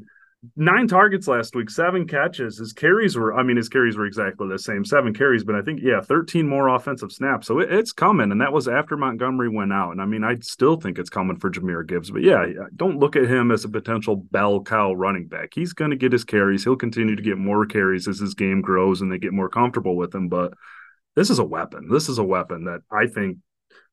nine 0.55 0.87
targets 0.87 1.27
last 1.27 1.57
week, 1.57 1.69
seven 1.69 2.07
catches. 2.07 2.59
His 2.59 2.73
carries 2.73 3.17
were, 3.17 3.35
I 3.35 3.43
mean, 3.43 3.57
his 3.57 3.69
carries 3.69 3.97
were 3.97 4.07
exactly 4.07 4.49
the 4.49 4.59
same, 4.59 4.85
seven 4.85 5.13
carries, 5.13 5.43
but 5.43 5.57
I 5.57 5.63
think, 5.63 5.81
yeah, 5.83 6.01
13 6.01 6.47
more 6.47 6.69
offensive 6.69 7.11
snaps. 7.11 7.49
So 7.49 7.59
it, 7.59 7.73
it's 7.73 7.93
coming. 7.93 8.31
And 8.31 8.41
that 8.41 8.53
was 8.53 8.69
after 8.69 8.97
Montgomery 8.97 9.49
went 9.49 9.73
out. 9.73 9.91
And 9.91 10.01
I 10.01 10.05
mean, 10.05 10.23
I 10.23 10.37
still 10.41 10.77
think 10.77 10.99
it's 10.99 11.11
coming 11.11 11.39
for 11.39 11.51
Jahmyr 11.51 11.87
Gibbs. 11.87 12.13
But 12.13 12.23
yeah, 12.23 12.47
don't 12.77 13.01
look 13.01 13.17
at 13.17 13.25
him 13.29 13.51
as 13.51 13.65
a 13.65 13.69
potential 13.69 14.15
bell 14.15 14.63
cow 14.63 14.93
running 14.93 15.27
back. 15.27 15.51
He's 15.55 15.73
going 15.73 15.91
to 15.91 15.97
get 15.97 16.13
his 16.13 16.25
carries. 16.25 16.63
He'll 16.63 16.77
continue 16.77 17.17
to 17.17 17.23
get 17.23 17.37
more 17.39 17.67
carries 17.67 18.07
as 18.07 18.21
his 18.21 18.35
game 18.35 18.61
grows 18.61 19.01
and 19.01 19.11
they 19.11 19.19
get 19.19 19.33
more 19.33 19.49
comfortable 19.49 19.97
with 19.97 20.15
him. 20.15 20.29
But 20.29 20.55
this 21.19 21.31
is 21.31 21.41
a 21.41 21.45
weapon. 21.45 21.89
This 21.91 22.09
is 22.09 22.19
a 22.19 22.25
weapon 22.25 22.65
that 22.65 22.83
I 22.93 23.09
think 23.09 23.39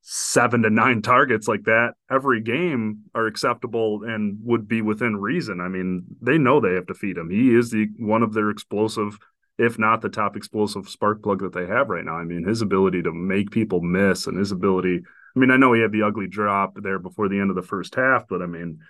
seven 0.02 0.62
to 0.62 0.70
nine 0.70 1.02
targets 1.02 1.48
like 1.48 1.64
that 1.64 1.94
every 2.12 2.40
game 2.40 3.00
are 3.16 3.26
acceptable 3.26 4.04
and 4.04 4.38
would 4.44 4.68
be 4.68 4.84
within 4.84 5.18
reason. 5.18 5.60
I 5.60 5.68
mean, 5.68 6.04
they 6.22 6.38
know 6.38 6.60
they 6.60 6.76
have 6.76 6.86
to 6.86 6.94
feed 6.94 7.18
him. 7.18 7.32
He 7.32 7.56
is 7.56 7.72
the 7.72 7.88
one 7.98 8.22
of 8.22 8.34
their 8.34 8.52
explosive, 8.52 9.18
if 9.58 9.80
not 9.80 10.02
the 10.02 10.10
top 10.10 10.38
explosive 10.38 10.88
spark 10.88 11.24
plug 11.24 11.42
that 11.42 11.54
they 11.54 11.66
have 11.66 11.90
right 11.90 12.06
now. 12.06 12.16
I 12.16 12.26
mean, 12.26 12.48
his 12.48 12.62
ability 12.62 13.02
to 13.02 13.12
make 13.12 13.50
people 13.50 13.82
miss 13.82 14.28
and 14.28 14.38
his 14.38 14.52
ability. 14.52 15.02
I 15.36 15.40
mean, 15.40 15.50
I 15.50 15.58
know 15.58 15.74
he 15.74 15.82
had 15.82 15.92
the 15.92 16.04
ugly 16.04 16.28
drop 16.28 16.78
there 16.80 17.00
before 17.00 17.28
the 17.28 17.40
end 17.40 17.50
of 17.50 17.56
the 17.56 17.64
first 17.64 17.96
half, 17.96 18.28
but 18.30 18.44
I 18.44 18.46
mean, 18.46 18.82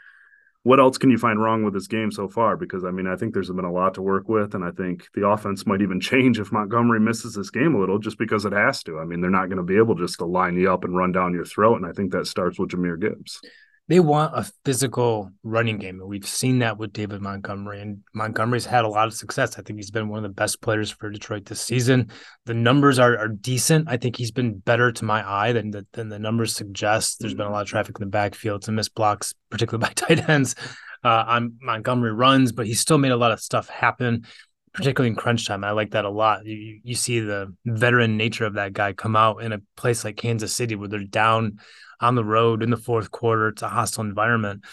what 0.66 0.80
else 0.80 0.98
can 0.98 1.12
you 1.12 1.20
find 1.20 1.40
wrong 1.40 1.64
with 1.64 1.76
this 1.76 1.86
game 1.86 2.12
so 2.12 2.28
far? 2.28 2.58
Because 2.58 2.84
I 2.84 2.90
mean, 2.90 3.06
I 3.06 3.16
think 3.16 3.36
there's 3.36 3.52
been 3.52 3.66
a 3.66 3.72
lot 3.72 3.94
to 3.94 4.02
work 4.02 4.28
with, 4.28 4.56
and 4.56 4.66
I 4.66 4.72
think 4.72 5.08
the 5.14 5.28
offense 5.28 5.68
might 5.68 5.84
even 5.84 6.00
change 6.12 6.40
if 6.40 6.52
Montgomery 6.52 7.00
misses 7.00 7.36
this 7.36 7.52
game 7.52 7.76
a 7.76 7.80
little, 7.80 8.00
just 8.00 8.18
because 8.18 8.46
it 8.46 8.52
has 8.52 8.82
to. 8.86 8.98
I 8.98 9.06
mean, 9.06 9.22
they're 9.22 9.30
not 9.30 9.46
going 9.46 9.58
to 9.58 9.64
be 9.64 9.78
able 9.78 9.94
just 9.94 10.18
to 10.18 10.26
line 10.26 10.58
you 10.58 10.72
up 10.72 10.84
and 10.84 10.98
run 10.98 11.12
down 11.12 11.36
your 11.36 11.46
throat, 11.46 11.76
and 11.76 11.86
I 11.86 11.92
think 11.92 12.12
that 12.14 12.26
starts 12.26 12.58
with 12.58 12.72
Jahmyr 12.72 13.00
Gibbs 13.00 13.42
they 13.88 14.00
want 14.00 14.34
a 14.36 14.52
physical 14.64 15.32
running 15.44 15.78
game. 15.78 16.00
And 16.00 16.10
we've 16.10 16.28
seen 16.28 16.60
that 16.60 16.78
with 16.78 16.92
David 16.92 17.22
Montgomery. 17.22 17.82
And 17.82 18.04
Montgomery's 18.14 18.66
had 18.66 18.84
a 18.84 18.90
lot 18.90 19.08
of 19.08 19.14
success. 19.14 19.60
I 19.60 19.62
think 19.62 19.78
he's 19.78 19.92
been 19.92 20.10
one 20.10 20.18
of 20.18 20.24
the 20.24 20.34
best 20.34 20.60
players 20.62 20.90
for 20.90 21.10
Detroit 21.12 21.46
this 21.46 21.62
season. 21.62 22.10
The 22.46 22.56
numbers 22.56 22.98
are, 22.98 23.16
are 23.18 23.28
decent. 23.28 23.88
I 23.88 23.98
think 23.98 24.16
he's 24.16 24.32
been 24.32 24.58
better 24.58 24.92
to 24.92 25.06
my 25.06 25.28
eye 25.28 25.52
than 25.52 25.70
the, 25.70 25.86
than 25.94 26.10
the 26.10 26.18
numbers 26.18 26.56
suggest. 26.56 27.20
There's 27.20 27.36
been 27.36 27.46
a 27.46 27.52
lot 27.52 27.62
of 27.62 27.68
traffic 27.68 27.98
in 28.00 28.06
the 28.06 28.12
backfield, 28.12 28.64
some 28.64 28.76
missed 28.76 28.96
blocks, 28.96 29.36
particularly 29.52 29.82
by 29.88 29.94
tight 29.94 30.28
ends 30.28 30.56
uh, 31.04 31.24
on 31.28 31.58
Montgomery 31.62 32.14
runs, 32.14 32.52
but 32.52 32.66
he 32.66 32.74
still 32.74 32.98
made 32.98 33.12
a 33.12 33.18
lot 33.18 33.32
of 33.32 33.40
stuff 33.40 33.70
happen. 33.70 34.26
Particularly 34.76 35.10
in 35.10 35.16
crunch 35.16 35.48
time, 35.48 35.64
I 35.64 35.72
like 35.72 35.92
that 35.92 36.06
a 36.06 36.10
lot. 36.10 36.46
You, 36.46 36.80
you 36.84 36.96
see 36.96 37.20
the 37.22 37.54
veteran 37.66 38.18
nature 38.18 38.46
of 38.46 38.56
that 38.56 38.74
guy 38.74 38.94
come 38.94 39.16
out 39.16 39.42
in 39.42 39.54
a 39.54 39.62
place 39.78 40.04
like 40.04 40.18
Kansas 40.18 40.54
City 40.54 40.76
where 40.76 40.90
they're 40.90 41.04
down 41.04 41.60
on 42.02 42.16
the 42.16 42.26
road 42.26 42.62
in 42.62 42.70
the 42.70 42.78
fourth 42.78 43.10
quarter. 43.10 43.48
It's 43.50 43.62
a 43.62 43.70
hostile 43.70 44.04
environment. 44.04 44.66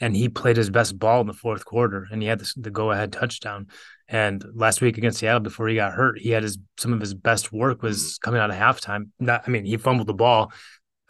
And 0.00 0.16
he 0.16 0.28
played 0.28 0.56
his 0.56 0.70
best 0.70 0.98
ball 0.98 1.20
in 1.20 1.28
the 1.28 1.32
fourth 1.32 1.64
quarter 1.64 2.08
and 2.10 2.20
he 2.20 2.28
had 2.28 2.40
the, 2.40 2.52
the 2.56 2.70
go 2.70 2.90
ahead 2.90 3.12
touchdown. 3.12 3.68
And 4.08 4.44
last 4.54 4.80
week 4.80 4.98
against 4.98 5.18
Seattle, 5.18 5.40
before 5.40 5.68
he 5.68 5.76
got 5.76 5.92
hurt, 5.92 6.18
he 6.18 6.30
had 6.30 6.42
his 6.42 6.58
some 6.78 6.92
of 6.92 7.00
his 7.00 7.14
best 7.14 7.52
work 7.52 7.82
was 7.82 8.02
mm. 8.02 8.20
coming 8.20 8.40
out 8.40 8.50
of 8.50 8.56
halftime. 8.56 9.10
Not, 9.18 9.44
I 9.46 9.50
mean, 9.50 9.64
he 9.64 9.76
fumbled 9.76 10.08
the 10.08 10.14
ball, 10.14 10.52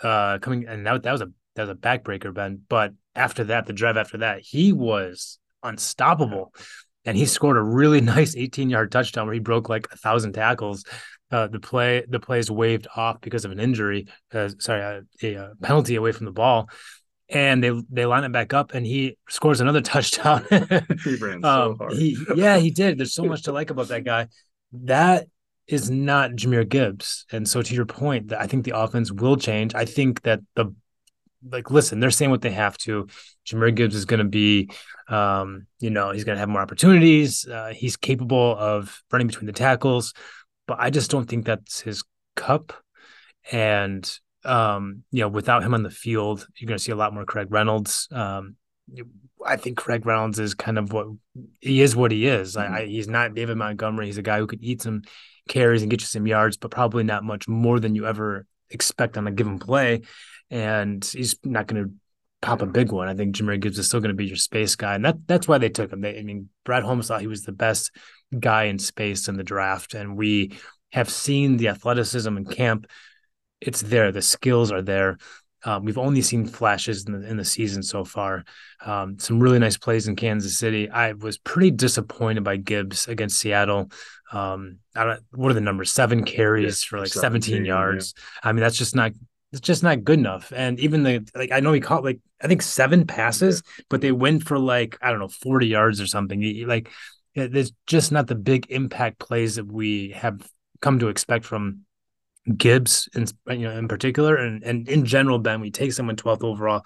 uh, 0.03 0.39
coming 0.39 0.67
and 0.69 0.87
that, 0.87 1.03
that 1.03 1.13
was 1.13 1.23
a 1.23 1.33
that 1.57 1.63
was 1.63 1.71
a 1.71 1.75
backbreaker, 1.75 2.33
Ben. 2.33 2.61
But 2.69 2.93
after 3.15 3.45
that, 3.45 3.67
the 3.67 3.73
drive 3.73 3.97
after 3.97 4.19
that, 4.19 4.41
he 4.41 4.73
was 4.73 5.39
unstoppable, 5.63 6.53
and 7.05 7.17
he 7.17 7.27
scored 7.27 7.57
a 7.57 7.63
really 7.63 8.01
nice 8.17 8.37
18 8.37 8.71
yard 8.71 8.93
touchdown 8.93 9.27
where 9.27 9.35
he 9.35 9.41
broke 9.41 9.69
like 9.69 9.89
a 9.93 9.97
thousand 9.97 10.33
tackles 10.33 10.85
uh, 11.35 11.49
the 11.49 11.59
play 11.59 12.05
the 12.09 12.21
play 12.21 12.39
is 12.39 12.51
waived 12.51 12.87
off 12.95 13.21
because 13.21 13.45
of 13.45 13.51
an 13.51 13.59
injury, 13.59 14.07
uh, 14.33 14.49
sorry, 14.59 14.83
uh, 14.83 15.01
a, 15.23 15.35
a, 15.35 15.53
penalty 15.61 15.97
away 15.97 16.13
from 16.13 16.27
the 16.27 16.33
ball, 16.33 16.69
and 17.29 17.63
they 17.63 17.73
they 17.91 18.07
line 18.07 18.23
it 18.23 18.31
back 18.31 18.55
up, 18.55 18.73
and 18.73 18.87
he 18.87 19.17
scores 19.29 19.61
another 19.61 19.81
touchdown. 19.95 20.47
he 20.51 21.17
ran 21.17 21.43
so 21.43 21.73
um, 21.73 21.77
hard. 21.77 21.95
He, 21.95 22.17
yeah, 22.37 22.59
he 22.59 22.71
did. 22.71 22.99
There's 22.99 23.15
so 23.15 23.25
much 23.25 23.43
to 23.43 23.53
like 23.53 23.71
about 23.71 23.89
that 23.89 24.05
guy. 24.05 24.29
That 24.73 25.27
is 25.67 25.91
not 25.91 26.33
Jahmyr 26.33 26.69
Gibbs, 26.69 27.27
and 27.33 27.49
so 27.49 27.63
to 27.63 27.75
your 27.75 27.87
point, 27.87 28.33
I 28.33 28.47
think 28.47 28.65
the 28.65 28.79
offense 28.79 29.11
will 29.11 29.37
change. 29.37 29.75
I 29.75 29.87
think 29.87 30.23
that 30.23 30.41
the 30.55 30.73
like 31.51 31.69
listen, 31.69 31.99
they're 31.99 32.11
saying 32.11 32.31
what 32.31 32.43
they 32.43 32.53
have 32.53 32.79
to. 32.79 33.09
Jahmyr 33.47 33.75
Gibbs 33.75 33.95
is 33.95 34.05
going 34.05 34.19
to 34.19 34.25
be, 34.25 34.71
um, 35.09 35.67
you 35.81 35.91
know, 35.91 36.11
he's 36.11 36.25
going 36.25 36.37
to 36.37 36.41
have 36.41 36.49
more 36.49 36.63
opportunities. 36.63 37.47
Uh, 37.47 37.73
he's 37.75 37.97
capable 37.97 38.57
of 38.57 39.03
running 39.11 39.27
between 39.27 39.47
the 39.47 39.53
tackles 39.53 40.15
but 40.67 40.79
I 40.81 40.91
just 40.91 41.11
don't 41.11 41.29
think 41.29 41.45
that's 41.45 41.81
his 41.81 42.03
cup. 42.37 42.73
And 43.53 44.11
um, 44.45 45.05
you 45.11 45.21
know, 45.21 45.29
without 45.29 45.63
him 45.63 45.75
on 45.75 45.83
the 45.83 45.91
field, 45.91 46.47
you're 46.57 46.69
going 46.69 46.79
to 46.79 46.83
see 46.83 46.93
a 46.93 46.97
lot 46.97 47.15
more 47.15 47.25
Craig 47.25 47.49
Reynolds. 47.51 48.09
Um, 48.13 48.57
I 49.45 49.57
think 49.57 49.79
Craig 49.79 50.05
Reynolds 50.05 50.39
is 50.39 50.55
kind 50.55 50.79
of 50.79 50.93
what 50.93 51.07
he 51.61 51.81
is. 51.81 51.97
What 51.97 52.13
he 52.13 52.27
is. 52.27 52.57
Mm-hmm. 52.57 52.75
I, 52.75 52.81
I, 52.81 52.87
he's 52.87 53.09
not 53.09 53.35
David 53.35 53.57
Montgomery. 53.57 54.07
He's 54.07 54.19
a 54.19 54.23
guy 54.23 54.39
who 54.39 54.47
could 54.47 54.63
eat 54.63 54.83
some 54.83 55.03
carries 55.49 55.83
and 55.83 55.91
get 55.91 56.01
you 56.01 56.07
some 56.07 56.27
yards, 56.27 56.57
but 56.57 56.71
probably 56.71 57.05
not 57.05 57.25
much 57.25 57.49
more 57.49 57.81
than 57.81 57.95
you 57.95 58.07
ever 58.07 58.47
expect 58.71 59.17
on 59.17 59.27
a 59.27 59.31
given 59.31 59.59
play. 59.59 60.03
And 60.51 61.05
he's 61.05 61.37
not 61.45 61.67
going 61.67 61.85
to 61.85 61.91
pop 62.45 62.63
a 62.63 62.67
big 62.67 62.93
one. 62.93 63.09
I 63.09 63.15
think 63.15 63.35
Jahmyr 63.35 63.59
Gibbs 63.59 63.79
is 63.79 63.87
still 63.87 64.01
going 64.01 64.11
to 64.11 64.15
be 64.15 64.27
your 64.27 64.37
space 64.37 64.77
guy, 64.77 64.95
and 64.95 65.05
that 65.05 65.17
that's 65.27 65.49
why 65.49 65.59
they 65.59 65.71
took 65.71 65.93
him. 65.93 66.03
They, 66.03 66.19
I 66.19 66.23
mean, 66.23 66.51
Brad 66.65 66.83
Holmes 66.83 67.09
thought 67.09 67.23
he 67.23 67.27
was 67.27 67.43
the 67.43 67.53
best 67.53 67.91
guy 68.39 68.65
in 68.65 68.79
space 68.79 69.29
in 69.29 69.37
the 69.37 69.43
draft, 69.43 69.95
and 69.95 70.17
we 70.17 70.53
have 70.93 71.11
seen 71.11 71.57
the 71.57 71.69
athleticism 71.69 72.37
in 72.37 72.45
camp. 72.45 72.87
It's 73.61 73.81
there. 73.81 74.13
The 74.13 74.23
skills 74.23 74.71
are 74.71 74.83
there. 74.83 75.19
Um, 75.65 75.87
we've 75.87 75.97
only 75.97 76.21
seen 76.21 76.47
flashes 76.47 77.07
in 77.07 77.19
the, 77.19 77.27
in 77.27 77.39
the 77.39 77.45
season 77.45 77.83
so 77.83 78.05
far. 78.05 78.45
Um, 78.85 79.19
some 79.19 79.41
really 79.41 79.59
nice 79.59 79.79
plays 79.79 80.07
in 80.07 80.15
Kansas 80.15 80.59
City. 80.59 80.91
I 80.91 81.15
was 81.15 81.39
pretty 81.39 81.71
disappointed 81.71 82.45
by 82.45 82.59
Gibbs 82.59 83.09
against 83.09 83.39
Seattle. 83.39 83.91
Um, 84.31 84.81
I 84.95 85.05
don't. 85.05 85.21
What 85.33 85.51
are 85.51 85.55
the 85.55 85.63
numbers? 85.63 85.91
Seven 85.91 86.25
carries 86.25 86.85
yeah, 86.85 86.89
for 86.91 86.99
like 86.99 87.09
17, 87.09 87.43
17 87.43 87.65
yards. 87.65 88.15
Yeah. 88.17 88.51
I 88.51 88.53
mean, 88.53 88.61
that's 88.61 88.77
just 88.77 88.95
not 88.95 89.13
it's 89.55 89.61
just 89.61 89.85
not 89.85 90.03
good 90.03 90.19
enough. 90.19 90.53
And 90.55 90.81
even 90.81 91.05
the 91.05 91.25
like, 91.33 91.53
I 91.53 91.61
know 91.61 91.73
he 91.73 91.81
caught 91.81 92.03
like 92.03 92.19
I 92.43 92.49
think 92.49 92.61
seven 92.61 93.07
passes, 93.07 93.63
but 93.89 94.01
they 94.01 94.11
went 94.11 94.43
for 94.43 94.59
like 94.59 94.99
I 95.01 95.11
don't 95.11 95.21
know 95.21 95.29
forty 95.29 95.69
yards 95.69 96.01
or 96.01 96.09
something. 96.09 96.67
Like 96.67 96.91
there's 97.37 97.73
just 97.87 98.11
not 98.11 98.27
the 98.27 98.35
big 98.35 98.67
impact 98.69 99.21
plays 99.21 99.55
that 99.55 99.71
we 99.71 100.11
have 100.11 100.45
come 100.81 100.99
to 100.99 101.09
expect 101.09 101.45
from 101.45 101.83
Gibbs 102.57 103.09
in 103.15 103.27
you 103.57 103.69
know 103.69 103.79
in 103.79 103.87
particular, 103.87 104.35
and 104.35 104.65
and 104.65 104.89
in 104.89 105.05
general, 105.05 105.39
Ben, 105.39 105.61
we 105.61 105.71
take 105.71 105.93
someone 105.93 106.17
twelfth 106.17 106.43
overall. 106.43 106.85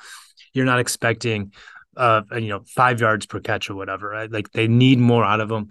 You're 0.53 0.67
not 0.67 0.79
expecting 0.79 1.53
uh 1.97 2.21
you 2.35 2.49
know 2.49 2.65
five 2.67 3.01
yards 3.01 3.25
per 3.25 3.41
catch 3.41 3.71
or 3.71 3.77
whatever. 3.77 4.11
Right? 4.11 4.31
Like 4.31 4.53
they 4.53 4.69
need 4.69 4.99
more 4.99 5.25
out 5.25 5.41
of 5.41 5.49
them. 5.49 5.69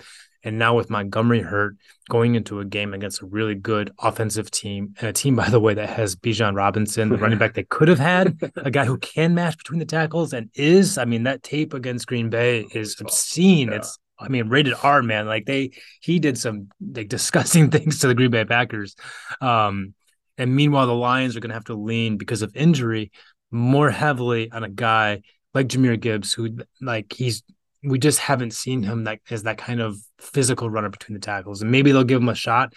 And 0.48 0.58
now 0.58 0.74
with 0.74 0.90
Montgomery 0.90 1.42
hurt, 1.42 1.76
going 2.10 2.36
into 2.36 2.62
a 2.62 2.66
game 2.66 2.94
against 2.94 3.22
a 3.22 3.26
really 3.26 3.54
good 3.54 3.92
offensive 4.00 4.50
team, 4.50 4.96
and 4.98 5.10
a 5.10 5.12
team, 5.12 5.36
by 5.44 5.50
the 5.50 5.60
way, 5.60 5.74
that 5.74 5.90
has 5.90 6.16
Bijan 6.16 6.56
Robinson, 6.56 7.10
the 7.10 7.18
running 7.18 7.38
back 7.38 7.54
they 7.54 7.66
could 7.66 7.90
have 7.90 8.00
had, 8.00 8.40
a 8.56 8.72
guy 8.72 8.86
who 8.86 8.98
can 8.98 9.36
match 9.36 9.58
between 9.58 9.80
the 9.80 9.86
tackles 9.86 10.32
and 10.32 10.50
is. 10.54 10.98
I 10.98 11.04
mean, 11.04 11.24
that 11.24 11.44
tape 11.44 11.74
against 11.74 12.08
Green 12.08 12.30
Bay 12.30 12.66
is 12.72 12.96
obscene. 13.02 13.68
Yeah. 13.68 13.76
It's 13.76 14.00
I 14.18 14.30
mean, 14.30 14.48
rated 14.48 14.74
R, 14.82 15.04
man. 15.04 15.28
Like 15.28 15.46
they, 15.46 15.72
he 16.00 16.18
did 16.18 16.38
some 16.38 16.70
like 16.80 17.08
disgusting 17.10 17.70
things 17.70 18.00
to 18.00 18.08
the 18.08 18.16
Green 18.16 18.32
Bay 18.32 18.46
Packers. 18.46 18.96
Um, 19.42 19.96
and 20.38 20.56
meanwhile, 20.56 20.88
the 20.88 20.94
Lions 20.94 21.36
are 21.36 21.42
going 21.42 21.50
to 21.50 21.56
have 21.56 21.66
to 21.66 21.76
lean 21.76 22.16
because 22.16 22.42
of 22.42 22.56
injury 22.56 23.12
more 23.52 23.90
heavily 23.90 24.50
on 24.50 24.64
a 24.64 24.70
guy 24.70 25.24
like 25.54 25.68
Jahmyr 25.68 26.00
Gibbs, 26.00 26.32
who 26.32 26.60
like 26.80 27.12
he's 27.12 27.44
we 27.88 28.00
just 28.00 28.20
haven't 28.20 28.54
seen 28.54 28.84
him 28.84 29.04
like 29.04 29.22
as 29.30 29.44
that 29.44 29.58
kind 29.58 29.82
of 29.82 29.98
physical 30.20 30.70
runner 30.70 30.90
between 30.90 31.14
the 31.14 31.20
tackles, 31.20 31.62
and 31.62 31.72
maybe 31.72 31.92
they'll 31.92 32.04
give 32.04 32.22
him 32.22 32.30
a 32.30 32.36
shot. 32.36 32.74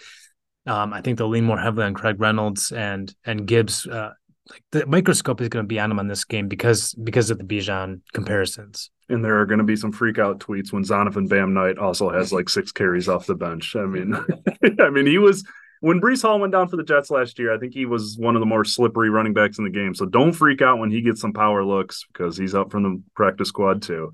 Um, 0.65 0.93
I 0.93 1.01
think 1.01 1.17
they'll 1.17 1.29
lean 1.29 1.45
more 1.45 1.59
heavily 1.59 1.85
on 1.85 1.93
Craig 1.93 2.19
Reynolds 2.19 2.71
and 2.71 3.13
and 3.25 3.45
Gibbs. 3.45 3.85
Uh, 3.85 4.11
like 4.49 4.63
the 4.71 4.85
microscope 4.85 5.39
is 5.41 5.49
going 5.49 5.63
to 5.63 5.67
be 5.67 5.79
on 5.79 5.91
him 5.91 5.99
on 5.99 6.07
this 6.07 6.25
game 6.25 6.47
because 6.47 6.93
because 6.95 7.29
of 7.29 7.37
the 7.37 7.43
Bijan 7.43 8.01
comparisons. 8.13 8.89
And 9.09 9.23
there 9.23 9.39
are 9.39 9.45
going 9.45 9.59
to 9.59 9.65
be 9.65 9.75
some 9.75 9.91
freak 9.91 10.19
out 10.19 10.39
tweets 10.39 10.71
when 10.71 10.83
Zonovan 10.83 11.27
Bam 11.27 11.53
Knight 11.53 11.77
also 11.77 12.09
has 12.09 12.31
like 12.31 12.47
six 12.47 12.71
carries 12.71 13.09
off 13.09 13.25
the 13.25 13.35
bench. 13.35 13.75
I 13.75 13.85
mean, 13.85 14.15
I 14.79 14.89
mean, 14.89 15.05
he 15.05 15.17
was 15.17 15.43
when 15.81 15.99
Breece 15.99 16.21
Hall 16.21 16.39
went 16.39 16.53
down 16.53 16.69
for 16.69 16.77
the 16.77 16.83
Jets 16.83 17.09
last 17.09 17.39
year, 17.39 17.53
I 17.53 17.57
think 17.57 17.73
he 17.73 17.85
was 17.85 18.15
one 18.17 18.35
of 18.35 18.39
the 18.39 18.45
more 18.45 18.63
slippery 18.63 19.09
running 19.09 19.33
backs 19.33 19.57
in 19.57 19.63
the 19.63 19.69
game. 19.71 19.95
So 19.95 20.05
don't 20.05 20.31
freak 20.31 20.61
out 20.61 20.77
when 20.77 20.91
he 20.91 21.01
gets 21.01 21.19
some 21.19 21.33
power 21.33 21.65
looks 21.65 22.05
because 22.13 22.37
he's 22.37 22.53
up 22.53 22.71
from 22.71 22.83
the 22.83 23.03
practice 23.15 23.49
squad 23.49 23.81
too. 23.81 24.11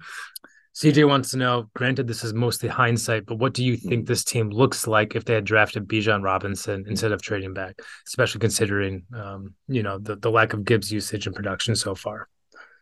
CJ 0.77 1.07
wants 1.07 1.31
to 1.31 1.37
know, 1.37 1.71
granted, 1.73 2.07
this 2.07 2.23
is 2.23 2.35
mostly 2.35 2.69
hindsight, 2.69 3.25
but 3.25 3.39
what 3.39 3.55
do 3.55 3.65
you 3.65 3.75
think 3.75 4.05
this 4.05 4.23
team 4.23 4.51
looks 4.51 4.85
like 4.85 5.15
if 5.15 5.25
they 5.25 5.33
had 5.33 5.43
drafted 5.43 5.87
Bijan 5.87 6.21
Robinson 6.21 6.85
instead 6.87 7.11
of 7.11 7.19
trading 7.19 7.51
back, 7.51 7.79
especially 8.05 8.41
considering, 8.41 9.01
um, 9.11 9.55
you 9.67 9.81
know, 9.81 9.97
the, 9.97 10.15
the 10.17 10.29
lack 10.29 10.53
of 10.53 10.65
Gibbs 10.65 10.91
usage 10.91 11.25
and 11.25 11.35
production 11.35 11.75
so 11.75 11.95
far? 11.95 12.27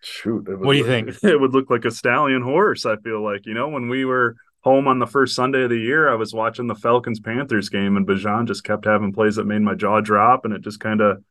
Shoot. 0.02 0.46
What 0.60 0.74
do 0.74 0.78
you 0.78 0.86
think? 0.86 1.16
It 1.24 1.40
would 1.40 1.54
look 1.54 1.70
like 1.70 1.86
a 1.86 1.92
stallion 1.92 2.42
horse, 2.42 2.86
I 2.86 2.98
feel 2.98 3.24
like. 3.24 3.46
You 3.46 3.54
know, 3.54 3.70
when 3.70 3.88
we 3.88 4.04
were 4.04 4.36
home 4.60 4.90
on 4.90 5.00
the 5.00 5.08
first 5.08 5.34
Sunday 5.34 5.64
of 5.64 5.70
the 5.70 5.78
year, 5.78 6.10
I 6.12 6.16
was 6.16 6.34
watching 6.34 6.68
the 6.68 6.76
Falcons 6.76 7.22
Panthers 7.22 7.70
game, 7.70 7.96
and 7.96 8.06
Bijan 8.06 8.46
just 8.46 8.66
kept 8.66 8.84
having 8.84 9.14
plays 9.14 9.38
that 9.38 9.46
made 9.46 9.62
my 9.62 9.74
jaw 9.74 10.02
drop, 10.02 10.44
and 10.44 10.54
it 10.54 10.62
just 10.62 10.82
kind 10.82 11.00
of. 11.00 11.24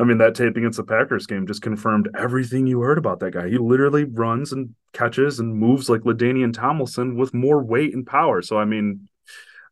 I 0.00 0.04
mean, 0.04 0.18
that 0.18 0.34
tape 0.34 0.56
against 0.56 0.78
the 0.78 0.84
Packers 0.84 1.26
game 1.26 1.46
just 1.46 1.62
confirmed 1.62 2.08
everything 2.18 2.66
you 2.66 2.80
heard 2.80 2.98
about 2.98 3.20
that 3.20 3.32
guy. 3.32 3.48
He 3.48 3.58
literally 3.58 4.04
runs 4.04 4.52
and 4.52 4.74
catches 4.92 5.38
and 5.38 5.54
moves 5.54 5.88
like 5.88 6.00
LaDainian 6.00 6.52
Tomlinson 6.52 7.16
with 7.16 7.32
more 7.34 7.62
weight 7.62 7.94
and 7.94 8.06
power. 8.06 8.42
So, 8.42 8.58
I 8.58 8.64
mean, 8.64 9.08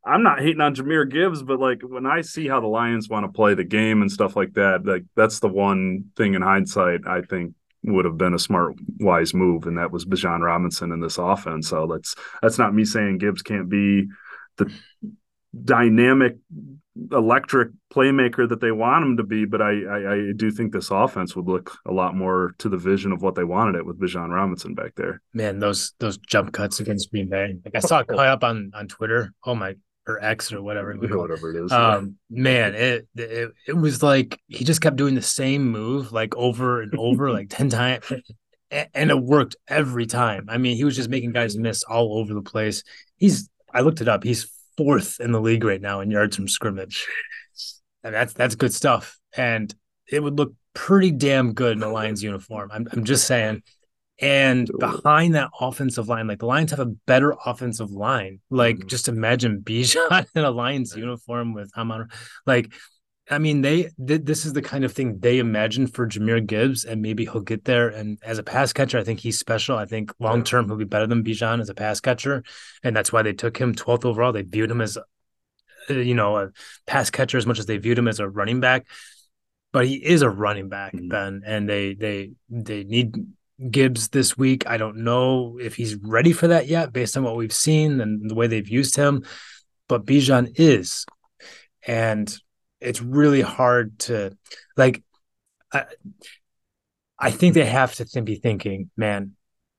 I'm 0.04 0.22
not 0.22 0.40
hating 0.40 0.60
on 0.60 0.74
Jahmyr 0.74 1.10
Gibbs, 1.10 1.42
but 1.42 1.60
like 1.60 1.82
when 1.82 2.06
I 2.06 2.20
see 2.22 2.48
how 2.48 2.60
the 2.60 2.66
Lions 2.66 3.08
want 3.08 3.26
to 3.26 3.32
play 3.32 3.54
the 3.54 3.64
game 3.64 4.02
and 4.02 4.10
stuff 4.10 4.36
like 4.36 4.54
that, 4.54 4.86
like 4.86 5.04
that's 5.16 5.40
the 5.40 5.48
one 5.48 6.06
thing 6.16 6.34
in 6.34 6.42
hindsight 6.42 7.00
I 7.06 7.22
think 7.22 7.54
would 7.82 8.04
have 8.04 8.16
been 8.16 8.34
a 8.34 8.38
smart, 8.38 8.76
wise 8.98 9.34
move, 9.34 9.66
and 9.66 9.78
that 9.78 9.90
was 9.90 10.04
Bijan 10.04 10.40
Robinson 10.40 10.92
in 10.92 11.00
this 11.00 11.18
offense. 11.18 11.68
So 11.68 11.86
that's 11.86 12.14
that's 12.40 12.58
not 12.58 12.74
me 12.74 12.84
saying 12.84 13.18
Gibbs 13.18 13.42
can't 13.42 13.68
be 13.68 14.08
the 14.56 14.72
dynamic, 15.64 16.36
electric 17.12 17.70
playmaker 17.92 18.48
that 18.48 18.60
they 18.60 18.72
want 18.72 19.04
him 19.04 19.16
to 19.16 19.22
be, 19.22 19.44
but 19.44 19.62
I, 19.62 19.82
I, 19.84 20.12
I 20.12 20.32
do 20.34 20.50
think 20.50 20.72
this 20.72 20.90
offense 20.90 21.36
would 21.36 21.46
look 21.46 21.76
a 21.86 21.92
lot 21.92 22.14
more 22.14 22.54
to 22.58 22.68
the 22.68 22.76
vision 22.76 23.12
of 23.12 23.22
what 23.22 23.34
they 23.34 23.44
wanted 23.44 23.76
it 23.76 23.86
with 23.86 24.00
Bijan 24.00 24.30
Robinson 24.30 24.74
back 24.74 24.94
there. 24.96 25.22
Man, 25.32 25.58
those 25.58 25.94
those 26.00 26.18
jump 26.18 26.52
cuts 26.52 26.80
against 26.80 27.10
Green 27.10 27.28
Bay. 27.28 27.56
Like 27.64 27.76
I 27.76 27.80
saw 27.80 28.00
it 28.00 28.08
caught 28.08 28.26
up 28.26 28.44
on 28.44 28.72
on 28.74 28.88
Twitter. 28.88 29.32
Oh 29.44 29.54
my 29.54 29.76
or 30.06 30.22
X 30.22 30.52
or 30.52 30.62
whatever, 30.62 30.94
whatever 30.94 31.54
it 31.54 31.64
is. 31.64 31.72
Um, 31.72 32.16
man, 32.28 32.74
it, 32.74 33.06
it 33.14 33.52
it 33.68 33.76
was 33.76 34.02
like 34.02 34.40
he 34.48 34.64
just 34.64 34.80
kept 34.80 34.96
doing 34.96 35.14
the 35.14 35.22
same 35.22 35.70
move 35.70 36.12
like 36.12 36.34
over 36.36 36.82
and 36.82 36.94
over, 36.98 37.30
like 37.30 37.48
ten 37.50 37.68
times, 37.70 38.10
and 38.70 39.10
it 39.10 39.22
worked 39.22 39.56
every 39.68 40.06
time. 40.06 40.46
I 40.48 40.58
mean, 40.58 40.76
he 40.76 40.84
was 40.84 40.96
just 40.96 41.10
making 41.10 41.32
guys 41.32 41.56
miss 41.56 41.82
all 41.82 42.18
over 42.18 42.34
the 42.34 42.42
place. 42.42 42.82
He's 43.16 43.48
I 43.72 43.82
looked 43.82 44.00
it 44.00 44.08
up. 44.08 44.24
He's 44.24 44.50
fourth 44.80 45.20
in 45.20 45.32
the 45.32 45.40
league 45.40 45.64
right 45.64 45.80
now 45.80 46.00
in 46.00 46.10
yards 46.10 46.36
from 46.36 46.48
scrimmage, 46.48 47.06
and 48.02 48.14
that's 48.14 48.32
that's 48.32 48.54
good 48.54 48.72
stuff. 48.72 49.18
And 49.36 49.74
it 50.10 50.22
would 50.22 50.38
look 50.38 50.54
pretty 50.72 51.10
damn 51.10 51.52
good 51.52 51.76
in 51.76 51.82
a 51.82 51.92
Lions 51.92 52.22
uniform. 52.22 52.70
I'm 52.72 52.88
I'm 52.92 53.04
just 53.04 53.26
saying. 53.26 53.62
And 54.22 54.70
behind 54.78 55.34
that 55.34 55.48
offensive 55.58 56.08
line, 56.08 56.26
like 56.26 56.40
the 56.40 56.46
Lions 56.46 56.72
have 56.72 56.80
a 56.80 56.86
better 57.06 57.34
offensive 57.46 57.90
line. 57.90 58.40
Like 58.50 58.76
mm-hmm. 58.76 58.88
just 58.88 59.08
imagine 59.08 59.62
Bijan 59.62 60.26
in 60.34 60.44
a 60.44 60.50
Lions 60.50 60.94
uniform 60.94 61.54
with 61.54 61.70
Hamar. 61.74 62.08
Like, 62.46 62.70
I 63.30 63.38
mean, 63.38 63.62
they 63.62 63.90
th- 64.06 64.24
this 64.24 64.44
is 64.44 64.52
the 64.52 64.62
kind 64.62 64.84
of 64.84 64.92
thing 64.92 65.20
they 65.20 65.38
imagined 65.38 65.94
for 65.94 66.06
Jahmyr 66.06 66.44
Gibbs, 66.44 66.84
and 66.84 67.00
maybe 67.00 67.24
he'll 67.24 67.40
get 67.40 67.64
there. 67.64 67.88
And 67.88 68.18
as 68.22 68.38
a 68.38 68.42
pass 68.42 68.72
catcher, 68.72 68.98
I 68.98 69.04
think 69.04 69.20
he's 69.20 69.38
special. 69.38 69.76
I 69.76 69.86
think 69.86 70.12
long 70.18 70.42
term 70.42 70.66
he'll 70.66 70.76
be 70.76 70.84
better 70.84 71.06
than 71.06 71.24
Bijan 71.24 71.60
as 71.60 71.68
a 71.68 71.74
pass 71.74 72.00
catcher, 72.00 72.42
and 72.82 72.94
that's 72.94 73.12
why 73.12 73.22
they 73.22 73.32
took 73.32 73.56
him 73.56 73.74
12th 73.74 74.04
overall. 74.04 74.32
They 74.32 74.42
viewed 74.42 74.70
him 74.70 74.80
as, 74.80 74.98
uh, 74.98 75.94
you 75.94 76.14
know, 76.14 76.36
a 76.36 76.50
pass 76.86 77.10
catcher 77.10 77.38
as 77.38 77.46
much 77.46 77.58
as 77.58 77.66
they 77.66 77.78
viewed 77.78 77.98
him 77.98 78.08
as 78.08 78.18
a 78.18 78.28
running 78.28 78.60
back 78.60 78.86
but 79.72 79.86
he 79.86 79.94
is 79.94 80.22
a 80.22 80.30
running 80.30 80.68
back, 80.68 80.92
mm-hmm. 80.92 81.08
Ben, 81.08 81.42
and 81.46 81.68
they 81.68 81.94
they 81.94 82.32
they 82.48 82.84
need 82.84 83.14
Gibbs 83.70 84.08
this 84.08 84.36
week. 84.36 84.66
I 84.66 84.76
don't 84.76 84.98
know 84.98 85.58
if 85.60 85.76
he's 85.76 85.96
ready 85.96 86.32
for 86.32 86.48
that 86.48 86.66
yet, 86.66 86.92
based 86.92 87.16
on 87.16 87.22
what 87.22 87.36
we've 87.36 87.52
seen 87.52 88.00
and 88.00 88.28
the 88.28 88.34
way 88.34 88.46
they've 88.46 88.68
used 88.68 88.96
him. 88.96 89.24
But 89.88 90.06
Bijan 90.06 90.52
is, 90.56 91.06
and 91.86 92.32
it's 92.80 93.02
really 93.02 93.40
hard 93.40 93.98
to 94.00 94.36
like. 94.76 95.02
I, 95.72 95.84
I 97.18 97.30
think 97.30 97.54
they 97.54 97.66
have 97.66 97.94
to 97.96 98.04
th- 98.04 98.24
be 98.24 98.36
thinking, 98.36 98.90
man, 98.96 99.32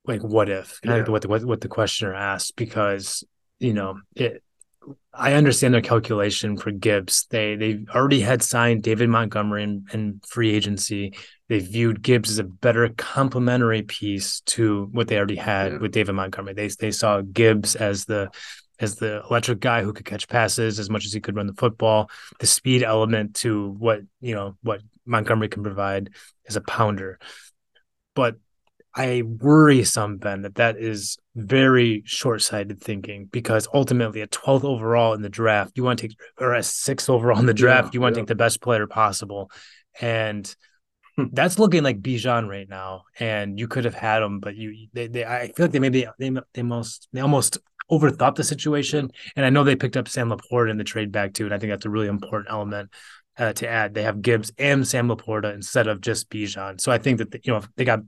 like 0.06 0.22
what 0.22 0.50
if? 0.50 0.80
Yeah. 0.84 1.04
what 1.04 1.24
the, 1.24 1.28
what, 1.28 1.44
what 1.44 1.62
the 1.62 1.68
questioner 1.68 2.14
asked, 2.14 2.56
because 2.56 3.24
you 3.60 3.74
know 3.74 4.00
it. 4.16 4.44
I 5.14 5.34
understand 5.34 5.74
their 5.74 5.82
calculation 5.82 6.58
for 6.58 6.72
Gibbs. 6.72 7.28
They 7.30 7.56
they 7.56 7.86
already 7.94 8.22
had 8.22 8.42
signed 8.42 8.84
David 8.84 9.10
Montgomery 9.10 9.64
in, 9.64 9.86
in 9.94 10.22
free 10.26 10.54
agency 10.54 11.14
they 11.52 11.60
viewed 11.60 12.02
Gibbs 12.02 12.30
as 12.30 12.40
a 12.40 12.46
better 12.46 12.88
complementary 12.96 13.82
piece 13.82 14.40
to 14.46 14.88
what 14.94 15.10
they 15.10 15.18
already 15.18 15.36
had 15.36 15.74
yeah. 15.74 15.78
with 15.80 15.92
David 15.92 16.14
Montgomery. 16.14 16.54
They 16.54 16.70
they 16.70 16.92
saw 16.92 17.20
Gibbs 17.20 17.76
as 17.76 18.06
the 18.06 18.30
as 18.82 18.96
the 18.96 19.24
electric 19.30 19.60
guy 19.60 19.84
who 19.84 19.94
could 19.94 20.06
catch 20.06 20.28
passes 20.28 20.80
as 20.80 20.90
much 20.90 21.06
as 21.06 21.14
he 21.14 21.20
could 21.20 21.36
run 21.36 21.48
the 21.48 21.54
football. 21.54 22.10
The 22.40 22.48
speed 22.48 22.84
element 22.84 23.36
to 23.38 23.70
what 23.70 24.02
you 24.20 24.36
know 24.36 24.58
what 24.64 24.82
Montgomery 25.06 25.50
can 25.50 25.64
provide 25.64 26.10
is 26.46 26.56
a 26.56 26.62
pounder, 26.62 27.20
but 28.16 28.36
I 28.94 29.22
worry 29.22 29.86
some 29.86 30.18
Ben 30.18 30.42
that 30.42 30.56
that 30.56 30.78
is 30.78 31.18
very 31.36 32.04
short-sighted 32.06 32.82
thinking 32.82 33.26
because 33.32 33.68
ultimately 33.74 34.20
a 34.20 34.28
12th 34.28 34.66
overall 34.66 35.14
in 35.14 35.22
the 35.22 35.30
draft 35.30 35.78
you 35.78 35.84
want 35.84 36.00
to 36.00 36.10
take 36.10 36.18
or 36.38 36.54
a 36.54 36.62
sixth 36.62 37.10
overall 37.10 37.40
in 37.40 37.46
the 37.46 37.54
draft 37.54 37.88
yeah, 37.88 37.92
you 37.94 38.02
want 38.02 38.16
yeah. 38.16 38.16
to 38.16 38.22
take 38.24 38.28
the 38.28 38.36
best 38.36 38.60
player 38.60 38.88
possible 38.88 39.50
and 40.00 40.56
hmm. 41.18 41.26
that's 41.34 41.60
looking 41.60 41.84
like 41.84 42.02
Bijan 42.02 42.48
right 42.48 42.70
now, 42.70 43.04
and 43.20 43.60
you 43.60 43.68
could 43.68 43.86
have 43.86 43.94
had 43.94 44.22
him, 44.22 44.40
but 44.40 44.56
you 44.56 44.88
they, 44.94 45.08
they 45.08 45.26
I 45.26 45.48
feel 45.48 45.66
like 45.66 45.72
they 45.72 45.80
maybe 45.80 46.08
they 46.20 46.32
they 46.54 46.62
most 46.62 47.08
they 47.12 47.22
almost 47.22 47.58
overthought 47.92 48.36
the 48.36 48.44
situation, 48.44 49.12
and 49.36 49.46
I 49.46 49.50
know 49.50 49.64
they 49.64 49.76
picked 49.76 49.98
up 49.98 50.08
Sam 50.08 50.30
LaPorta 50.30 50.70
in 50.72 50.78
the 50.78 50.84
trade 50.84 51.12
back 51.12 51.34
too, 51.34 51.46
and 51.46 51.54
I 51.54 51.60
think 51.60 51.72
that's 51.72 51.86
a 51.86 51.90
really 51.90 52.08
important 52.08 52.52
element 52.52 52.90
uh, 53.38 53.54
to 53.54 53.68
add. 53.68 53.94
They 53.94 54.04
have 54.04 54.22
Gibbs 54.22 54.52
and 54.58 54.88
Sam 54.88 55.08
LaPorta 55.08 55.54
instead 55.54 55.88
of 55.88 56.02
just 56.02 56.30
Bijan, 56.30 56.80
so 56.80 56.92
I 56.92 56.98
think 56.98 57.18
that 57.20 57.32
the, 57.32 57.40
you 57.44 57.54
know 57.54 57.62
they 57.76 57.86
got 57.86 58.00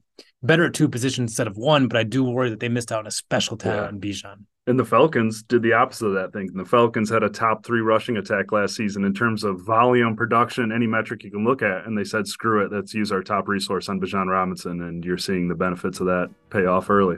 better 0.42 0.66
at 0.66 0.74
two 0.74 0.90
positions 0.90 1.32
instead 1.32 1.48
of 1.48 1.58
one, 1.58 1.88
but 1.88 1.98
I 1.98 2.04
do 2.04 2.24
worry 2.24 2.50
that 2.50 2.60
they 2.60 2.70
missed 2.70 2.92
out 2.92 3.00
on 3.00 3.08
a 3.08 3.12
special 3.12 3.58
talent 3.58 3.84
yeah. 3.84 3.90
in 3.90 4.00
Bijan. 4.00 4.46
And 4.66 4.80
the 4.80 4.86
Falcons 4.86 5.44
did 5.44 5.62
the 5.62 5.74
opposite 5.74 6.06
of 6.06 6.14
that 6.14 6.32
thing. 6.32 6.50
The 6.54 6.64
Falcons 6.64 7.10
had 7.10 7.22
a 7.22 7.30
top 7.30 7.66
three 7.66 7.82
rushing 7.82 8.16
attack 8.16 8.54
last 8.54 8.78
season 8.78 9.04
in 9.04 9.14
terms 9.14 9.44
of 9.44 9.60
volume, 9.60 10.16
production, 10.16 10.72
any 10.72 10.88
metric 10.88 11.26
you 11.26 11.32
can 11.32 11.44
look 11.44 11.62
at. 11.62 11.86
And 11.86 11.98
they 11.98 12.06
said, 12.06 12.26
screw 12.28 12.64
it, 12.64 12.72
let's 12.72 12.94
use 12.94 13.12
our 13.12 13.22
top 13.22 13.50
resource 13.50 13.90
on 13.90 14.00
Bijan 14.00 14.28
Robinson. 14.28 14.84
And 14.84 15.04
you're 15.04 15.18
seeing 15.18 15.50
the 15.50 15.56
benefits 15.56 16.00
of 16.00 16.06
that 16.06 16.30
pay 16.50 16.66
off 16.66 16.90
early. 16.90 17.18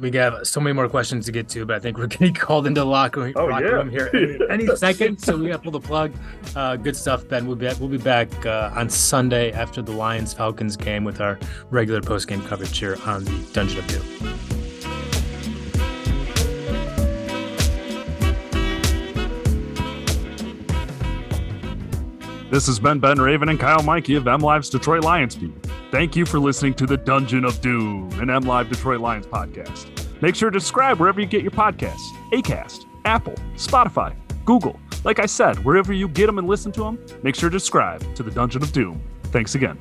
we 0.00 0.10
got 0.10 0.46
so 0.46 0.58
many 0.58 0.72
more 0.72 0.88
questions 0.88 1.26
to 1.26 1.32
get 1.32 1.50
to, 1.50 1.66
but 1.66 1.76
I 1.76 1.80
think 1.80 1.98
we're 1.98 2.06
getting 2.06 2.32
called 2.32 2.66
into 2.66 2.80
the 2.80 2.86
locker, 2.86 3.20
room, 3.20 3.34
oh, 3.36 3.44
locker 3.44 3.66
yeah. 3.66 3.72
room 3.72 3.90
here 3.90 4.10
any, 4.14 4.38
any 4.64 4.76
second. 4.76 5.18
So 5.18 5.36
we 5.36 5.48
got 5.48 5.58
to 5.58 5.62
pull 5.70 5.72
the 5.72 5.86
plug. 5.86 6.14
Uh, 6.56 6.76
good 6.76 6.96
stuff, 6.96 7.28
Ben. 7.28 7.46
We'll 7.46 7.56
be 7.56 7.70
we'll 7.78 7.90
be 7.90 7.98
back 7.98 8.46
uh, 8.46 8.72
on 8.74 8.88
Sunday 8.88 9.52
after 9.52 9.82
the 9.82 9.92
Lions 9.92 10.32
Falcons 10.32 10.78
game 10.78 11.04
with 11.04 11.20
our 11.20 11.38
regular 11.68 12.00
post 12.00 12.26
game 12.26 12.40
coverage 12.44 12.78
here 12.78 12.96
on 13.04 13.24
the 13.24 13.38
Dungeon 13.52 13.80
of 13.80 13.86
Doom. 13.86 14.47
This 22.50 22.66
has 22.66 22.78
been 22.78 22.98
Ben 22.98 23.20
Raven 23.20 23.50
and 23.50 23.60
Kyle 23.60 23.80
Meinke 23.80 24.16
of 24.16 24.26
M 24.26 24.40
Detroit 24.62 25.04
Lions 25.04 25.36
beat. 25.36 25.52
Thank 25.90 26.16
you 26.16 26.24
for 26.24 26.38
listening 26.38 26.72
to 26.74 26.86
the 26.86 26.96
Dungeon 26.96 27.44
of 27.44 27.60
Doom, 27.60 28.10
an 28.20 28.30
M 28.30 28.44
Live 28.44 28.70
Detroit 28.70 29.00
Lions 29.00 29.26
podcast. 29.26 29.86
Make 30.22 30.34
sure 30.34 30.48
to 30.50 30.58
subscribe 30.58 30.98
wherever 30.98 31.20
you 31.20 31.26
get 31.26 31.42
your 31.42 31.50
podcasts 31.50 32.08
Acast, 32.32 32.86
Apple, 33.04 33.34
Spotify, 33.56 34.16
Google. 34.46 34.80
Like 35.04 35.18
I 35.18 35.26
said, 35.26 35.62
wherever 35.62 35.92
you 35.92 36.08
get 36.08 36.24
them 36.24 36.38
and 36.38 36.48
listen 36.48 36.72
to 36.72 36.80
them, 36.80 36.98
make 37.22 37.34
sure 37.34 37.50
to 37.50 37.60
subscribe 37.60 38.14
to 38.14 38.22
the 38.22 38.30
Dungeon 38.30 38.62
of 38.62 38.72
Doom. 38.72 39.02
Thanks 39.24 39.54
again. 39.54 39.78